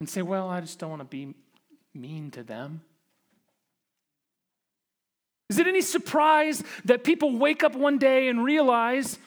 And 0.00 0.08
say, 0.08 0.22
well, 0.22 0.48
I 0.48 0.60
just 0.60 0.78
don't 0.78 0.90
want 0.90 1.00
to 1.00 1.06
be 1.06 1.34
mean 1.94 2.30
to 2.32 2.42
them? 2.42 2.82
Is 5.50 5.58
it 5.58 5.66
any 5.66 5.80
surprise 5.80 6.62
that 6.84 7.04
people 7.04 7.38
wake 7.38 7.64
up 7.64 7.74
one 7.74 7.98
day 7.98 8.28
and 8.28 8.44
realize, 8.44 9.18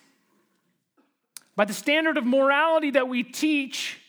by 1.55 1.65
the 1.65 1.73
standard 1.73 2.17
of 2.17 2.25
morality 2.25 2.91
that 2.91 3.07
we 3.07 3.23
teach, 3.23 3.99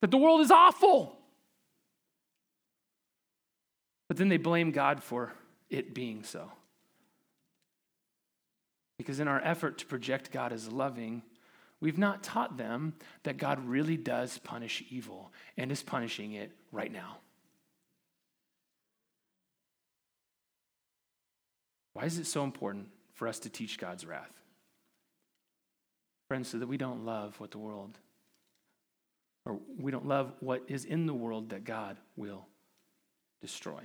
that 0.00 0.10
the 0.10 0.18
world 0.18 0.42
is 0.42 0.50
awful? 0.50 1.16
But 4.08 4.18
then 4.18 4.28
they 4.28 4.36
blame 4.36 4.70
God 4.70 5.02
for 5.02 5.32
it 5.70 5.94
being 5.94 6.22
so. 6.22 6.52
Because 8.98 9.18
in 9.18 9.26
our 9.26 9.40
effort 9.42 9.78
to 9.78 9.86
project 9.86 10.30
God 10.30 10.52
as 10.52 10.70
loving, 10.70 11.22
We've 11.82 11.98
not 11.98 12.22
taught 12.22 12.56
them 12.56 12.94
that 13.24 13.38
God 13.38 13.66
really 13.66 13.96
does 13.96 14.38
punish 14.38 14.84
evil 14.88 15.32
and 15.56 15.72
is 15.72 15.82
punishing 15.82 16.34
it 16.34 16.52
right 16.70 16.92
now. 16.92 17.18
Why 21.94 22.04
is 22.04 22.18
it 22.18 22.26
so 22.26 22.44
important 22.44 22.86
for 23.14 23.26
us 23.26 23.40
to 23.40 23.50
teach 23.50 23.78
God's 23.78 24.06
wrath? 24.06 24.32
Friends, 26.28 26.48
so 26.48 26.58
that 26.60 26.68
we 26.68 26.76
don't 26.76 27.04
love 27.04 27.38
what 27.40 27.50
the 27.50 27.58
world, 27.58 27.98
or 29.44 29.58
we 29.76 29.90
don't 29.90 30.06
love 30.06 30.32
what 30.38 30.62
is 30.68 30.84
in 30.84 31.06
the 31.06 31.12
world 31.12 31.50
that 31.50 31.64
God 31.64 31.96
will 32.16 32.46
destroy. 33.40 33.82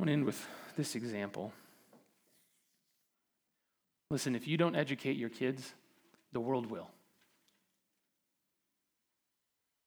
Want 0.00 0.08
to 0.08 0.14
end 0.14 0.24
with 0.24 0.48
this 0.78 0.94
example. 0.94 1.52
Listen, 4.10 4.34
if 4.34 4.48
you 4.48 4.56
don't 4.56 4.74
educate 4.74 5.18
your 5.18 5.28
kids, 5.28 5.74
the 6.32 6.40
world 6.40 6.70
will. 6.70 6.88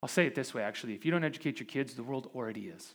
I'll 0.03 0.09
say 0.09 0.27
it 0.27 0.35
this 0.35 0.53
way 0.53 0.61
actually. 0.61 0.93
If 0.93 1.03
you 1.03 1.09
don't 1.09 1.23
educate 1.23 1.59
your 1.59 1.65
kids, 1.65 1.95
the 1.95 2.03
world 2.03 2.29
already 2.35 2.67
is. 2.67 2.93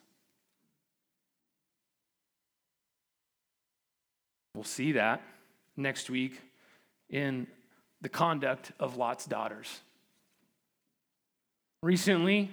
We'll 4.54 4.62
see 4.62 4.92
that 4.92 5.20
next 5.76 6.10
week 6.10 6.40
in 7.10 7.48
the 8.00 8.08
conduct 8.08 8.70
of 8.78 8.96
Lot's 8.96 9.26
daughters. 9.26 9.80
Recently, 11.82 12.48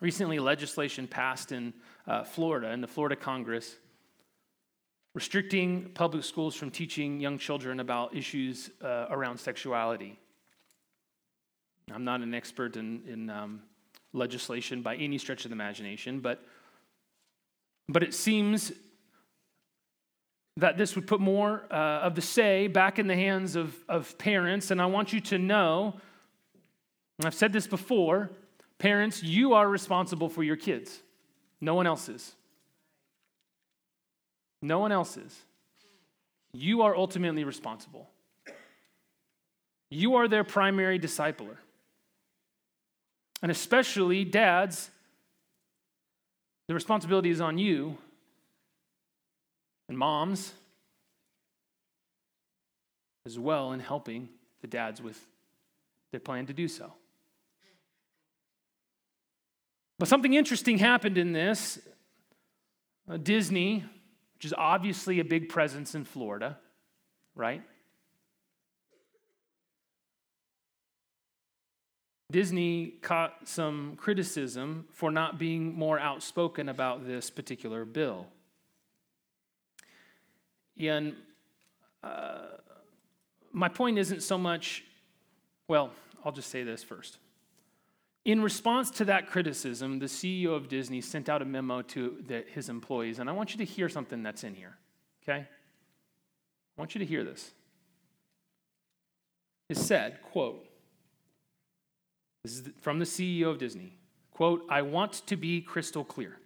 recently 0.00 0.38
legislation 0.38 1.08
passed 1.08 1.50
in 1.50 1.74
uh, 2.08 2.24
Florida, 2.24 2.68
and 2.68 2.82
the 2.82 2.88
Florida 2.88 3.14
Congress, 3.14 3.76
restricting 5.14 5.90
public 5.94 6.24
schools 6.24 6.54
from 6.54 6.70
teaching 6.70 7.20
young 7.20 7.38
children 7.38 7.80
about 7.80 8.16
issues 8.16 8.70
uh, 8.82 9.06
around 9.10 9.38
sexuality. 9.38 10.18
I'm 11.92 12.04
not 12.04 12.20
an 12.20 12.34
expert 12.34 12.76
in, 12.76 13.02
in 13.06 13.30
um, 13.30 13.62
legislation 14.12 14.82
by 14.82 14.96
any 14.96 15.18
stretch 15.18 15.44
of 15.44 15.50
the 15.50 15.54
imagination, 15.54 16.20
but, 16.20 16.42
but 17.88 18.02
it 18.02 18.14
seems 18.14 18.72
that 20.56 20.76
this 20.76 20.96
would 20.96 21.06
put 21.06 21.20
more 21.20 21.64
uh, 21.70 22.00
of 22.00 22.14
the 22.14 22.22
say 22.22 22.66
back 22.66 22.98
in 22.98 23.06
the 23.06 23.14
hands 23.14 23.54
of, 23.54 23.74
of 23.88 24.18
parents. 24.18 24.70
And 24.70 24.82
I 24.82 24.86
want 24.86 25.12
you 25.12 25.20
to 25.20 25.38
know, 25.38 25.94
I've 27.24 27.34
said 27.34 27.52
this 27.52 27.66
before, 27.66 28.30
parents, 28.78 29.22
you 29.22 29.54
are 29.54 29.68
responsible 29.68 30.28
for 30.28 30.42
your 30.42 30.56
kids. 30.56 31.00
No 31.60 31.74
one 31.74 31.86
else's. 31.86 32.34
No 34.62 34.78
one 34.78 34.92
else's. 34.92 35.36
You 36.52 36.82
are 36.82 36.96
ultimately 36.96 37.44
responsible. 37.44 38.08
You 39.90 40.16
are 40.16 40.28
their 40.28 40.44
primary 40.44 40.98
discipler. 40.98 41.56
And 43.42 43.50
especially 43.50 44.24
dads, 44.24 44.90
the 46.66 46.74
responsibility 46.74 47.30
is 47.30 47.40
on 47.40 47.58
you. 47.58 47.96
And 49.88 49.96
moms 49.96 50.52
as 53.24 53.38
well 53.38 53.72
in 53.72 53.80
helping 53.80 54.28
the 54.60 54.66
dads 54.66 55.00
with 55.00 55.18
their 56.10 56.20
plan 56.20 56.46
to 56.46 56.52
do 56.52 56.68
so. 56.68 56.92
But 59.98 60.08
something 60.08 60.34
interesting 60.34 60.78
happened 60.78 61.18
in 61.18 61.32
this. 61.32 61.78
Uh, 63.10 63.16
Disney, 63.16 63.84
which 64.34 64.44
is 64.44 64.54
obviously 64.56 65.18
a 65.18 65.24
big 65.24 65.48
presence 65.48 65.94
in 65.94 66.04
Florida, 66.04 66.58
right? 67.34 67.62
Disney 72.30 72.88
caught 73.00 73.48
some 73.48 73.96
criticism 73.96 74.86
for 74.92 75.10
not 75.10 75.38
being 75.38 75.74
more 75.74 75.98
outspoken 75.98 76.68
about 76.68 77.06
this 77.06 77.30
particular 77.30 77.86
bill. 77.86 78.26
And 80.78 81.16
uh, 82.04 82.40
my 83.50 83.68
point 83.68 83.98
isn't 83.98 84.22
so 84.22 84.36
much, 84.36 84.84
well, 85.68 85.90
I'll 86.22 86.32
just 86.32 86.50
say 86.50 86.62
this 86.62 86.84
first. 86.84 87.16
In 88.28 88.42
response 88.42 88.90
to 88.90 89.06
that 89.06 89.26
criticism, 89.26 90.00
the 90.00 90.04
CEO 90.04 90.54
of 90.54 90.68
Disney 90.68 91.00
sent 91.00 91.30
out 91.30 91.40
a 91.40 91.46
memo 91.46 91.80
to 91.80 92.22
the, 92.26 92.44
his 92.52 92.68
employees, 92.68 93.20
and 93.20 93.30
I 93.30 93.32
want 93.32 93.52
you 93.52 93.56
to 93.56 93.64
hear 93.64 93.88
something 93.88 94.22
that's 94.22 94.44
in 94.44 94.54
here, 94.54 94.76
okay? 95.22 95.46
I 95.48 96.76
want 96.76 96.94
you 96.94 96.98
to 96.98 97.06
hear 97.06 97.24
this. 97.24 97.52
It 99.70 99.78
said, 99.78 100.20
quote, 100.20 100.68
this 102.44 102.52
is 102.52 102.68
from 102.82 102.98
the 102.98 103.06
CEO 103.06 103.48
of 103.48 103.56
Disney, 103.56 103.96
quote, 104.30 104.62
I 104.68 104.82
want 104.82 105.26
to 105.26 105.34
be 105.34 105.62
crystal 105.62 106.04
clear. 106.04 106.36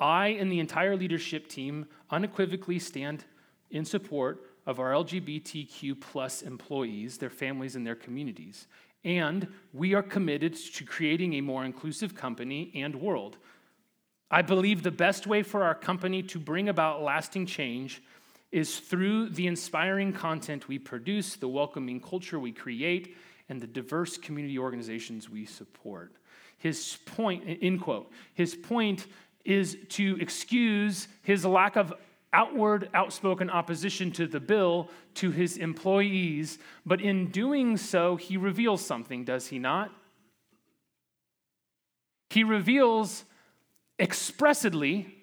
I 0.00 0.30
and 0.30 0.50
the 0.50 0.58
entire 0.58 0.96
leadership 0.96 1.46
team 1.46 1.86
unequivocally 2.10 2.80
stand 2.80 3.24
in 3.70 3.84
support 3.84 4.50
of 4.66 4.80
our 4.80 4.90
LGBTQ 4.90 6.00
plus 6.00 6.42
employees, 6.42 7.18
their 7.18 7.30
families, 7.30 7.76
and 7.76 7.86
their 7.86 7.94
communities. 7.94 8.66
And 9.04 9.48
we 9.72 9.94
are 9.94 10.02
committed 10.02 10.54
to 10.54 10.84
creating 10.84 11.34
a 11.34 11.40
more 11.40 11.64
inclusive 11.64 12.14
company 12.14 12.72
and 12.74 12.94
world. 12.94 13.36
I 14.30 14.42
believe 14.42 14.82
the 14.82 14.90
best 14.90 15.26
way 15.26 15.42
for 15.42 15.62
our 15.62 15.74
company 15.74 16.22
to 16.24 16.38
bring 16.38 16.68
about 16.68 17.02
lasting 17.02 17.46
change 17.46 18.02
is 18.50 18.78
through 18.78 19.30
the 19.30 19.46
inspiring 19.46 20.12
content 20.12 20.68
we 20.68 20.78
produce, 20.78 21.36
the 21.36 21.48
welcoming 21.48 22.00
culture 22.00 22.38
we 22.38 22.52
create, 22.52 23.16
and 23.48 23.60
the 23.60 23.66
diverse 23.66 24.16
community 24.16 24.58
organizations 24.58 25.28
we 25.28 25.44
support. 25.44 26.12
His 26.56 26.98
point, 27.04 27.44
in 27.44 27.78
quote, 27.78 28.10
his 28.32 28.54
point 28.54 29.06
is 29.44 29.76
to 29.90 30.16
excuse 30.20 31.08
his 31.22 31.44
lack 31.44 31.76
of 31.76 31.92
outward, 32.34 32.90
outspoken 32.92 33.48
opposition 33.48 34.10
to 34.12 34.26
the 34.26 34.40
bill 34.40 34.90
to 35.14 35.30
his 35.30 35.56
employees, 35.56 36.58
but 36.84 37.00
in 37.00 37.30
doing 37.30 37.76
so, 37.76 38.16
he 38.16 38.36
reveals 38.36 38.84
something, 38.84 39.24
does 39.24 39.46
he 39.46 39.58
not? 39.58 39.90
He 42.30 42.44
reveals 42.44 43.24
expressly 43.98 45.14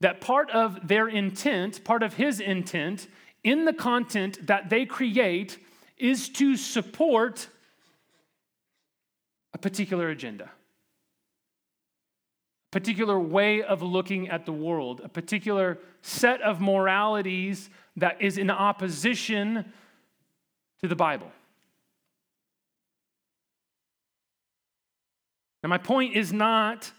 that 0.00 0.20
part 0.20 0.50
of 0.50 0.86
their 0.86 1.08
intent, 1.08 1.82
part 1.84 2.02
of 2.02 2.14
his 2.14 2.38
intent 2.38 3.08
in 3.42 3.64
the 3.64 3.72
content 3.72 4.46
that 4.46 4.70
they 4.70 4.86
create 4.86 5.58
is 5.98 6.28
to 6.28 6.56
support 6.56 7.48
a 9.52 9.58
particular 9.58 10.08
agenda, 10.10 10.50
particular 12.74 13.20
way 13.20 13.62
of 13.62 13.82
looking 13.82 14.28
at 14.28 14.46
the 14.46 14.52
world, 14.52 15.00
a 15.04 15.08
particular 15.08 15.78
set 16.02 16.42
of 16.42 16.60
moralities 16.60 17.70
that 17.94 18.20
is 18.20 18.36
in 18.36 18.50
opposition 18.50 19.64
to 20.82 20.88
the 20.88 20.96
Bible. 20.96 21.30
Now, 25.62 25.68
my 25.68 25.78
point 25.78 26.16
is 26.16 26.32
not 26.32 26.90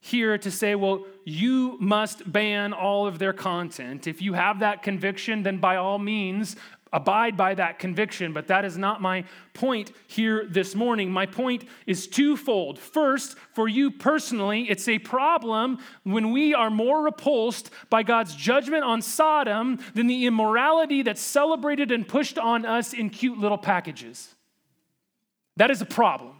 here 0.00 0.38
to 0.38 0.50
say, 0.50 0.74
well, 0.74 1.04
you 1.26 1.76
must 1.78 2.32
ban 2.32 2.72
all 2.72 3.06
of 3.06 3.18
their 3.18 3.34
content. 3.34 4.06
If 4.06 4.22
you 4.22 4.32
have 4.32 4.60
that 4.60 4.82
conviction, 4.82 5.42
then 5.42 5.58
by 5.58 5.76
all 5.76 5.98
means, 5.98 6.56
abide 6.92 7.36
by 7.36 7.54
that 7.54 7.78
conviction, 7.78 8.32
but 8.32 8.48
that 8.48 8.64
is 8.64 8.78
not 8.78 9.00
my 9.00 9.24
point 9.54 9.92
here 10.06 10.46
this 10.48 10.74
morning. 10.74 11.10
My 11.10 11.26
point 11.26 11.64
is 11.86 12.06
twofold. 12.06 12.78
First, 12.78 13.36
for 13.54 13.68
you 13.68 13.90
personally, 13.90 14.68
it's 14.70 14.88
a 14.88 14.98
problem 14.98 15.78
when 16.04 16.32
we 16.32 16.54
are 16.54 16.70
more 16.70 17.02
repulsed 17.02 17.70
by 17.90 18.02
God's 18.02 18.34
judgment 18.34 18.84
on 18.84 19.02
Sodom 19.02 19.78
than 19.94 20.06
the 20.06 20.26
immorality 20.26 21.02
that's 21.02 21.20
celebrated 21.20 21.92
and 21.92 22.06
pushed 22.06 22.38
on 22.38 22.64
us 22.64 22.92
in 22.92 23.10
cute 23.10 23.38
little 23.38 23.58
packages. 23.58 24.34
That 25.56 25.70
is 25.70 25.82
a 25.82 25.86
problem. 25.86 26.36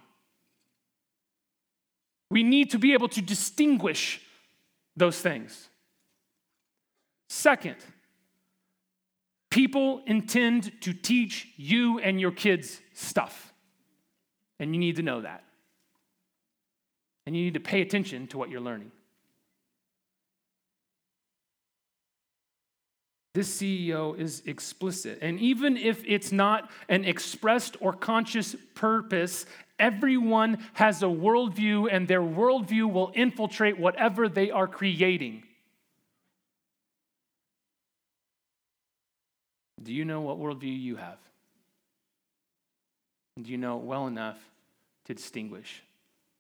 We 2.31 2.43
need 2.43 2.71
to 2.71 2.79
be 2.79 2.93
able 2.93 3.09
to 3.11 3.23
distinguish 3.23 4.21
those 4.97 5.21
things. 5.21 5.69
Second, 7.29 7.77
people 9.51 10.03
intend 10.07 10.81
to 10.83 10.93
teach 10.93 11.49
you 11.57 11.99
and 11.99 12.21
your 12.21 12.33
kids 12.33 12.81
stuff. 12.93 13.53
And 14.61 14.75
you 14.75 14.81
need 14.81 14.97
to 14.97 15.03
know 15.03 15.21
that. 15.21 15.45
And 17.27 17.37
you 17.37 17.45
need 17.45 17.55
to 17.55 17.61
pay 17.61 17.81
attention 17.81 18.27
to 18.29 18.39
what 18.39 18.51
you're 18.51 18.61
learning. 18.61 18.91
This 23.35 23.61
CEO 23.61 24.19
is 24.19 24.43
explicit. 24.47 25.19
And 25.23 25.39
even 25.39 25.77
if 25.77 26.03
it's 26.05 26.33
not 26.33 26.71
an 26.89 27.05
expressed 27.05 27.77
or 27.81 27.93
conscious 27.93 28.57
purpose, 28.75 29.47
everyone 29.79 30.59
has 30.73 31.03
a 31.03 31.07
worldview, 31.07 31.89
and 31.93 32.09
their 32.09 32.23
worldview 32.23 32.91
will 32.93 33.13
infiltrate 33.15 33.79
whatever 33.79 34.29
they 34.29 34.51
are 34.51 34.67
creating. 34.67 35.45
Do 39.89 39.95
you 39.95 40.05
know 40.05 40.21
what 40.21 40.39
worldview 40.39 40.79
you 40.79 40.97
have? 40.97 41.17
Do 43.41 43.51
you 43.51 43.57
know 43.57 43.79
well 43.79 44.07
enough 44.07 44.39
to 45.07 45.15
distinguish 45.15 45.83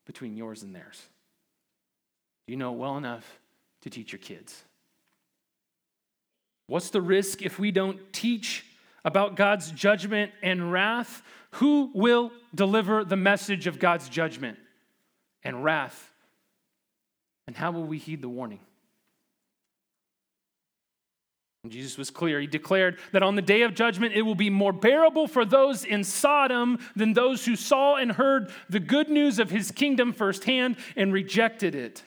between 0.04 0.36
yours 0.36 0.62
and 0.62 0.74
theirs? 0.74 1.02
Do 2.46 2.52
you 2.52 2.58
know 2.58 2.72
well 2.72 2.98
enough 2.98 3.24
to 3.80 3.88
teach 3.88 4.12
your 4.12 4.18
kids? 4.18 4.64
What's 6.66 6.90
the 6.90 7.00
risk 7.00 7.40
if 7.40 7.58
we 7.58 7.70
don't 7.70 8.12
teach 8.12 8.66
about 9.02 9.34
God's 9.34 9.70
judgment 9.70 10.30
and 10.42 10.70
wrath? 10.70 11.22
Who 11.52 11.90
will 11.94 12.32
deliver 12.54 13.02
the 13.02 13.16
message 13.16 13.66
of 13.66 13.78
God's 13.78 14.10
judgment 14.10 14.58
and 15.42 15.64
wrath? 15.64 16.12
And 17.46 17.56
how 17.56 17.70
will 17.70 17.84
we 17.84 17.96
heed 17.96 18.20
the 18.20 18.28
warning? 18.28 18.60
And 21.64 21.72
Jesus 21.72 21.98
was 21.98 22.10
clear. 22.10 22.40
He 22.40 22.46
declared 22.46 22.98
that 23.12 23.22
on 23.22 23.34
the 23.34 23.42
day 23.42 23.62
of 23.62 23.74
judgment, 23.74 24.14
it 24.14 24.22
will 24.22 24.36
be 24.36 24.50
more 24.50 24.72
bearable 24.72 25.26
for 25.26 25.44
those 25.44 25.84
in 25.84 26.04
Sodom 26.04 26.78
than 26.94 27.14
those 27.14 27.44
who 27.44 27.56
saw 27.56 27.96
and 27.96 28.12
heard 28.12 28.52
the 28.70 28.80
good 28.80 29.08
news 29.08 29.38
of 29.38 29.50
his 29.50 29.70
kingdom 29.70 30.12
firsthand 30.12 30.76
and 30.96 31.12
rejected 31.12 31.74
it. 31.74 32.02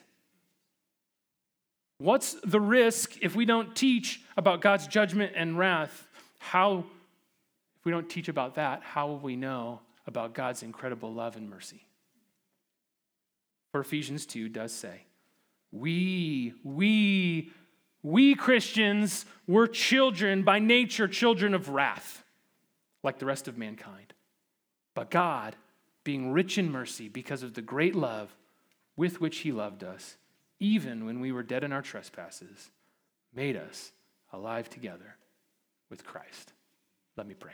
What's 1.97 2.35
the 2.43 2.61
risk 2.61 3.17
if 3.21 3.35
we 3.35 3.45
don't 3.45 3.75
teach 3.75 4.21
about 4.37 4.61
God's 4.61 4.87
judgment 4.87 5.33
and 5.35 5.57
wrath? 5.57 6.07
How, 6.39 6.79
if 6.79 7.85
we 7.85 7.91
don't 7.91 8.09
teach 8.09 8.27
about 8.27 8.55
that, 8.55 8.81
how 8.81 9.07
will 9.07 9.19
we 9.19 9.35
know 9.35 9.81
about 10.07 10.33
God's 10.33 10.63
incredible 10.63 11.13
love 11.13 11.35
and 11.35 11.49
mercy? 11.49 11.85
For 13.71 13.81
Ephesians 13.81 14.25
2 14.25 14.49
does 14.49 14.71
say, 14.73 15.03
We, 15.71 16.53
we 16.63 17.51
we 18.03 18.35
Christians 18.35 19.25
were 19.47 19.67
children, 19.67 20.43
by 20.43 20.59
nature, 20.59 21.07
children 21.07 21.53
of 21.53 21.69
wrath, 21.69 22.23
like 23.03 23.19
the 23.19 23.25
rest 23.25 23.47
of 23.47 23.57
mankind. 23.57 24.13
But 24.93 25.11
God, 25.11 25.55
being 26.03 26.31
rich 26.31 26.57
in 26.57 26.71
mercy 26.71 27.07
because 27.07 27.43
of 27.43 27.53
the 27.53 27.61
great 27.61 27.95
love 27.95 28.35
with 28.95 29.21
which 29.21 29.39
He 29.39 29.51
loved 29.51 29.83
us, 29.83 30.17
even 30.59 31.05
when 31.05 31.19
we 31.19 31.31
were 31.31 31.43
dead 31.43 31.63
in 31.63 31.71
our 31.71 31.81
trespasses, 31.81 32.71
made 33.33 33.55
us 33.55 33.91
alive 34.33 34.69
together 34.69 35.15
with 35.89 36.03
Christ. 36.03 36.53
Let 37.17 37.27
me 37.27 37.33
pray. 37.33 37.53